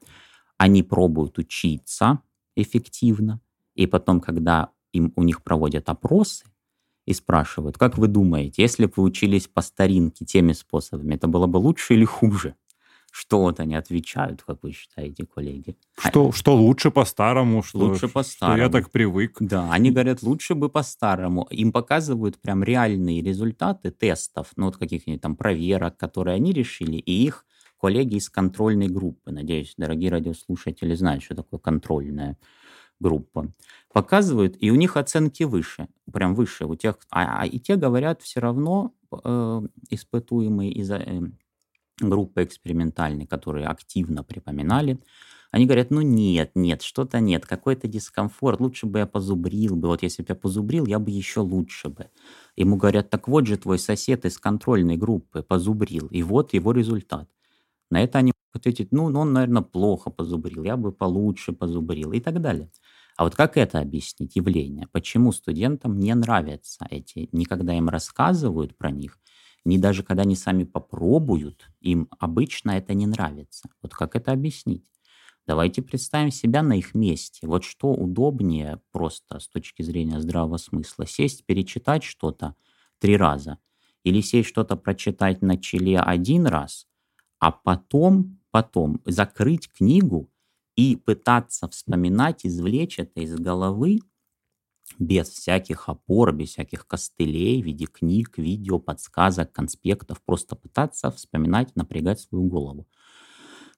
Они 0.56 0.82
пробуют 0.82 1.38
учиться 1.38 2.20
эффективно, 2.56 3.40
и 3.74 3.86
потом, 3.86 4.20
когда 4.20 4.70
им, 4.92 5.12
у 5.16 5.22
них 5.22 5.42
проводят 5.42 5.88
опросы, 5.88 6.44
и 7.06 7.12
спрашивают, 7.12 7.78
как 7.78 7.98
вы 7.98 8.08
думаете, 8.08 8.62
если 8.62 8.86
бы 8.86 8.92
вы 8.96 9.02
учились 9.04 9.48
по 9.48 9.62
старинке 9.62 10.24
теми 10.24 10.52
способами, 10.52 11.14
это 11.14 11.26
было 11.26 11.46
бы 11.46 11.56
лучше 11.56 11.94
или 11.94 12.04
хуже? 12.04 12.54
Что 13.10 13.40
вот 13.40 13.60
они 13.60 13.74
отвечают, 13.74 14.42
как 14.42 14.62
вы 14.62 14.72
считаете, 14.72 15.26
коллеги? 15.26 15.76
Что, 15.98 16.32
что 16.32 16.56
лучше 16.56 16.90
по-старому, 16.90 17.62
что, 17.62 17.78
Лучше 17.78 18.08
что 18.08 18.56
я 18.56 18.70
так 18.70 18.90
привык. 18.90 19.36
Да, 19.38 19.70
они 19.70 19.90
говорят, 19.90 20.22
лучше 20.22 20.54
бы 20.54 20.70
по-старому. 20.70 21.46
Им 21.50 21.72
показывают 21.72 22.40
прям 22.40 22.64
реальные 22.64 23.20
результаты 23.20 23.90
тестов, 23.90 24.52
ну 24.56 24.66
вот 24.66 24.78
каких-нибудь 24.78 25.20
там 25.20 25.36
проверок, 25.36 25.98
которые 25.98 26.36
они 26.36 26.52
решили, 26.52 26.96
и 26.96 27.26
их 27.26 27.44
коллеги 27.78 28.14
из 28.14 28.30
контрольной 28.30 28.88
группы. 28.88 29.30
Надеюсь, 29.30 29.74
дорогие 29.76 30.10
радиослушатели 30.10 30.94
знают, 30.94 31.22
что 31.22 31.34
такое 31.34 31.60
контрольная 31.60 32.38
группа. 33.02 33.52
Показывают, 33.92 34.56
и 34.60 34.70
у 34.70 34.76
них 34.76 34.96
оценки 34.96 35.42
выше, 35.42 35.88
прям 36.12 36.34
выше 36.34 36.66
у 36.66 36.74
тех. 36.76 36.96
А, 37.10 37.42
а 37.42 37.46
и 37.46 37.58
те 37.58 37.76
говорят 37.76 38.22
все 38.22 38.40
равно 38.40 38.94
э, 39.24 39.62
испытуемые 39.90 40.72
из 40.72 40.90
э, 40.90 41.22
группы 42.00 42.44
экспериментальной, 42.44 43.26
которые 43.26 43.66
активно 43.66 44.24
припоминали, 44.24 44.98
они 45.50 45.66
говорят, 45.66 45.90
ну 45.90 46.00
нет, 46.00 46.52
нет, 46.54 46.80
что-то 46.80 47.20
нет, 47.20 47.44
какой-то 47.44 47.86
дискомфорт, 47.86 48.58
лучше 48.60 48.86
бы 48.86 49.00
я 49.00 49.06
позубрил 49.06 49.76
бы, 49.76 49.88
вот 49.88 50.02
если 50.02 50.22
бы 50.22 50.28
я 50.30 50.34
позубрил, 50.34 50.86
я 50.86 50.98
бы 50.98 51.10
еще 51.10 51.40
лучше 51.40 51.90
бы. 51.90 52.08
Ему 52.56 52.76
говорят, 52.76 53.10
так 53.10 53.28
вот 53.28 53.46
же 53.46 53.58
твой 53.58 53.78
сосед 53.78 54.24
из 54.24 54.38
контрольной 54.38 54.96
группы 54.96 55.42
позубрил, 55.42 56.06
и 56.06 56.22
вот 56.22 56.54
его 56.54 56.72
результат. 56.72 57.28
На 57.90 58.02
это 58.02 58.18
они 58.18 58.32
ответить, 58.54 58.92
ну, 58.92 59.08
ну, 59.08 59.20
он, 59.20 59.32
наверное, 59.32 59.62
плохо 59.62 60.10
позубрил, 60.10 60.64
я 60.64 60.76
бы 60.76 60.92
получше 60.92 61.52
позубрил 61.52 62.12
и 62.12 62.20
так 62.20 62.40
далее. 62.40 62.70
А 63.16 63.24
вот 63.24 63.34
как 63.34 63.56
это 63.56 63.78
объяснить 63.80 64.36
явление? 64.36 64.86
Почему 64.92 65.32
студентам 65.32 65.98
не 65.98 66.14
нравятся 66.14 66.86
эти, 66.90 67.28
никогда 67.32 67.74
им 67.76 67.88
рассказывают 67.88 68.76
про 68.76 68.90
них, 68.90 69.18
ни 69.64 69.76
даже 69.78 70.02
когда 70.02 70.22
они 70.22 70.34
сами 70.36 70.64
попробуют, 70.64 71.68
им 71.80 72.08
обычно 72.18 72.72
это 72.72 72.94
не 72.94 73.06
нравится. 73.06 73.68
Вот 73.82 73.94
как 73.94 74.16
это 74.16 74.32
объяснить? 74.32 74.84
Давайте 75.46 75.82
представим 75.82 76.30
себя 76.30 76.62
на 76.62 76.78
их 76.78 76.94
месте. 76.94 77.46
Вот 77.46 77.64
что 77.64 77.92
удобнее 77.92 78.80
просто 78.92 79.40
с 79.40 79.48
точки 79.48 79.82
зрения 79.82 80.20
здравого 80.20 80.56
смысла? 80.56 81.06
Сесть, 81.06 81.44
перечитать 81.44 82.04
что-то 82.04 82.54
три 83.00 83.16
раза 83.16 83.58
или 84.04 84.20
сесть 84.20 84.48
что-то 84.48 84.76
прочитать 84.76 85.42
на 85.42 85.56
челе 85.58 85.98
один 86.00 86.46
раз, 86.46 86.86
а 87.40 87.50
потом, 87.52 88.38
потом 88.52 89.00
закрыть 89.06 89.68
книгу 89.72 90.30
и 90.76 90.96
пытаться 90.96 91.68
вспоминать, 91.68 92.46
извлечь 92.46 93.00
это 93.00 93.20
из 93.20 93.34
головы 93.34 94.00
без 94.98 95.28
всяких 95.30 95.88
опор, 95.88 96.32
без 96.32 96.50
всяких 96.50 96.86
костылей 96.86 97.62
в 97.62 97.66
виде 97.66 97.86
книг, 97.86 98.38
видео, 98.38 98.78
подсказок, 98.78 99.52
конспектов, 99.52 100.22
просто 100.24 100.54
пытаться 100.54 101.10
вспоминать, 101.10 101.74
напрягать 101.76 102.20
свою 102.20 102.44
голову. 102.44 102.86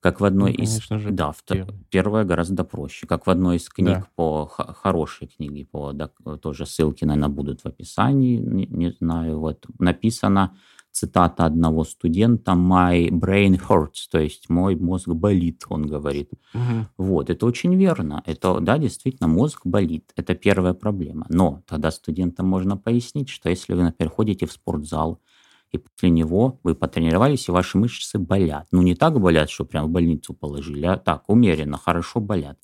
Как 0.01 0.21
в 0.21 0.25
одной 0.25 0.53
Ну, 0.53 0.63
из... 0.65 0.83
же, 0.83 1.11
да, 1.13 1.33
первое. 1.49 1.85
первое 1.89 2.25
гораздо 2.25 2.65
проще. 2.65 3.07
Как 3.07 3.27
в 3.27 3.31
одной 3.31 3.57
из 3.57 3.69
книг 3.71 4.01
Да. 4.01 4.09
по 4.17 4.47
хорошей 4.47 5.29
книге, 5.29 5.65
по, 5.65 5.93
да, 5.93 6.11
тоже 6.43 6.67
ссылки, 6.67 7.07
наверное, 7.07 7.31
будут 7.31 7.63
в 7.63 7.67
описании, 7.67 8.37
не, 8.37 8.67
не 8.67 8.91
знаю, 8.91 9.39
вот, 9.39 9.65
написано 9.79 10.59
цитата 10.95 11.45
одного 11.47 11.85
студента 11.85 12.53
«My 12.53 13.09
brain 13.11 13.61
hurts», 13.69 14.09
то 14.11 14.19
есть 14.19 14.49
«мой 14.49 14.77
мозг 14.77 15.09
болит», 15.09 15.65
он 15.69 15.87
говорит. 15.87 16.31
Мгм. 16.55 16.87
Вот, 16.97 17.31
это 17.31 17.47
очень 17.47 17.75
верно. 17.77 18.23
Это, 18.27 18.61
да, 18.61 18.79
действительно, 18.79 19.29
мозг 19.29 19.63
болит. 19.67 20.13
Это 20.17 20.35
первая 20.35 20.75
проблема. 20.75 21.27
Но 21.29 21.63
тогда 21.67 21.91
студентам 21.91 22.47
можно 22.49 22.77
пояснить, 22.77 23.29
что 23.29 23.51
если 23.51 23.75
вы, 23.75 23.83
например, 23.83 24.11
ходите 24.13 24.47
в 24.47 24.53
спортзал, 24.53 25.21
и 25.73 25.79
после 25.79 26.11
него 26.11 26.61
вы 26.63 26.75
потренировались, 26.77 27.49
и 27.49 27.53
ваши 27.53 27.79
мышцы 27.79 28.19
болят. 28.19 28.69
Ну, 28.73 28.83
не 28.83 28.95
так 28.95 29.21
болят, 29.21 29.51
что 29.51 29.65
прям 29.65 29.87
в 29.87 29.91
больницу 29.91 30.35
положили, 30.35 30.87
а 30.87 30.97
так, 30.97 31.25
умеренно, 31.29 31.79
хорошо 31.79 32.21
болят. 32.21 32.59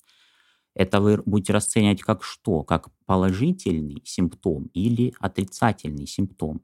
Это 0.75 1.01
вы 1.01 1.21
будете 1.25 1.53
расценивать 1.53 2.01
как 2.01 2.23
что? 2.23 2.63
Как 2.63 2.89
положительный 3.05 4.01
симптом 4.05 4.69
или 4.73 5.13
отрицательный 5.19 6.07
симптом? 6.07 6.61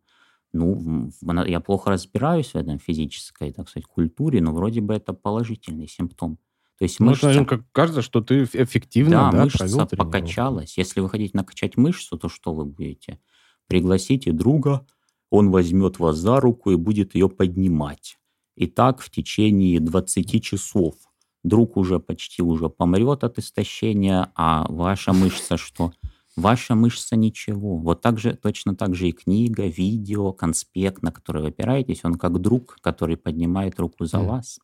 Ну, 0.53 1.09
я 1.45 1.59
плохо 1.59 1.89
разбираюсь 1.91 2.51
в 2.53 2.55
этом 2.55 2.79
физической, 2.79 3.51
так 3.51 3.69
сказать, 3.69 3.85
культуре, 3.85 4.41
но 4.41 4.53
вроде 4.53 4.81
бы 4.81 4.93
это 4.93 5.13
положительный 5.13 5.87
симптом. 5.87 6.37
То 6.79 6.83
есть 6.83 6.99
Ну, 6.99 7.07
мышца, 7.07 7.27
наверное, 7.27 7.47
как 7.47 7.71
кажется, 7.71 8.01
что 8.01 8.21
ты 8.21 8.43
эф- 8.43 8.55
эффективно, 8.55 9.11
да, 9.11 9.31
да, 9.31 9.43
мышца 9.43 9.57
провел 9.59 9.77
тренировку. 9.87 10.11
покачалась. 10.11 10.77
Если 10.77 10.99
вы 10.99 11.09
хотите 11.09 11.31
накачать 11.33 11.75
мышцу, 11.77 12.17
то 12.17 12.29
что 12.29 12.53
вы 12.53 12.65
будете? 12.65 13.19
Пригласите 13.67 14.31
друга, 14.31 14.85
он 15.29 15.51
возьмет 15.51 15.99
вас 15.99 16.17
за 16.17 16.39
руку 16.39 16.71
и 16.71 16.75
будет 16.75 17.15
ее 17.15 17.29
поднимать. 17.29 18.17
И 18.55 18.67
так 18.67 19.01
в 19.01 19.09
течение 19.09 19.79
20 19.79 20.39
часов. 20.39 20.95
Друг 21.43 21.77
уже 21.77 21.99
почти 21.99 22.41
уже 22.41 22.69
помрет 22.69 23.23
от 23.23 23.37
истощения, 23.39 24.31
а 24.35 24.65
ваша 24.69 25.13
мышца 25.13 25.57
что? 25.57 25.91
Ваша 26.37 26.75
мышца 26.75 27.15
ничего. 27.15 27.77
Вот 27.77 28.01
так 28.01 28.19
же, 28.19 28.35
точно 28.35 28.75
так 28.75 28.93
же 28.93 29.09
и 29.09 29.11
книга, 29.11 29.65
видео, 29.65 30.31
конспект, 30.33 31.01
на 31.01 31.11
который 31.11 31.41
вы 31.41 31.47
опираетесь, 31.47 32.01
он 32.05 32.13
как 32.13 32.39
друг, 32.39 32.77
который 32.81 33.17
поднимает 33.17 33.79
руку 33.79 34.05
за 34.05 34.17
mm. 34.17 34.25
вас. 34.27 34.59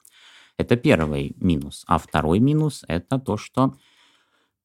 Это 0.58 0.76
первый 0.76 1.36
минус. 1.40 1.84
А 1.88 1.98
второй 1.98 2.38
минус– 2.38 2.84
это 2.88 3.18
то, 3.18 3.38
что 3.38 3.74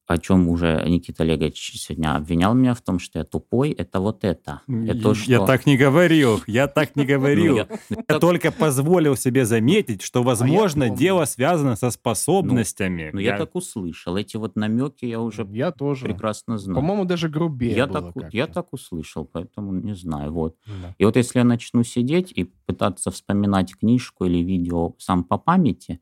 о 0.09 0.17
чем 0.17 0.49
уже 0.49 0.83
Никита 0.87 1.21
Олегович 1.21 1.73
сегодня 1.75 2.15
обвинял 2.15 2.55
меня 2.55 2.73
в 2.73 2.81
том, 2.81 2.97
что 2.97 3.19
я 3.19 3.25
тупой, 3.25 3.69
это 3.69 3.99
вот 3.99 4.23
это. 4.23 4.61
это 4.67 4.99
то, 4.99 5.13
что... 5.13 5.29
Я 5.29 5.45
так 5.45 5.67
не 5.67 5.77
говорил, 5.77 6.41
я 6.47 6.67
так 6.67 6.95
не 6.95 7.05
говорил. 7.13 7.59
Ну, 7.89 8.03
я 8.09 8.19
только 8.19 8.51
позволил 8.51 9.15
себе 9.15 9.45
заметить, 9.45 10.01
что, 10.01 10.21
а 10.21 10.23
возможно, 10.23 10.89
дело 10.89 11.25
связано 11.25 11.75
со 11.75 11.91
способностями. 11.91 13.11
Ну, 13.13 13.19
я 13.19 13.37
так 13.37 13.53
услышал. 13.53 14.17
Эти 14.17 14.35
вот 14.37 14.55
намеки 14.55 15.05
я 15.05 15.21
уже 15.21 15.47
я 15.51 15.71
тоже. 15.71 16.05
прекрасно 16.05 16.57
знаю. 16.57 16.75
По-моему, 16.75 17.05
даже 17.05 17.29
грубее 17.29 17.75
я 17.75 17.85
так, 17.85 18.11
Я 18.33 18.47
так 18.47 18.73
услышал, 18.73 19.25
поэтому 19.25 19.73
не 19.73 19.93
знаю. 19.93 20.33
Вот. 20.33 20.55
И 20.97 21.05
вот 21.05 21.17
если 21.17 21.37
я 21.37 21.45
начну 21.45 21.83
сидеть 21.83 22.31
и 22.31 22.45
пытаться 22.45 23.11
вспоминать 23.11 23.75
книжку 23.75 24.25
или 24.25 24.39
видео 24.39 24.95
сам 24.97 25.23
по 25.23 25.37
памяти, 25.37 25.99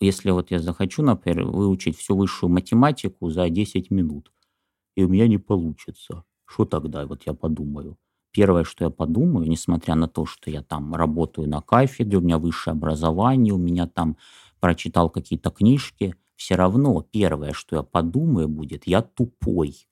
если 0.00 0.30
вот 0.30 0.50
я 0.50 0.58
захочу, 0.58 1.02
например, 1.02 1.46
выучить 1.46 1.96
всю 1.96 2.16
высшую 2.16 2.50
математику 2.50 3.30
за 3.30 3.48
10 3.48 3.90
минут, 3.90 4.32
и 4.96 5.04
у 5.04 5.08
меня 5.08 5.28
не 5.28 5.38
получится, 5.38 6.24
что 6.46 6.64
тогда, 6.64 7.06
вот 7.06 7.24
я 7.26 7.34
подумаю. 7.34 7.96
Первое, 8.32 8.64
что 8.64 8.84
я 8.84 8.90
подумаю, 8.90 9.48
несмотря 9.48 9.94
на 9.94 10.08
то, 10.08 10.26
что 10.26 10.50
я 10.50 10.62
там 10.62 10.94
работаю 10.94 11.48
на 11.48 11.60
кафедре, 11.60 12.18
у 12.18 12.20
меня 12.20 12.38
высшее 12.38 12.72
образование, 12.72 13.54
у 13.54 13.58
меня 13.58 13.86
там 13.86 14.16
прочитал 14.60 15.08
какие-то 15.08 15.50
книжки, 15.50 16.16
все 16.34 16.56
равно 16.56 17.00
первое, 17.02 17.52
что 17.52 17.76
я 17.76 17.82
подумаю 17.82 18.48
будет, 18.48 18.86
я 18.86 19.02
тупой. 19.02 19.86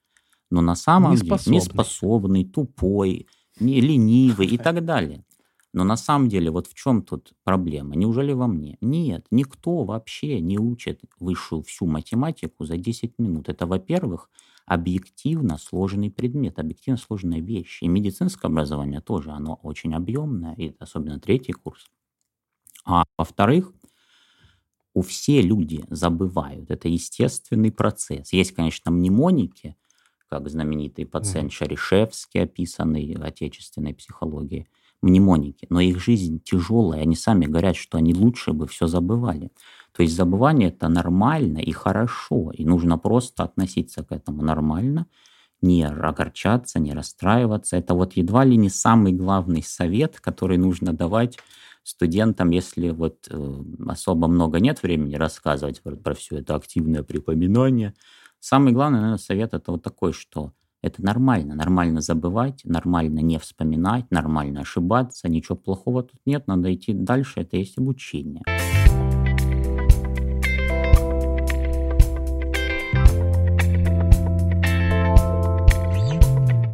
Но 0.50 0.60
на 0.60 0.74
самом 0.74 1.14
деле 1.14 1.38
неспособный, 1.46 2.44
тупой, 2.44 3.26
не 3.60 3.80
ленивый 3.80 4.46
и 4.46 4.58
так 4.58 4.84
далее. 4.84 5.24
Но 5.72 5.84
на 5.84 5.96
самом 5.96 6.28
деле 6.28 6.50
вот 6.50 6.66
в 6.66 6.74
чем 6.74 7.02
тут 7.02 7.32
проблема? 7.44 7.96
Неужели 7.96 8.32
во 8.32 8.46
мне? 8.46 8.76
Нет, 8.80 9.26
никто 9.30 9.84
вообще 9.84 10.40
не 10.40 10.58
учит 10.58 11.00
высшую 11.18 11.62
всю 11.62 11.86
математику 11.86 12.64
за 12.64 12.76
10 12.76 13.18
минут. 13.18 13.48
Это, 13.48 13.66
во-первых, 13.66 14.28
объективно 14.66 15.56
сложный 15.56 16.10
предмет, 16.10 16.58
объективно 16.58 16.98
сложная 16.98 17.40
вещь. 17.40 17.78
И 17.82 17.88
медицинское 17.88 18.48
образование 18.48 19.00
тоже, 19.00 19.30
оно 19.30 19.58
очень 19.62 19.94
объемное, 19.94 20.54
и 20.56 20.74
особенно 20.78 21.18
третий 21.18 21.52
курс. 21.52 21.90
А 22.84 23.04
во-вторых, 23.16 23.72
у 24.92 25.00
все 25.00 25.40
люди 25.40 25.86
забывают. 25.88 26.70
Это 26.70 26.88
естественный 26.88 27.72
процесс. 27.72 28.34
Есть, 28.34 28.52
конечно, 28.52 28.90
мнемоники, 28.90 29.74
как 30.28 30.50
знаменитый 30.50 31.06
пациент 31.06 31.50
mm. 31.50 31.54
Шаришевский, 31.54 32.42
описанный 32.42 33.14
отечественной 33.14 33.94
психологией– 33.94 34.68
мнемоники, 35.02 35.66
но 35.68 35.80
их 35.80 36.00
жизнь 36.00 36.40
тяжелая, 36.42 37.02
они 37.02 37.16
сами 37.16 37.46
говорят, 37.46 37.76
что 37.76 37.98
они 37.98 38.14
лучше 38.14 38.52
бы 38.52 38.66
все 38.66 38.86
забывали. 38.86 39.50
То 39.92 40.02
есть 40.02 40.14
забывание 40.14 40.68
это 40.68 40.88
нормально 40.88 41.58
и 41.58 41.72
хорошо, 41.72 42.50
и 42.52 42.64
нужно 42.64 42.96
просто 42.98 43.42
относиться 43.42 44.02
к 44.04 44.12
этому 44.12 44.42
нормально, 44.42 45.06
не 45.60 45.84
огорчаться, 45.84 46.80
не 46.80 46.92
расстраиваться. 46.92 47.76
Это 47.76 47.94
вот 47.94 48.14
едва 48.14 48.44
ли 48.44 48.56
не 48.56 48.68
самый 48.68 49.12
главный 49.12 49.62
совет, 49.62 50.18
который 50.20 50.56
нужно 50.56 50.92
давать 50.92 51.38
студентам, 51.84 52.50
если 52.50 52.90
вот 52.90 53.28
э, 53.28 53.62
особо 53.86 54.28
много 54.28 54.60
нет 54.60 54.82
времени 54.82 55.16
рассказывать 55.16 55.82
про, 55.82 55.96
про 55.96 56.14
все 56.14 56.38
это 56.38 56.54
активное 56.54 57.02
припоминание. 57.02 57.94
Самый 58.40 58.72
главный, 58.72 58.98
наверное, 58.98 59.18
совет 59.18 59.54
это 59.54 59.72
вот 59.72 59.82
такой, 59.82 60.12
что 60.12 60.52
это 60.82 61.02
нормально. 61.04 61.54
Нормально 61.54 62.00
забывать, 62.00 62.60
нормально 62.64 63.20
не 63.20 63.38
вспоминать, 63.38 64.10
нормально 64.10 64.62
ошибаться. 64.62 65.28
Ничего 65.28 65.56
плохого 65.56 66.02
тут 66.02 66.20
нет, 66.26 66.48
надо 66.48 66.74
идти 66.74 66.92
дальше. 66.92 67.40
Это 67.40 67.56
есть 67.56 67.78
обучение. 67.78 68.42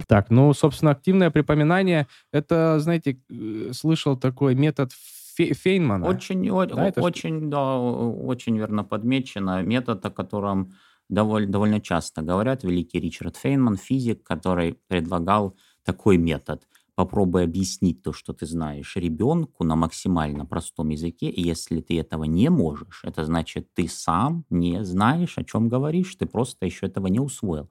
Так, 0.06 0.30
ну, 0.30 0.54
собственно, 0.54 0.92
активное 0.92 1.30
припоминание, 1.30 2.06
это, 2.32 2.80
знаете, 2.80 3.20
э, 3.28 3.72
слышал 3.74 4.16
такой 4.16 4.54
метод 4.54 4.90
Фейнмана. 5.36 6.06
Очень, 6.06 6.46
да, 6.46 6.92
очень, 6.96 7.38
что? 7.38 7.48
да, 7.48 7.78
очень 7.78 8.56
верно 8.56 8.84
подмечено. 8.84 9.62
Метод, 9.62 10.04
о 10.06 10.10
котором 10.10 10.72
довольно, 11.08 11.50
довольно 11.52 11.80
часто 11.80 12.22
говорят, 12.22 12.64
великий 12.64 13.00
Ричард 13.00 13.36
Фейнман, 13.36 13.76
физик, 13.76 14.22
который 14.22 14.74
предлагал 14.88 15.56
такой 15.84 16.16
метод. 16.18 16.66
Попробуй 16.94 17.44
объяснить 17.44 18.02
то, 18.02 18.12
что 18.12 18.32
ты 18.32 18.44
знаешь 18.44 18.96
ребенку 18.96 19.62
на 19.62 19.76
максимально 19.76 20.44
простом 20.44 20.88
языке, 20.88 21.28
и 21.30 21.40
если 21.40 21.80
ты 21.80 21.96
этого 22.00 22.24
не 22.24 22.50
можешь, 22.50 23.02
это 23.04 23.24
значит, 23.24 23.68
ты 23.74 23.86
сам 23.86 24.44
не 24.50 24.84
знаешь, 24.84 25.38
о 25.38 25.44
чем 25.44 25.68
говоришь, 25.68 26.16
ты 26.16 26.26
просто 26.26 26.66
еще 26.66 26.86
этого 26.86 27.06
не 27.06 27.20
усвоил. 27.20 27.70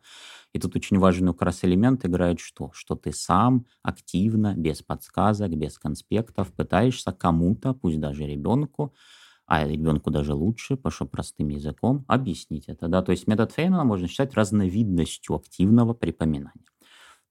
И 0.54 0.60
тут 0.60 0.76
очень 0.76 0.98
важный 1.00 1.34
как 1.34 1.44
раз 1.44 1.64
элемент 1.64 2.06
играет 2.06 2.40
что? 2.40 2.72
Что 2.74 2.96
ты 2.96 3.12
сам 3.14 3.66
активно, 3.84 4.54
без 4.56 4.82
подсказок, 4.82 5.52
без 5.56 5.78
конспектов 5.78 6.54
пытаешься 6.54 7.12
кому-то, 7.12 7.74
пусть 7.74 8.00
даже 8.00 8.26
ребенку, 8.26 8.94
а 9.48 9.66
ребенку 9.66 10.12
даже 10.12 10.34
лучше, 10.34 10.76
потому 10.76 11.10
простым 11.10 11.48
языком, 11.48 12.04
объяснить 12.08 12.66
это. 12.68 12.88
Да? 12.90 13.02
То 13.02 13.12
есть 13.12 13.28
метод 13.28 13.52
Фейнмана 13.54 13.86
можно 13.86 14.08
считать 14.08 14.34
разновидностью 14.34 15.36
активного 15.36 15.94
припоминания. 15.94 16.66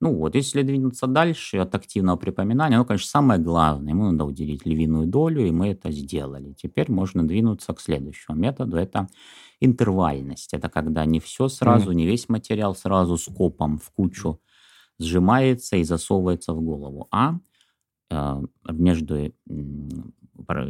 Ну 0.00 0.14
вот, 0.14 0.34
если 0.34 0.62
двинуться 0.62 1.06
дальше 1.06 1.58
от 1.58 1.74
активного 1.74 2.16
припоминания, 2.16 2.76
ну, 2.76 2.84
конечно, 2.84 3.08
самое 3.08 3.40
главное, 3.40 3.92
ему 3.92 4.10
надо 4.10 4.24
уделить 4.24 4.66
львиную 4.66 5.06
долю, 5.06 5.46
и 5.46 5.50
мы 5.50 5.68
это 5.68 5.90
сделали. 5.90 6.52
Теперь 6.52 6.90
можно 6.90 7.26
двинуться 7.26 7.72
к 7.72 7.80
следующему 7.80 8.36
методу, 8.36 8.76
это 8.76 9.08
интервальность. 9.60 10.52
Это 10.52 10.68
когда 10.68 11.06
не 11.06 11.18
все 11.18 11.48
сразу, 11.48 11.92
не 11.92 12.06
весь 12.06 12.28
материал 12.28 12.74
сразу 12.74 13.16
скопом 13.16 13.78
в 13.78 13.90
кучу 13.90 14.38
сжимается 14.98 15.76
и 15.76 15.84
засовывается 15.84 16.52
в 16.52 16.60
голову, 16.60 17.08
а 17.10 17.38
между 18.68 19.32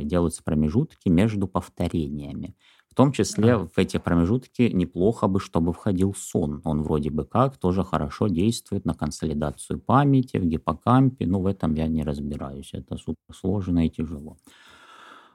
делаются 0.03 0.43
промежутки 0.43 1.09
между 1.09 1.47
повторениями. 1.49 2.55
В 2.89 2.95
том 2.95 3.12
числе 3.12 3.59
в 3.59 3.72
эти 3.76 3.99
промежутки 3.99 4.70
неплохо 4.72 5.26
бы, 5.28 5.39
чтобы 5.39 5.74
входил 5.74 6.14
сон. 6.14 6.62
Он 6.64 6.82
вроде 6.82 7.11
бы 7.11 7.26
как 7.26 7.59
тоже 7.59 7.84
хорошо 7.84 8.28
действует 8.28 8.87
на 8.87 8.95
консолидацию 8.95 9.78
памяти 9.78 10.39
в 10.39 10.47
гиппокампе. 10.47 11.26
Но 11.26 11.41
в 11.41 11.47
этом 11.47 11.74
я 11.74 11.89
не 11.89 12.05
разбираюсь. 12.05 12.70
Это 12.72 12.97
супер 12.97 13.34
сложно 13.34 13.87
и 13.87 13.91
тяжело. 13.91 14.39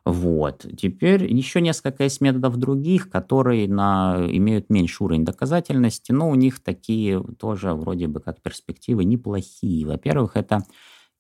Вот. 0.04 0.66
Теперь 0.76 1.32
еще 1.32 1.62
несколько 1.62 2.06
есть 2.06 2.22
методов 2.22 2.58
других, 2.58 3.12
которые 3.12 3.68
на, 3.68 4.26
имеют 4.32 4.72
меньший 4.72 5.04
уровень 5.04 5.26
доказательности, 5.26 6.12
но 6.12 6.30
у 6.30 6.36
них 6.36 6.64
такие 6.64 7.22
тоже 7.38 7.76
вроде 7.76 8.08
бы 8.08 8.20
как 8.20 8.42
перспективы 8.42 9.04
неплохие. 9.04 9.86
Во-первых, 9.86 10.36
это 10.36 10.64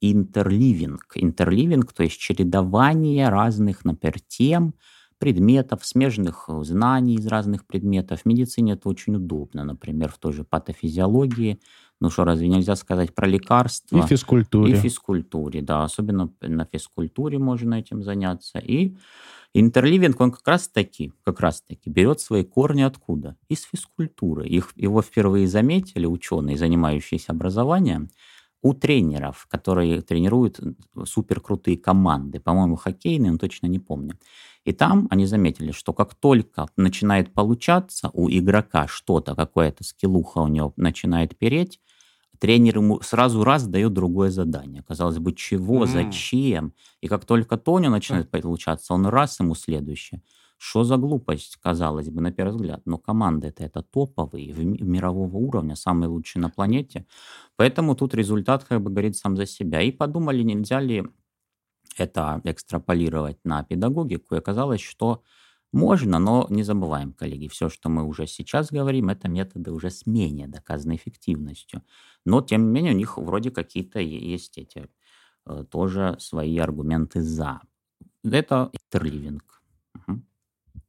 интерливинг. 0.01 1.05
Интерливинг, 1.15 1.93
то 1.93 2.03
есть 2.03 2.17
чередование 2.17 3.29
разных, 3.29 3.85
например, 3.85 4.19
тем, 4.27 4.73
предметов, 5.19 5.85
смежных 5.85 6.49
знаний 6.63 7.15
из 7.15 7.27
разных 7.27 7.67
предметов. 7.67 8.21
В 8.21 8.25
медицине 8.25 8.73
это 8.73 8.89
очень 8.89 9.15
удобно, 9.15 9.63
например, 9.63 10.11
в 10.11 10.17
той 10.17 10.33
же 10.33 10.43
патофизиологии. 10.43 11.59
Ну 11.99 12.09
что, 12.09 12.25
разве 12.25 12.47
нельзя 12.47 12.75
сказать 12.75 13.13
про 13.13 13.27
лекарства? 13.27 13.99
И 13.99 14.01
физкультуре. 14.07 14.73
И 14.73 14.75
физкультуре, 14.75 15.61
да. 15.61 15.83
Особенно 15.83 16.33
на 16.41 16.65
физкультуре 16.65 17.37
можно 17.37 17.75
этим 17.75 18.01
заняться. 18.01 18.57
И 18.57 18.97
интерливинг, 19.53 20.19
он 20.19 20.31
как 20.31 20.47
раз 20.47 20.67
таки, 20.67 21.13
как 21.23 21.39
раз 21.39 21.61
таки 21.61 21.91
берет 21.91 22.19
свои 22.19 22.43
корни 22.43 22.81
откуда? 22.81 23.37
Из 23.47 23.61
физкультуры. 23.61 24.47
Их, 24.47 24.71
его 24.75 25.03
впервые 25.03 25.47
заметили 25.47 26.07
ученые, 26.07 26.57
занимающиеся 26.57 27.33
образованием, 27.33 28.09
у 28.61 28.73
тренеров, 28.73 29.47
которые 29.49 30.01
тренируют 30.01 30.59
суперкрутые 31.05 31.77
команды, 31.77 32.39
по-моему, 32.39 32.75
хоккейные, 32.75 33.31
но 33.31 33.37
точно 33.37 33.67
не 33.67 33.79
помню. 33.79 34.17
И 34.63 34.73
там 34.73 35.07
они 35.09 35.25
заметили, 35.25 35.71
что 35.71 35.93
как 35.93 36.13
только 36.13 36.67
начинает 36.77 37.33
получаться 37.33 38.11
у 38.13 38.29
игрока 38.29 38.87
что-то, 38.87 39.35
какая-то 39.35 39.83
скиллуха 39.83 40.39
у 40.39 40.47
него 40.47 40.73
начинает 40.75 41.37
переть, 41.37 41.79
тренер 42.37 42.77
ему 42.77 43.01
сразу 43.01 43.43
раз 43.43 43.67
дает 43.67 43.93
другое 43.93 44.29
задание. 44.29 44.83
Казалось 44.87 45.17
бы, 45.17 45.33
чего, 45.33 45.83
mm. 45.83 45.87
зачем? 45.87 46.73
И 47.01 47.07
как 47.07 47.25
только 47.25 47.57
Тоня 47.57 47.89
начинает 47.89 48.29
получаться, 48.29 48.93
он 48.93 49.07
раз 49.07 49.39
ему 49.39 49.55
следующее. 49.55 50.21
Что 50.63 50.83
за 50.83 50.97
глупость, 50.97 51.57
казалось 51.57 52.09
бы, 52.09 52.21
на 52.21 52.31
первый 52.31 52.53
взгляд. 52.55 52.81
Но 52.85 52.97
команды 52.99 53.47
это, 53.47 53.63
это 53.63 53.81
топовые, 53.81 54.53
в, 54.53 54.63
мирового 54.63 55.35
уровня, 55.37 55.75
самые 55.75 56.09
лучшие 56.09 56.41
на 56.41 56.49
планете. 56.49 57.07
Поэтому 57.55 57.95
тут 57.95 58.13
результат 58.13 58.63
как 58.63 58.81
бы 58.81 58.91
говорит 58.91 59.15
сам 59.17 59.35
за 59.37 59.45
себя. 59.47 59.81
И 59.81 59.91
подумали, 59.91 60.43
нельзя 60.43 60.79
ли 60.79 61.03
это 61.97 62.41
экстраполировать 62.45 63.37
на 63.45 63.63
педагогику. 63.63 64.35
И 64.35 64.39
оказалось, 64.39 64.81
что 64.81 65.23
Можно, 65.73 66.19
но 66.19 66.47
не 66.49 66.63
забываем, 66.63 67.13
коллеги, 67.13 67.47
все, 67.49 67.69
что 67.69 67.89
мы 67.89 68.03
уже 68.03 68.27
сейчас 68.27 68.71
говорим, 68.71 69.09
это 69.09 69.29
методы 69.29 69.71
уже 69.71 69.89
с 69.89 70.05
менее 70.05 70.47
доказанной 70.47 70.97
эффективностью. 70.97 71.83
Но, 72.25 72.41
тем 72.41 72.65
не 72.65 72.71
менее, 72.71 72.93
у 72.93 72.97
них 72.97 73.17
вроде 73.17 73.51
какие-то 73.51 73.99
есть 74.01 74.57
эти 74.57 74.89
э, 75.47 75.65
тоже 75.71 76.17
свои 76.19 76.57
аргументы 76.59 77.21
«за». 77.21 77.61
Это 78.23 78.71
интерливинг. 78.73 79.60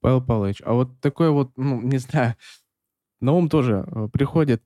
Павел 0.02 0.20
Павлович, 0.20 0.60
а 0.64 0.74
вот 0.74 1.00
такой 1.00 1.30
вот, 1.30 1.52
ну, 1.56 1.80
не 1.80 1.98
знаю, 1.98 2.34
на 3.20 3.32
ум 3.32 3.48
тоже 3.48 3.84
э, 3.86 4.08
приходит. 4.12 4.62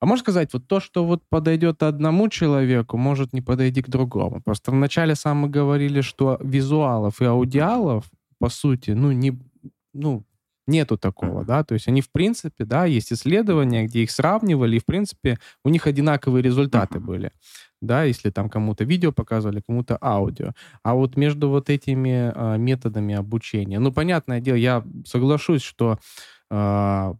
А 0.00 0.06
можно 0.06 0.22
сказать, 0.22 0.52
вот 0.52 0.66
то, 0.66 0.80
что 0.80 1.06
вот 1.06 1.22
подойдет 1.28 1.82
одному 1.84 2.28
человеку, 2.28 2.96
может 2.96 3.32
не 3.32 3.40
подойти 3.40 3.82
к 3.82 3.88
другому. 3.88 4.42
Просто 4.42 4.72
вначале 4.72 5.14
сам 5.14 5.38
мы 5.38 5.48
говорили, 5.48 6.00
что 6.00 6.38
визуалов 6.42 7.22
и 7.22 7.24
аудиалов, 7.24 8.10
по 8.40 8.48
сути, 8.48 8.90
ну, 8.90 9.12
не, 9.12 9.38
ну, 9.94 10.24
нету 10.66 10.98
такого, 10.98 11.44
да, 11.44 11.62
то 11.64 11.74
есть 11.74 11.88
они, 11.88 12.00
в 12.00 12.10
принципе, 12.10 12.64
да, 12.64 12.84
есть 12.84 13.12
исследования, 13.12 13.84
где 13.84 14.02
их 14.02 14.10
сравнивали, 14.10 14.76
и, 14.76 14.80
в 14.80 14.84
принципе, 14.84 15.38
у 15.64 15.68
них 15.68 15.86
одинаковые 15.86 16.42
результаты 16.42 16.98
были, 16.98 17.30
да, 17.82 18.04
если 18.04 18.30
там 18.30 18.48
кому-то 18.48 18.84
видео 18.84 19.12
показывали, 19.12 19.62
кому-то 19.66 19.98
аудио. 20.00 20.52
А 20.82 20.94
вот 20.94 21.16
между 21.16 21.50
вот 21.50 21.68
этими 21.68 22.32
а, 22.34 22.56
методами 22.56 23.14
обучения, 23.14 23.78
ну, 23.78 23.92
понятное 23.92 24.40
дело, 24.40 24.56
я 24.56 24.84
соглашусь, 25.04 25.62
что 25.62 25.98
а, 26.50 27.14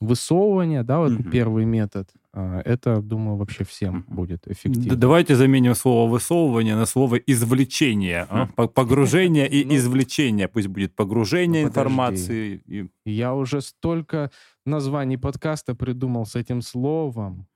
высовывание, 0.00 0.82
да, 0.82 0.98
вот 0.98 1.12
угу. 1.12 1.30
первый 1.30 1.64
метод, 1.64 2.08
а, 2.32 2.60
это, 2.66 3.00
думаю, 3.00 3.38
вообще 3.38 3.64
всем 3.64 4.04
будет 4.08 4.46
эффективно. 4.46 4.94
Давайте 4.94 5.34
заменим 5.36 5.74
слово 5.74 6.10
высовывание 6.10 6.76
на 6.76 6.84
слово 6.84 7.16
извлечение. 7.16 8.26
А? 8.28 8.46
Погружение 8.46 9.48
и 9.48 9.64
ну, 9.68 9.74
извлечение. 9.74 10.48
Пусть 10.48 10.68
будет 10.68 10.94
погружение 10.94 11.62
ну, 11.62 11.68
информации. 11.68 12.62
Я 13.06 13.34
уже 13.34 13.62
столько 13.62 14.30
названий 14.66 15.16
подкаста 15.16 15.74
придумал 15.74 16.26
с 16.26 16.36
этим 16.36 16.60
словом. 16.60 17.46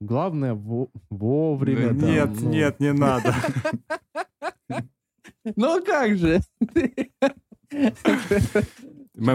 Главное 0.00 0.54
во- 0.54 0.90
вовремя. 1.10 1.92
Да, 1.92 2.06
нет, 2.06 2.30
ну... 2.40 2.50
нет, 2.50 2.80
не 2.80 2.92
надо. 2.92 3.34
Ну 5.56 5.82
как 5.84 6.18
же? 6.18 6.40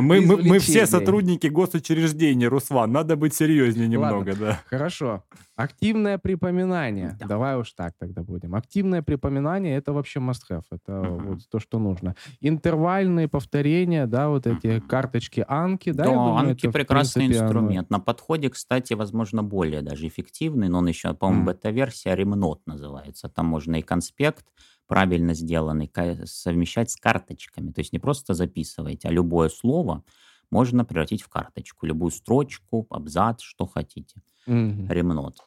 Мы, 0.02 0.22
мы, 0.22 0.38
мы, 0.38 0.60
все 0.60 0.86
сотрудники 0.86 1.48
госучреждения, 1.48 2.50
Руслан. 2.50 2.92
Надо 2.92 3.16
быть 3.16 3.34
серьезнее 3.34 3.88
немного, 3.88 4.30
Ладно, 4.30 4.36
да. 4.36 4.60
Хорошо. 4.70 5.24
Активное 5.56 6.18
припоминание. 6.18 7.16
Да. 7.20 7.28
Давай 7.28 7.58
уж 7.58 7.72
так 7.74 7.94
тогда 8.00 8.24
будем. 8.24 8.56
Активное 8.56 9.04
припоминание 9.04 9.78
это 9.78 9.94
вообще 9.94 10.20
must-have. 10.20 10.64
Это 10.72 10.92
uh-huh. 10.92 11.24
вот 11.28 11.50
то, 11.50 11.60
что 11.60 11.78
нужно. 11.78 12.16
Интервальные 12.42 13.28
повторения, 13.28 14.08
да, 14.08 14.30
вот 14.30 14.48
эти 14.48 14.66
uh-huh. 14.68 14.82
карточки 14.82 15.46
Анки, 15.48 15.92
да, 15.92 16.06
да 16.06 16.10
думаю, 16.12 16.36
Анки 16.36 16.66
это, 16.66 16.72
прекрасный 16.72 17.28
принципе, 17.28 17.46
инструмент. 17.46 17.88
Оно... 17.90 18.00
На 18.00 18.04
подходе, 18.04 18.50
кстати, 18.50 18.94
возможно, 18.94 19.44
более 19.44 19.82
даже 19.82 20.08
эффективный, 20.08 20.70
но 20.70 20.80
он 20.80 20.88
еще, 20.88 21.14
по-моему, 21.14 21.44
uh-huh. 21.44 21.48
бета-версия 21.48 22.16
Ремнот 22.16 22.62
называется. 22.66 23.30
Там 23.30 23.46
можно 23.46 23.76
и 23.76 23.82
конспект 23.84 24.46
правильно 24.88 25.34
сделанный, 25.34 25.92
совмещать 26.26 26.92
с 26.92 26.96
карточками. 26.96 27.72
То 27.72 27.80
есть 27.80 27.94
не 27.94 28.00
просто 28.00 28.34
записываете, 28.34 29.08
а 29.08 29.12
любое 29.12 29.50
слово 29.50 30.04
можно 30.50 30.86
превратить 30.86 31.24
в 31.24 31.30
карточку. 31.30 31.86
Любую 31.86 32.12
строчку, 32.12 32.86
абзац, 32.90 33.42
что 33.42 33.66
хотите. 33.66 34.22
Угу. 34.46 34.88
Ремнот. 34.90 35.40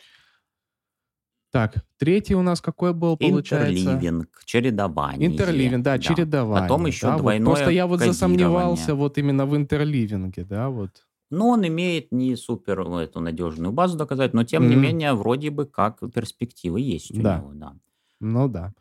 Так, 1.52 1.74
третий 1.96 2.34
у 2.34 2.42
нас 2.42 2.60
какой 2.60 2.92
был, 2.92 3.16
получается? 3.16 3.72
Интерливинг, 3.72 4.42
чередование. 4.44 5.30
Интерливинг, 5.30 5.82
да, 5.82 5.96
да, 5.96 5.98
чередование. 5.98 6.68
Потом 6.68 6.86
еще 6.86 7.06
да, 7.06 7.18
двойное 7.18 7.46
вот. 7.46 7.54
Просто 7.54 7.70
я 7.70 7.86
вот 7.86 8.00
засомневался 8.00 8.94
вот 8.94 9.16
именно 9.16 9.46
в 9.46 9.56
интерливинге, 9.56 10.44
да, 10.44 10.68
вот. 10.68 11.06
Ну, 11.30 11.48
он 11.48 11.66
имеет 11.66 12.12
не 12.12 12.36
супер 12.36 12.80
эту 12.80 13.20
надежную 13.20 13.72
базу 13.72 13.96
доказать, 13.96 14.34
но 14.34 14.44
тем 14.44 14.64
mm 14.64 14.68
не 14.68 14.76
менее 14.76 15.14
вроде 15.14 15.50
бы 15.50 15.66
как 15.66 16.00
перспективы 16.12 16.80
есть 16.80 17.10
у 17.12 17.22
да. 17.22 17.38
него, 17.38 17.52
да. 17.54 17.72
Ну 18.20 18.48
да. 18.48 18.74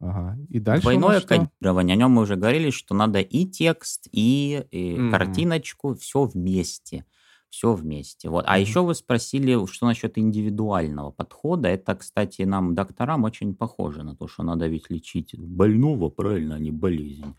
Ага. 0.00 0.38
И 0.48 0.60
дальше 0.60 0.82
Двойное 0.82 1.20
кодирование. 1.20 1.94
О 1.94 1.96
нем 1.96 2.12
мы 2.12 2.22
уже 2.22 2.36
говорили, 2.36 2.70
что 2.70 2.94
надо 2.94 3.20
и 3.20 3.44
текст, 3.46 4.08
и, 4.12 4.64
и 4.70 4.94
mm. 4.94 5.10
картиночку, 5.10 5.94
все 5.94 6.24
вместе. 6.24 7.04
Все 7.50 7.72
вместе. 7.72 8.28
Вот. 8.28 8.44
А 8.46 8.58
mm. 8.58 8.60
еще 8.60 8.82
вы 8.82 8.94
спросили, 8.94 9.66
что 9.66 9.86
насчет 9.86 10.16
индивидуального 10.18 11.10
подхода. 11.10 11.68
Это, 11.68 11.96
кстати, 11.96 12.42
нам, 12.42 12.74
докторам, 12.74 13.24
очень 13.24 13.54
похоже 13.54 14.04
на 14.04 14.14
то, 14.14 14.28
что 14.28 14.42
надо 14.44 14.68
ведь 14.68 14.88
лечить 14.88 15.34
больного, 15.36 16.10
правильно, 16.10 16.56
а 16.56 16.58
не 16.58 16.70
болезнь. 16.70 17.34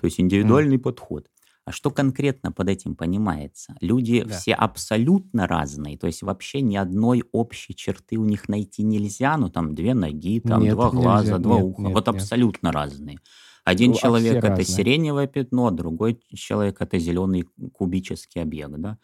То 0.00 0.04
есть 0.04 0.20
индивидуальный 0.20 0.76
mm. 0.76 0.82
подход. 0.82 1.28
А 1.68 1.70
что 1.70 1.90
конкретно 1.90 2.50
под 2.50 2.70
этим 2.70 2.94
понимается? 2.94 3.74
Люди 3.82 4.22
да. 4.22 4.34
все 4.34 4.54
абсолютно 4.54 5.46
разные, 5.46 5.98
то 5.98 6.06
есть 6.06 6.22
вообще 6.22 6.62
ни 6.62 6.76
одной 6.76 7.24
общей 7.30 7.74
черты 7.74 8.16
у 8.16 8.24
них 8.24 8.48
найти 8.48 8.82
нельзя, 8.82 9.36
ну 9.36 9.50
там 9.50 9.74
две 9.74 9.92
ноги, 9.92 10.40
там 10.40 10.62
нет, 10.62 10.72
два 10.72 10.88
глаза, 10.88 11.22
нельзя. 11.24 11.38
два 11.38 11.56
нет, 11.56 11.64
уха, 11.64 11.82
нет, 11.82 11.92
вот 11.92 12.06
нет. 12.06 12.16
абсолютно 12.16 12.72
разные. 12.72 13.18
Один 13.66 13.90
ну, 13.90 13.96
а 13.98 14.00
человек 14.00 14.36
это 14.36 14.48
разные. 14.48 14.64
сиреневое 14.64 15.26
пятно, 15.26 15.66
а 15.66 15.70
другой 15.70 16.18
человек 16.34 16.80
это 16.80 16.98
зеленый 16.98 17.46
кубический 17.74 18.40
объект, 18.40 18.72
да? 18.78 18.96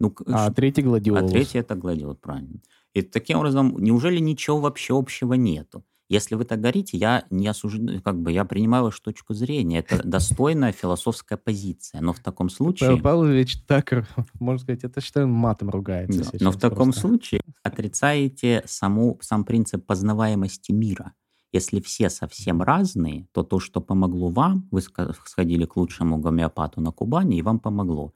Ну, 0.00 0.14
а 0.26 0.46
ш... 0.46 0.54
третий 0.54 0.80
гладиолус. 0.80 1.22
А 1.22 1.28
третий 1.28 1.58
это 1.58 1.74
гладиолус, 1.74 2.16
правильно. 2.16 2.60
И 2.94 3.02
таким 3.02 3.36
образом, 3.36 3.76
неужели 3.78 4.20
ничего 4.20 4.58
вообще 4.58 4.98
общего 4.98 5.34
нету? 5.34 5.84
Если 6.08 6.36
вы 6.36 6.44
так 6.44 6.60
говорите, 6.60 6.96
я 6.96 7.24
не 7.30 7.48
осуждаю, 7.48 8.00
как 8.00 8.20
бы 8.20 8.30
я 8.30 8.44
принимаю 8.44 8.84
вашу 8.84 9.02
точку 9.02 9.34
зрения. 9.34 9.80
Это 9.80 10.02
достойная 10.04 10.72
философская 10.72 11.36
позиция. 11.36 12.00
Но 12.00 12.12
в 12.12 12.20
таком 12.20 12.48
случае... 12.48 12.90
Павел 12.90 13.02
Павлович 13.02 13.62
так, 13.66 14.06
можно 14.40 14.62
сказать, 14.62 14.84
это 14.84 15.00
считаю, 15.00 15.28
матом 15.28 15.70
ругается 15.70 16.30
да. 16.32 16.38
Но 16.40 16.52
в 16.52 16.58
таком 16.58 16.92
просто. 16.92 17.00
случае 17.00 17.40
отрицаете 17.62 18.62
саму, 18.66 19.18
сам 19.20 19.44
принцип 19.44 19.84
познаваемости 19.84 20.72
мира. 20.72 21.12
Если 21.52 21.80
все 21.80 22.10
совсем 22.10 22.62
разные, 22.62 23.26
то 23.32 23.42
то, 23.42 23.58
что 23.60 23.80
помогло 23.80 24.28
вам, 24.28 24.68
вы 24.70 24.82
сходили 24.82 25.64
к 25.64 25.76
лучшему 25.76 26.18
гомеопату 26.18 26.80
на 26.80 26.92
Кубани, 26.92 27.38
и 27.38 27.42
вам 27.42 27.58
помогло. 27.60 28.12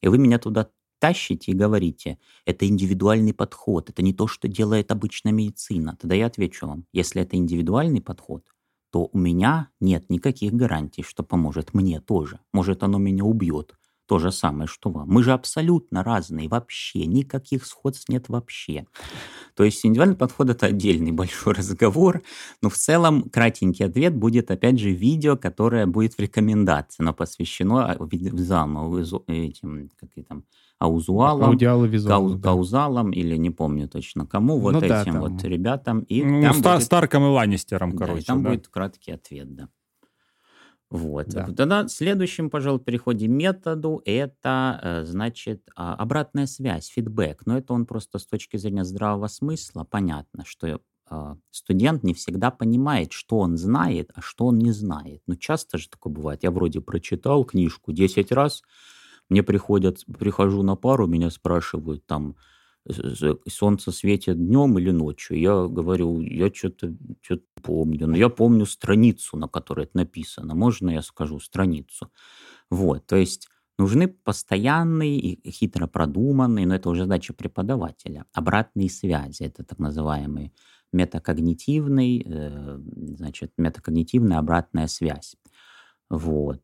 И 0.00 0.08
вы 0.08 0.18
меня 0.18 0.38
туда 0.38 0.68
тащите 1.02 1.50
и 1.50 1.54
говорите, 1.56 2.18
это 2.46 2.64
индивидуальный 2.64 3.34
подход, 3.34 3.90
это 3.90 4.02
не 4.02 4.14
то, 4.14 4.28
что 4.28 4.46
делает 4.46 4.92
обычная 4.92 5.32
медицина, 5.32 5.96
тогда 6.00 6.14
я 6.14 6.26
отвечу 6.26 6.68
вам, 6.68 6.84
если 6.92 7.22
это 7.22 7.36
индивидуальный 7.36 8.00
подход, 8.00 8.44
то 8.92 9.10
у 9.12 9.18
меня 9.18 9.70
нет 9.80 10.08
никаких 10.10 10.52
гарантий, 10.52 11.02
что 11.02 11.24
поможет 11.24 11.74
мне 11.74 12.00
тоже. 12.00 12.38
Может, 12.52 12.84
оно 12.84 12.98
меня 12.98 13.24
убьет. 13.24 13.74
То 14.06 14.18
же 14.18 14.30
самое, 14.30 14.66
что 14.66 14.90
вам. 14.90 15.08
Мы 15.08 15.22
же 15.22 15.32
абсолютно 15.32 16.04
разные 16.04 16.48
вообще, 16.48 17.06
никаких 17.06 17.66
сходств 17.66 18.08
нет 18.08 18.28
вообще. 18.28 18.86
То 19.56 19.64
есть 19.64 19.84
индивидуальный 19.84 20.16
подход– 20.16 20.50
это 20.50 20.66
отдельный 20.66 21.12
большой 21.22 21.54
разговор, 21.54 22.22
но 22.60 22.68
в 22.68 22.76
целом 22.76 23.28
кратенький 23.30 23.86
ответ 23.86 24.14
будет, 24.14 24.50
опять 24.50 24.78
же, 24.78 24.90
видео, 24.90 25.36
которое 25.36 25.86
будет 25.86 26.14
в 26.14 26.20
рекомендации, 26.20 27.02
но 27.02 27.12
посвящено 27.12 27.90
а, 27.90 28.08
заму, 28.34 28.98
этим, 29.26 29.90
как 29.98 30.10
там, 30.28 30.44
аузуалам, 30.82 31.50
Аудиалы 31.50 31.86
визуалы, 31.86 32.36
да. 32.36 33.04
или 33.12 33.36
не 33.36 33.50
помню 33.50 33.88
точно 33.88 34.26
кому, 34.26 34.58
вот 34.58 34.72
ну, 34.72 34.78
этим 34.80 35.14
да, 35.14 35.20
вот 35.20 35.44
ребятам. 35.44 36.00
И 36.00 36.24
ну, 36.24 36.42
там 36.42 36.54
Стар, 36.54 36.76
будет, 36.76 36.86
Старком 36.86 37.24
и 37.24 37.28
Ланнистером, 37.28 37.96
короче. 37.96 38.14
Да, 38.14 38.20
и 38.20 38.24
там 38.24 38.42
да? 38.42 38.50
будет 38.50 38.68
краткий 38.68 39.12
ответ, 39.12 39.54
да. 39.54 39.68
Вот. 40.90 41.28
Да. 41.28 41.46
Тогда 41.46 41.88
следующим, 41.88 42.50
пожалуй, 42.50 42.80
переходим 42.80 43.32
методу. 43.32 44.02
Это, 44.04 44.78
э, 44.82 45.04
значит, 45.06 45.62
а, 45.74 45.94
обратная 45.94 46.46
связь, 46.46 46.88
фидбэк. 46.88 47.46
Но 47.46 47.56
это 47.56 47.72
он 47.72 47.86
просто 47.86 48.18
с 48.18 48.26
точки 48.26 48.58
зрения 48.58 48.84
здравого 48.84 49.28
смысла. 49.28 49.86
Понятно, 49.88 50.44
что 50.44 50.80
а, 51.08 51.36
студент 51.50 52.02
не 52.02 52.12
всегда 52.12 52.50
понимает, 52.50 53.12
что 53.12 53.38
он 53.38 53.56
знает, 53.56 54.10
а 54.14 54.20
что 54.20 54.46
он 54.46 54.58
не 54.58 54.72
знает. 54.72 55.22
Но 55.26 55.34
часто 55.36 55.78
же 55.78 55.88
такое 55.88 56.12
бывает. 56.12 56.42
Я 56.42 56.50
вроде 56.50 56.82
прочитал 56.82 57.44
книжку 57.44 57.92
10 57.92 58.30
раз, 58.32 58.62
мне 59.32 59.42
приходят, 59.42 60.04
прихожу 60.18 60.62
на 60.62 60.76
пару, 60.76 61.06
меня 61.06 61.30
спрашивают 61.30 62.06
там, 62.06 62.36
солнце 63.48 63.92
светит 63.92 64.36
днем 64.36 64.78
или 64.78 64.90
ночью. 64.90 65.38
Я 65.38 65.66
говорю, 65.66 66.20
я 66.20 66.52
что-то 66.52 66.94
что 67.20 67.38
помню. 67.62 68.06
Но 68.06 68.16
я 68.16 68.28
помню 68.28 68.66
страницу, 68.66 69.36
на 69.36 69.48
которой 69.48 69.84
это 69.84 69.96
написано. 69.96 70.54
Можно 70.54 70.90
я 70.90 71.02
скажу 71.02 71.40
страницу? 71.40 72.10
Вот, 72.70 73.06
то 73.06 73.16
есть 73.16 73.48
нужны 73.78 74.08
постоянные 74.08 75.18
и 75.18 75.50
хитро 75.50 75.86
продуманные, 75.86 76.66
но 76.66 76.74
это 76.74 76.90
уже 76.90 77.02
задача 77.02 77.32
преподавателя, 77.34 78.26
обратные 78.32 78.90
связи. 78.90 79.44
Это 79.44 79.64
так 79.64 79.78
называемый 79.78 80.52
метакогнитивный, 80.92 82.22
э, 82.26 82.78
значит, 83.16 83.52
метакогнитивная 83.56 84.38
обратная 84.38 84.88
связь. 84.88 85.36
Вот. 86.10 86.60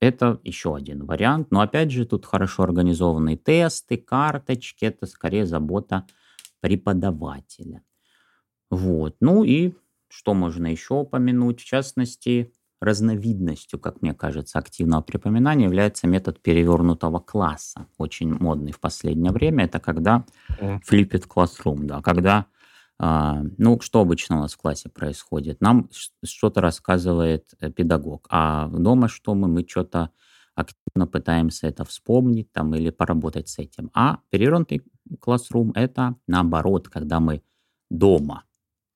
Это 0.00 0.40
еще 0.44 0.74
один 0.74 1.04
вариант. 1.04 1.50
Но 1.50 1.60
опять 1.60 1.90
же, 1.90 2.06
тут 2.06 2.24
хорошо 2.24 2.62
организованные 2.62 3.36
тесты, 3.36 3.96
карточки. 3.98 4.86
Это 4.86 5.06
скорее 5.06 5.46
забота 5.46 6.06
преподавателя. 6.60 7.82
Вот. 8.70 9.16
Ну 9.20 9.44
и 9.44 9.74
что 10.08 10.34
можно 10.34 10.66
еще 10.66 10.94
упомянуть? 10.94 11.60
В 11.60 11.64
частности, 11.64 12.52
разновидностью, 12.80 13.78
как 13.78 14.00
мне 14.00 14.14
кажется, 14.14 14.58
активного 14.58 15.02
припоминания 15.02 15.66
является 15.66 16.06
метод 16.06 16.40
перевернутого 16.40 17.18
класса. 17.18 17.86
Очень 17.98 18.34
модный 18.34 18.72
в 18.72 18.80
последнее 18.80 19.32
время. 19.32 19.66
Это 19.66 19.80
когда 19.80 20.24
flipped 20.58 21.28
classroom, 21.28 21.84
да, 21.84 22.00
когда 22.00 22.46
а, 23.02 23.42
ну, 23.56 23.80
что 23.80 24.00
обычно 24.00 24.36
у 24.36 24.40
нас 24.40 24.52
в 24.52 24.58
классе 24.58 24.90
происходит? 24.90 25.62
Нам 25.62 25.88
что-то 26.22 26.60
рассказывает 26.60 27.54
э, 27.58 27.70
педагог, 27.70 28.26
а 28.28 28.68
дома 28.68 29.08
что 29.08 29.34
мы? 29.34 29.48
Мы 29.48 29.66
что-то 29.66 30.10
активно 30.54 31.06
пытаемся 31.06 31.68
это 31.68 31.86
вспомнить 31.86 32.52
там 32.52 32.74
или 32.74 32.90
поработать 32.90 33.48
с 33.48 33.58
этим. 33.58 33.90
А 33.94 34.18
перевернутый 34.28 34.82
классрум— 35.18 35.72
это 35.74 36.16
наоборот, 36.26 36.90
когда 36.90 37.20
мы 37.20 37.42
дома 37.90 38.44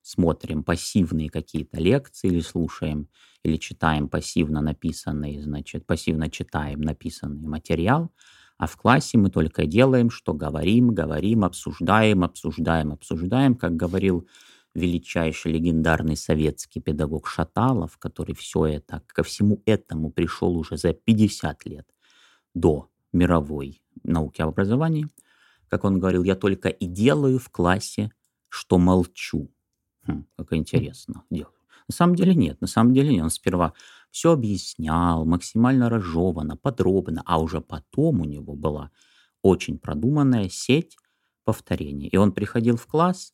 смотрим 0.02 0.64
пассивные 0.64 1.30
какие-то 1.30 1.80
лекции 1.80 2.28
или 2.28 2.40
слушаем, 2.40 3.08
или 3.42 3.56
читаем 3.56 4.10
пассивно 4.10 4.60
написанный, 4.60 5.40
значит, 5.40 5.86
пассивно 5.86 6.28
читаем 6.28 6.82
написанный 6.82 7.48
материал, 7.48 8.12
а 8.64 8.66
в 8.66 8.78
классе 8.78 9.18
мы 9.18 9.28
только 9.28 9.66
делаем, 9.66 10.08
что 10.08 10.32
говорим, 10.32 10.94
говорим, 10.94 11.44
обсуждаем, 11.44 12.24
обсуждаем, 12.24 12.92
обсуждаем, 12.92 13.56
как 13.56 13.76
говорил 13.76 14.26
величайший 14.74 15.52
легендарный 15.52 16.16
советский 16.16 16.80
педагог 16.80 17.28
Шаталов, 17.28 17.98
который 17.98 18.34
все 18.34 18.64
это, 18.64 19.02
ко 19.06 19.22
всему 19.22 19.62
этому 19.66 20.10
пришел 20.10 20.56
уже 20.56 20.78
за 20.78 20.94
50 20.94 21.66
лет 21.66 21.86
до 22.54 22.88
мировой 23.12 23.82
науки 24.02 24.40
об 24.40 24.48
образовании. 24.48 25.10
Как 25.68 25.84
он 25.84 25.98
говорил, 25.98 26.24
я 26.24 26.34
только 26.34 26.70
и 26.70 26.86
делаю 26.86 27.38
в 27.38 27.50
классе, 27.50 28.12
что 28.48 28.78
молчу. 28.78 29.50
Хм, 30.06 30.24
как 30.38 30.54
интересно. 30.54 31.22
На 31.86 31.94
самом 31.94 32.14
деле 32.14 32.34
нет, 32.34 32.62
на 32.62 32.66
самом 32.66 32.94
деле 32.94 33.10
нет. 33.10 33.24
Он 33.24 33.30
сперва 33.30 33.74
все 34.14 34.30
объяснял 34.30 35.24
максимально 35.24 35.90
разжеванно, 35.90 36.56
подробно, 36.56 37.24
а 37.26 37.40
уже 37.40 37.60
потом 37.60 38.20
у 38.20 38.24
него 38.24 38.54
была 38.54 38.92
очень 39.42 39.76
продуманная 39.76 40.48
сеть 40.48 40.96
повторений. 41.42 42.06
И 42.06 42.16
он 42.16 42.30
приходил 42.30 42.76
в 42.76 42.86
класс, 42.86 43.32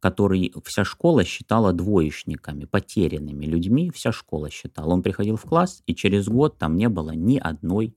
который 0.00 0.50
вся 0.64 0.84
школа 0.84 1.22
считала 1.24 1.74
двоечниками, 1.74 2.64
потерянными 2.64 3.44
людьми, 3.44 3.90
вся 3.90 4.10
школа 4.10 4.48
считала. 4.48 4.94
Он 4.94 5.02
приходил 5.02 5.36
в 5.36 5.42
класс, 5.42 5.82
и 5.84 5.94
через 5.94 6.28
год 6.28 6.56
там 6.56 6.76
не 6.76 6.88
было 6.88 7.10
ни 7.10 7.36
одной 7.36 7.94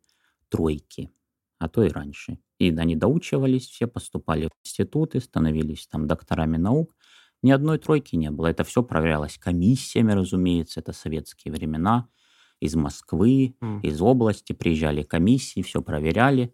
тройки, 0.49 1.09
а 1.57 1.69
то 1.69 1.85
и 1.85 1.89
раньше. 1.89 2.37
И 2.59 2.69
они 2.75 2.97
доучивались, 2.97 3.65
все 3.69 3.87
поступали 3.87 4.47
в 4.47 4.51
институты, 4.65 5.21
становились 5.21 5.87
там 5.87 6.05
докторами 6.05 6.57
наук, 6.57 6.93
ни 7.41 7.51
одной 7.51 7.79
тройки 7.79 8.17
не 8.17 8.29
было. 8.29 8.47
Это 8.47 8.65
все 8.65 8.83
проверялось 8.83 9.37
комиссиями, 9.37 10.11
разумеется, 10.11 10.81
это 10.81 10.91
советские 10.91 11.53
времена. 11.53 12.09
Из 12.59 12.75
Москвы, 12.75 13.55
mm. 13.61 13.81
из 13.81 14.01
области 14.01 14.53
приезжали 14.53 15.03
комиссии, 15.03 15.61
все 15.61 15.81
проверяли. 15.81 16.53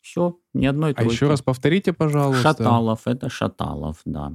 Все, 0.00 0.38
ни 0.54 0.66
одной 0.66 0.94
тройки. 0.94 1.10
А 1.10 1.12
еще 1.12 1.28
раз 1.28 1.42
повторите, 1.42 1.92
пожалуйста. 1.92 2.42
Шаталов, 2.42 3.06
это 3.06 3.28
Шаталов, 3.28 4.00
да. 4.04 4.32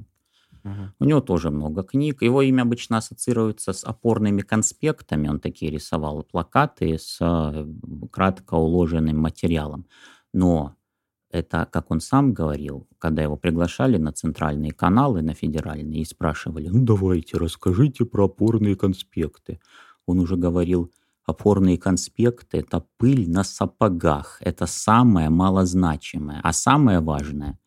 Uh-huh. 0.63 0.89
У 0.99 1.05
него 1.05 1.21
тоже 1.21 1.51
много 1.51 1.83
книг. 1.83 2.21
Его 2.21 2.41
имя 2.41 2.63
обычно 2.63 2.97
ассоциируется 2.97 3.71
с 3.71 3.83
опорными 3.83 4.41
конспектами. 4.41 5.27
Он 5.27 5.39
такие 5.39 5.71
рисовал 5.71 6.23
плакаты 6.23 6.97
с 6.97 7.17
э, 7.21 7.67
кратко 8.11 8.55
уложенным 8.55 9.17
материалом. 9.17 9.85
Но 10.33 10.75
это, 11.29 11.67
как 11.71 11.91
он 11.91 11.99
сам 11.99 12.33
говорил, 12.33 12.87
когда 12.97 13.21
его 13.21 13.37
приглашали 13.37 13.97
на 13.97 14.11
центральные 14.11 14.71
каналы, 14.71 15.21
на 15.21 15.33
федеральные, 15.33 16.01
и 16.01 16.05
спрашивали, 16.05 16.67
ну 16.67 16.83
давайте, 16.83 17.37
расскажите 17.37 18.05
про 18.05 18.25
опорные 18.25 18.75
конспекты. 18.75 19.59
Он 20.05 20.19
уже 20.19 20.35
говорил, 20.35 20.91
опорные 21.25 21.77
конспекты– 21.77 22.57
это 22.59 22.85
пыль 22.97 23.29
на 23.29 23.43
сапогах, 23.43 24.37
это 24.41 24.65
самое 24.65 25.29
малозначимое. 25.29 26.39
А 26.43 26.53
самое 26.53 26.99
важное, 26.99 27.59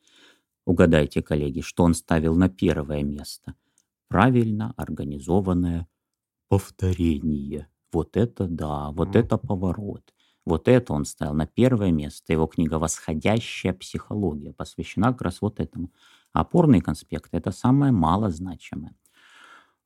угадайте, 0.65 1.23
коллеги, 1.23 1.61
что 1.61 1.85
он 1.85 1.95
ставил 1.95 2.35
на 2.37 2.49
первое 2.49 3.03
место– 3.03 3.55
правильно 4.09 4.75
организованное 4.77 5.87
повторение. 6.49 7.69
Вот 7.93 8.17
это 8.17 8.47
да, 8.47 8.91
вот 8.91 9.15
mm. 9.15 9.21
это 9.21 9.39
поворот. 9.39 10.15
Вот 10.45 10.67
это 10.67 10.95
он 10.95 11.05
ставил 11.05 11.35
на 11.35 11.47
первое 11.47 11.93
место. 11.93 12.33
Его 12.33 12.47
книга 12.47 12.79
«Восходящая 12.79 13.75
психология» 13.75 14.53
посвящена 14.53 15.13
как 15.13 15.23
раз 15.23 15.43
вот 15.43 15.61
этому. 15.61 15.93
А 16.33 16.41
опорные 16.41 16.81
конспекты– 16.81 17.31
это 17.37 17.51
самое 17.51 17.93
малозначимое. 17.93 18.95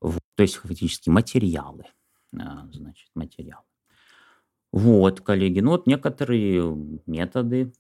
Вот, 0.00 0.20
то 0.36 0.42
есть 0.42 0.57
фактически 0.57 1.11
материалы. 1.11 1.84
А, 2.39 2.68
значит, 2.72 3.09
материалы. 3.14 3.64
Вот, 4.72 5.20
коллеги, 5.20 5.61
ну 5.61 5.72
вот 5.72 5.87
некоторые 5.87 6.74
методы 7.07 7.72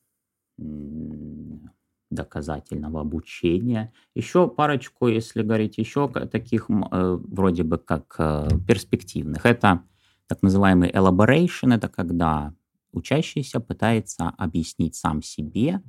доказательного 2.10 3.00
обучения. 3.00 3.92
Еще 4.14 4.46
парочку, 4.48 5.08
если 5.08 5.42
говорить 5.42 5.78
еще 5.78 6.08
таких 6.08 6.68
э, 6.68 7.18
вроде 7.22 7.62
бы 7.62 7.78
как 7.78 8.14
э, 8.18 8.48
перспективных. 8.68 9.46
Это 9.46 9.82
так 10.26 10.42
называемый 10.42 10.90
elaboration, 10.90 11.74
это 11.74 11.88
когда 11.88 12.54
учащийся 12.92 13.60
пытается 13.60 14.28
объяснить 14.36 14.94
сам 14.94 15.22
себе 15.22 15.82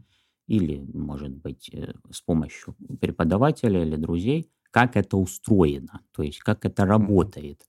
или, 0.48 0.86
может 0.94 1.36
быть, 1.36 1.70
э, 1.74 1.94
с 2.10 2.22
помощью 2.22 2.76
преподавателя 3.02 3.84
или 3.84 3.98
друзей, 3.98 4.50
как 4.72 4.96
это 4.96 5.18
устроено, 5.18 6.02
то 6.14 6.24
есть 6.24 6.40
как 6.40 6.66
это 6.66 6.86
работает. 6.86 7.68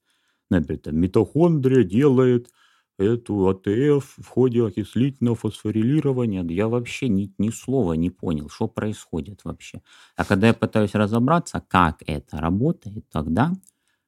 Например, 0.50 0.80
там, 0.80 0.96
митохондрия 0.98 1.84
делает 1.84 2.50
эту 2.98 3.48
АТФ 3.48 4.18
в 4.18 4.28
ходе 4.28 4.64
окислительного 4.64 5.36
фосфорилирования. 5.36 6.44
Я 6.44 6.68
вообще 6.68 7.08
ни, 7.08 7.32
ни 7.38 7.50
слова 7.50 7.94
не 7.94 8.10
понял, 8.10 8.48
что 8.48 8.68
происходит 8.68 9.40
вообще. 9.44 9.82
А 10.16 10.24
когда 10.24 10.46
я 10.48 10.54
пытаюсь 10.54 10.94
разобраться, 10.94 11.64
как 11.68 12.02
это 12.06 12.38
работает, 12.38 13.04
тогда 13.10 13.52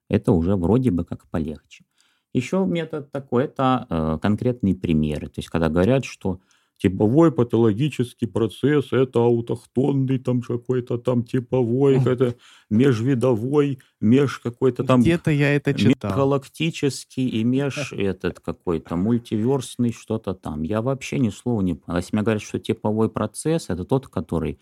это 0.08 0.32
уже 0.32 0.56
вроде 0.56 0.90
бы 0.90 1.04
как 1.04 1.28
полегче. 1.30 1.84
Еще 2.32 2.64
метод 2.66 3.10
такой, 3.10 3.44
это 3.44 3.86
э, 3.88 4.18
конкретные 4.20 4.74
примеры. 4.74 5.28
То 5.28 5.38
есть, 5.38 5.48
когда 5.48 5.68
говорят, 5.68 6.04
что 6.04 6.40
типовой 6.78 7.32
патологический 7.32 8.28
процесс– 8.28 8.88
это 8.92 9.20
аутохтонный 9.20 10.18
там 10.18 10.42
какой-то 10.42 10.98
там 10.98 11.24
типовой, 11.24 11.96
это 11.96 12.36
межвидовой, 12.70 13.78
меж 14.00 14.38
какой-то 14.38 14.84
там... 14.84 15.00
Где-то 15.00 15.30
я 15.30 15.54
это 15.54 15.74
читал. 15.74 16.14
Галактический 16.14 17.28
и 17.28 17.44
меж 17.44 17.92
этот 17.92 18.40
какой-то 18.40 18.96
мультиверсный 18.96 19.92
что-то 19.92 20.34
там. 20.34 20.62
Я 20.62 20.82
вообще 20.82 21.18
ни 21.18 21.30
слова 21.30 21.62
не 21.62 21.74
понял. 21.74 21.98
Если 21.98 22.14
мне 22.14 22.22
говорят, 22.22 22.42
что 22.42 22.58
типовой 22.58 23.08
процесс– 23.08 23.66
это 23.68 23.84
тот, 23.84 24.08
который 24.08 24.58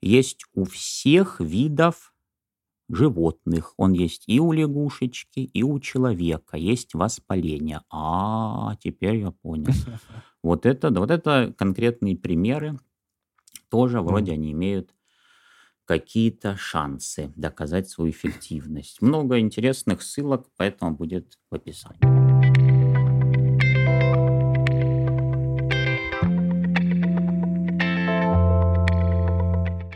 есть 0.00 0.44
у 0.54 0.64
всех 0.64 1.40
видов 1.40 2.11
животных. 2.88 3.74
Он 3.76 3.92
есть 3.92 4.24
и 4.26 4.40
у 4.40 4.52
лягушечки, 4.52 5.40
и 5.40 5.62
у 5.62 5.78
человека. 5.80 6.56
Есть 6.56 6.94
воспаление. 6.94 7.82
А, 7.90 8.76
теперь 8.80 9.16
я 9.16 9.30
понял. 9.30 9.72
Вот 10.42 10.66
это, 10.66 10.90
вот 10.90 11.12
это 11.12 11.54
конкретные 11.56 12.16
примеры. 12.16 12.76
Тоже 13.70 14.00
вроде 14.00 14.32
они 14.32 14.50
имеют 14.50 14.92
какие-то 15.84 16.56
шансы 16.56 17.32
доказать 17.36 17.88
свою 17.88 18.10
эффективность. 18.10 19.00
Много 19.00 19.38
интересных 19.38 20.02
ссылок, 20.02 20.48
поэтому 20.56 20.96
будет 20.96 21.38
в 21.48 21.54
описании. 21.54 22.00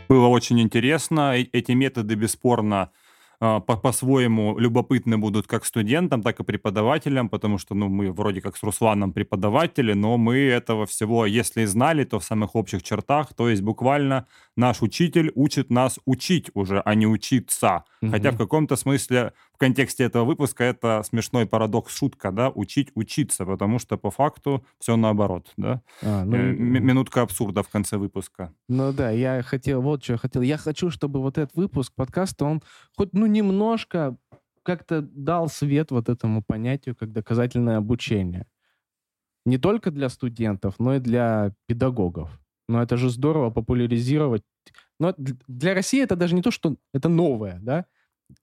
Было 0.09 0.27
очень 0.27 0.59
интересно. 0.59 1.35
Эти 1.35 1.71
методы 1.71 2.15
бесспорно 2.15 2.91
а, 3.39 3.59
по-своему 3.59 4.57
любопытны 4.57 5.17
будут 5.19 5.45
как 5.45 5.63
студентам, 5.63 6.23
так 6.23 6.39
и 6.39 6.43
преподавателям, 6.43 7.29
потому 7.29 7.59
что 7.59 7.75
ну, 7.75 7.87
мы 7.87 8.11
вроде 8.11 8.41
как 8.41 8.57
с 8.57 8.63
Русланом 8.63 9.13
преподаватели, 9.13 9.93
но 9.93 10.17
мы 10.17 10.37
этого 10.37 10.87
всего, 10.87 11.27
если 11.27 11.61
и 11.61 11.65
знали, 11.65 12.03
то 12.03 12.19
в 12.19 12.23
самых 12.23 12.55
общих 12.55 12.81
чертах, 12.81 13.35
то 13.35 13.47
есть 13.47 13.61
буквально 13.61 14.25
наш 14.55 14.81
учитель 14.81 15.31
учит 15.35 15.69
нас 15.69 15.99
учить 16.05 16.49
уже, 16.55 16.81
а 16.83 16.95
не 16.95 17.05
учиться. 17.05 17.83
Угу. 18.01 18.11
Хотя 18.11 18.31
в 18.31 18.37
каком-то 18.37 18.75
смысле 18.75 19.33
в 19.57 19.59
контексте 19.59 20.03
этого 20.03 20.23
выпуска 20.23 20.63
это 20.63 21.01
смешной 21.01 21.47
парадокс, 21.47 21.91
шутка, 21.91 22.31
да, 22.31 22.51
учить 22.51 22.91
учиться, 22.93 23.43
потому 23.43 23.79
что 23.79 23.97
по 23.97 24.11
факту 24.11 24.63
все 24.79 24.95
наоборот, 24.97 25.51
да. 25.57 25.81
А, 26.03 26.23
ну, 26.25 26.37
э, 26.37 26.53
минутка 26.53 27.23
абсурда 27.23 27.63
в 27.63 27.69
конце 27.69 27.97
выпуска. 27.97 28.53
Ну 28.69 28.93
да, 28.93 29.09
я 29.09 29.41
хотел, 29.41 29.81
вот 29.81 30.03
что 30.03 30.13
я 30.13 30.17
хотел. 30.19 30.43
Я 30.43 30.57
хочу, 30.57 30.91
чтобы 30.91 31.21
вот 31.21 31.39
этот 31.39 31.55
выпуск 31.55 31.91
подкаста, 31.95 32.45
он 32.45 32.61
хоть, 32.95 33.13
ну, 33.13 33.25
немножко 33.25 34.15
как-то 34.61 35.01
дал 35.01 35.49
свет 35.49 35.89
вот 35.89 36.07
этому 36.07 36.43
понятию, 36.43 36.95
как 36.95 37.11
доказательное 37.11 37.77
обучение. 37.77 38.45
Не 39.43 39.57
только 39.57 39.89
для 39.89 40.09
студентов, 40.09 40.75
но 40.77 40.97
и 40.97 40.99
для 40.99 41.51
педагогов. 41.65 42.29
Но 42.69 42.83
это 42.83 42.95
же 42.95 43.09
здорово 43.09 43.49
популяризировать. 43.49 44.43
Но 44.99 45.15
для 45.17 45.73
России 45.73 46.03
это 46.03 46.15
даже 46.15 46.35
не 46.35 46.43
то, 46.43 46.51
что 46.51 46.75
это 46.93 47.09
новое, 47.09 47.57
да, 47.59 47.85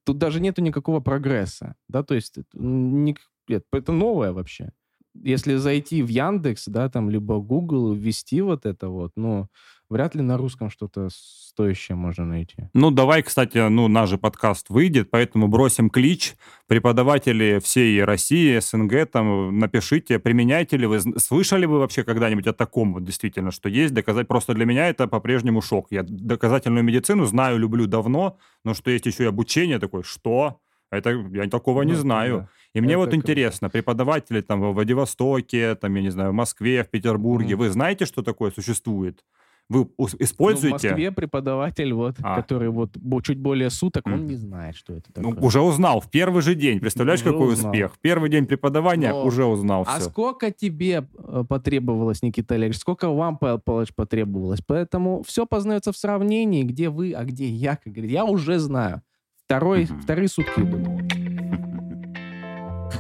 тут 0.05 0.19
даже 0.19 0.41
нету 0.41 0.63
никакого 0.63 1.01
прогресса, 1.01 1.77
да, 1.89 2.03
то 2.03 2.15
есть 2.15 2.39
это, 2.39 3.65
это 3.73 3.93
новое 3.93 4.33
вообще. 4.33 4.73
Если 5.15 5.57
зайти 5.57 6.03
в 6.03 6.09
Яндекс, 6.09 6.67
да, 6.67 6.89
там, 6.89 7.09
либо 7.09 7.39
Google, 7.39 7.93
ввести 7.93 8.41
вот 8.41 8.67
это 8.67 8.89
вот, 8.89 9.13
ну, 9.17 9.49
вряд 9.95 10.17
ли 10.17 10.23
на 10.23 10.37
русском 10.37 10.71
что-то 10.71 11.09
стоящее 11.09 11.95
можно 11.95 12.25
найти. 12.25 12.57
Ну, 12.75 12.91
давай, 12.91 13.23
кстати, 13.23 13.69
ну, 13.69 13.87
наш 13.87 14.11
же 14.11 14.19
подкаст 14.19 14.71
выйдет, 14.71 15.09
поэтому 15.11 15.47
бросим 15.47 15.89
клич. 15.89 16.35
Преподаватели 16.67 17.61
всей 17.63 18.03
России, 18.03 18.59
СНГ, 18.59 19.07
там, 19.11 19.57
напишите, 19.57 20.19
применяете 20.19 20.77
ли 20.77 20.87
вы, 20.87 21.01
слышали 21.21 21.67
вы 21.67 21.79
вообще 21.79 22.03
когда-нибудь 22.03 22.49
о 22.49 22.53
таком 22.53 22.95
вот 22.95 23.05
действительно, 23.05 23.53
что 23.53 23.69
есть 23.69 23.95
доказать? 23.95 24.27
Просто 24.27 24.53
для 24.55 24.65
меня 24.65 24.89
это 24.89 25.07
по-прежнему 25.07 25.63
шок. 25.63 25.87
Я 25.91 26.03
доказательную 26.03 26.83
медицину 26.83 27.25
знаю, 27.27 27.59
люблю 27.59 27.87
давно, 27.87 28.37
но 28.65 28.75
что 28.75 28.91
есть 28.91 29.07
еще 29.07 29.23
и 29.23 29.29
обучение 29.29 29.79
такое, 29.79 30.03
что? 30.03 30.59
Это 30.91 31.11
я 31.11 31.49
такого 31.49 31.83
ну, 31.83 31.91
не 31.91 31.95
знаю. 31.95 32.39
Да. 32.39 32.49
И 32.75 32.81
мне 32.81 32.95
это 32.95 32.99
вот 32.99 33.15
интересно, 33.15 33.71
преподаватели 33.71 34.41
там 34.41 34.61
в 34.61 34.73
Владивостоке, 34.73 35.77
там, 35.77 35.95
я 35.95 36.03
не 36.03 36.11
знаю, 36.11 36.31
в 36.31 36.35
Москве, 36.35 36.83
в 36.83 36.91
Петербурге, 36.91 37.55
mm. 37.55 37.57
вы 37.57 37.71
знаете, 37.71 38.07
что 38.07 38.23
такое 38.23 38.51
существует? 38.51 39.25
Вы 39.71 39.89
используете... 40.19 40.69
Ну, 40.73 40.79
в 40.79 40.83
Москве 40.83 41.13
преподаватель, 41.13 41.93
вот, 41.95 42.17
а. 42.23 42.37
который 42.37 42.69
вот 42.69 42.97
чуть 43.23 43.39
более 43.39 43.71
суток, 43.71 44.07
он 44.07 44.27
не 44.27 44.37
знает, 44.37 44.77
что 44.77 44.93
это 44.93 45.11
ну, 45.17 45.31
такое. 45.31 45.41
Ну, 45.41 45.47
уже 45.47 45.61
узнал 45.63 46.01
в 46.01 46.11
первый 46.11 46.43
же 46.43 46.55
день. 46.55 46.81
Представляешь, 46.81 47.23
уже 47.23 47.33
какой 47.33 47.55
узнал. 47.55 47.73
успех? 47.73 47.93
Первый 48.03 48.29
день 48.29 48.47
преподавания 48.47 49.11
Но... 49.11 49.25
уже 49.25 49.47
узнал 49.47 49.83
а 49.83 49.85
все. 49.85 50.07
А 50.07 50.11
сколько 50.11 50.51
тебе 50.51 51.09
э, 51.17 51.45
потребовалось, 51.49 52.23
Никита 52.23 52.57
Олегович? 52.57 52.79
Сколько 52.79 53.09
вам, 53.09 53.39
Павел 53.39 53.59
Павлович, 53.59 53.95
потребовалось? 53.95 54.61
Поэтому 54.67 55.23
все 55.23 55.47
познается 55.47 55.93
в 55.93 55.97
сравнении, 55.97 56.63
где 56.63 56.91
вы, 56.91 57.13
а 57.13 57.25
где 57.25 57.49
я. 57.49 57.77
Как 57.77 57.93
говорит, 57.93 58.13
я 58.13 58.27
уже 58.27 58.59
знаю. 58.59 59.01
Второй, 59.47 59.87
вторые 59.87 60.29
сутки 60.29 60.61
идут. 60.61 60.87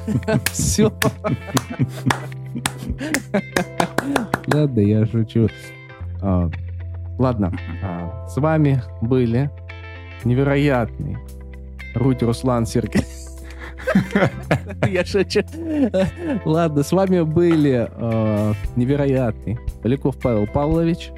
Все. 0.52 0.90
Ладно, 4.52 4.80
я 4.80 5.06
шучу. 5.06 5.48
А, 6.26 6.50
ладно, 7.18 7.52
а, 7.82 8.26
с 8.28 8.36
вами 8.38 8.82
были 9.02 9.50
невероятный 10.24 11.18
Руть 11.94 12.22
Руслан 12.22 12.64
Сергей. 12.64 13.04
Я 14.88 15.04
шучу. 15.04 15.42
Ладно, 16.46 16.82
с 16.82 16.92
вами 16.92 17.20
были 17.20 17.88
э, 17.90 18.54
невероятный 18.74 19.58
Поляков 19.82 20.16
Павел 20.16 20.46
Павлович, 20.46 21.10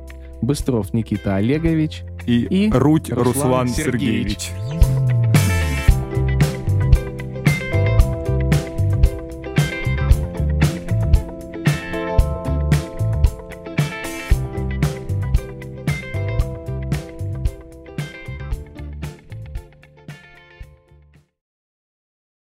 Быстров 0.43 0.93
Никита 0.93 1.37
Олегович 1.37 2.03
и, 2.27 2.67
и 2.67 2.71
Руть 2.71 3.11
Руслан, 3.11 3.27
Руслан 3.27 3.69
Сергеевич. 3.69 4.51
Сергеевич. 4.51 4.96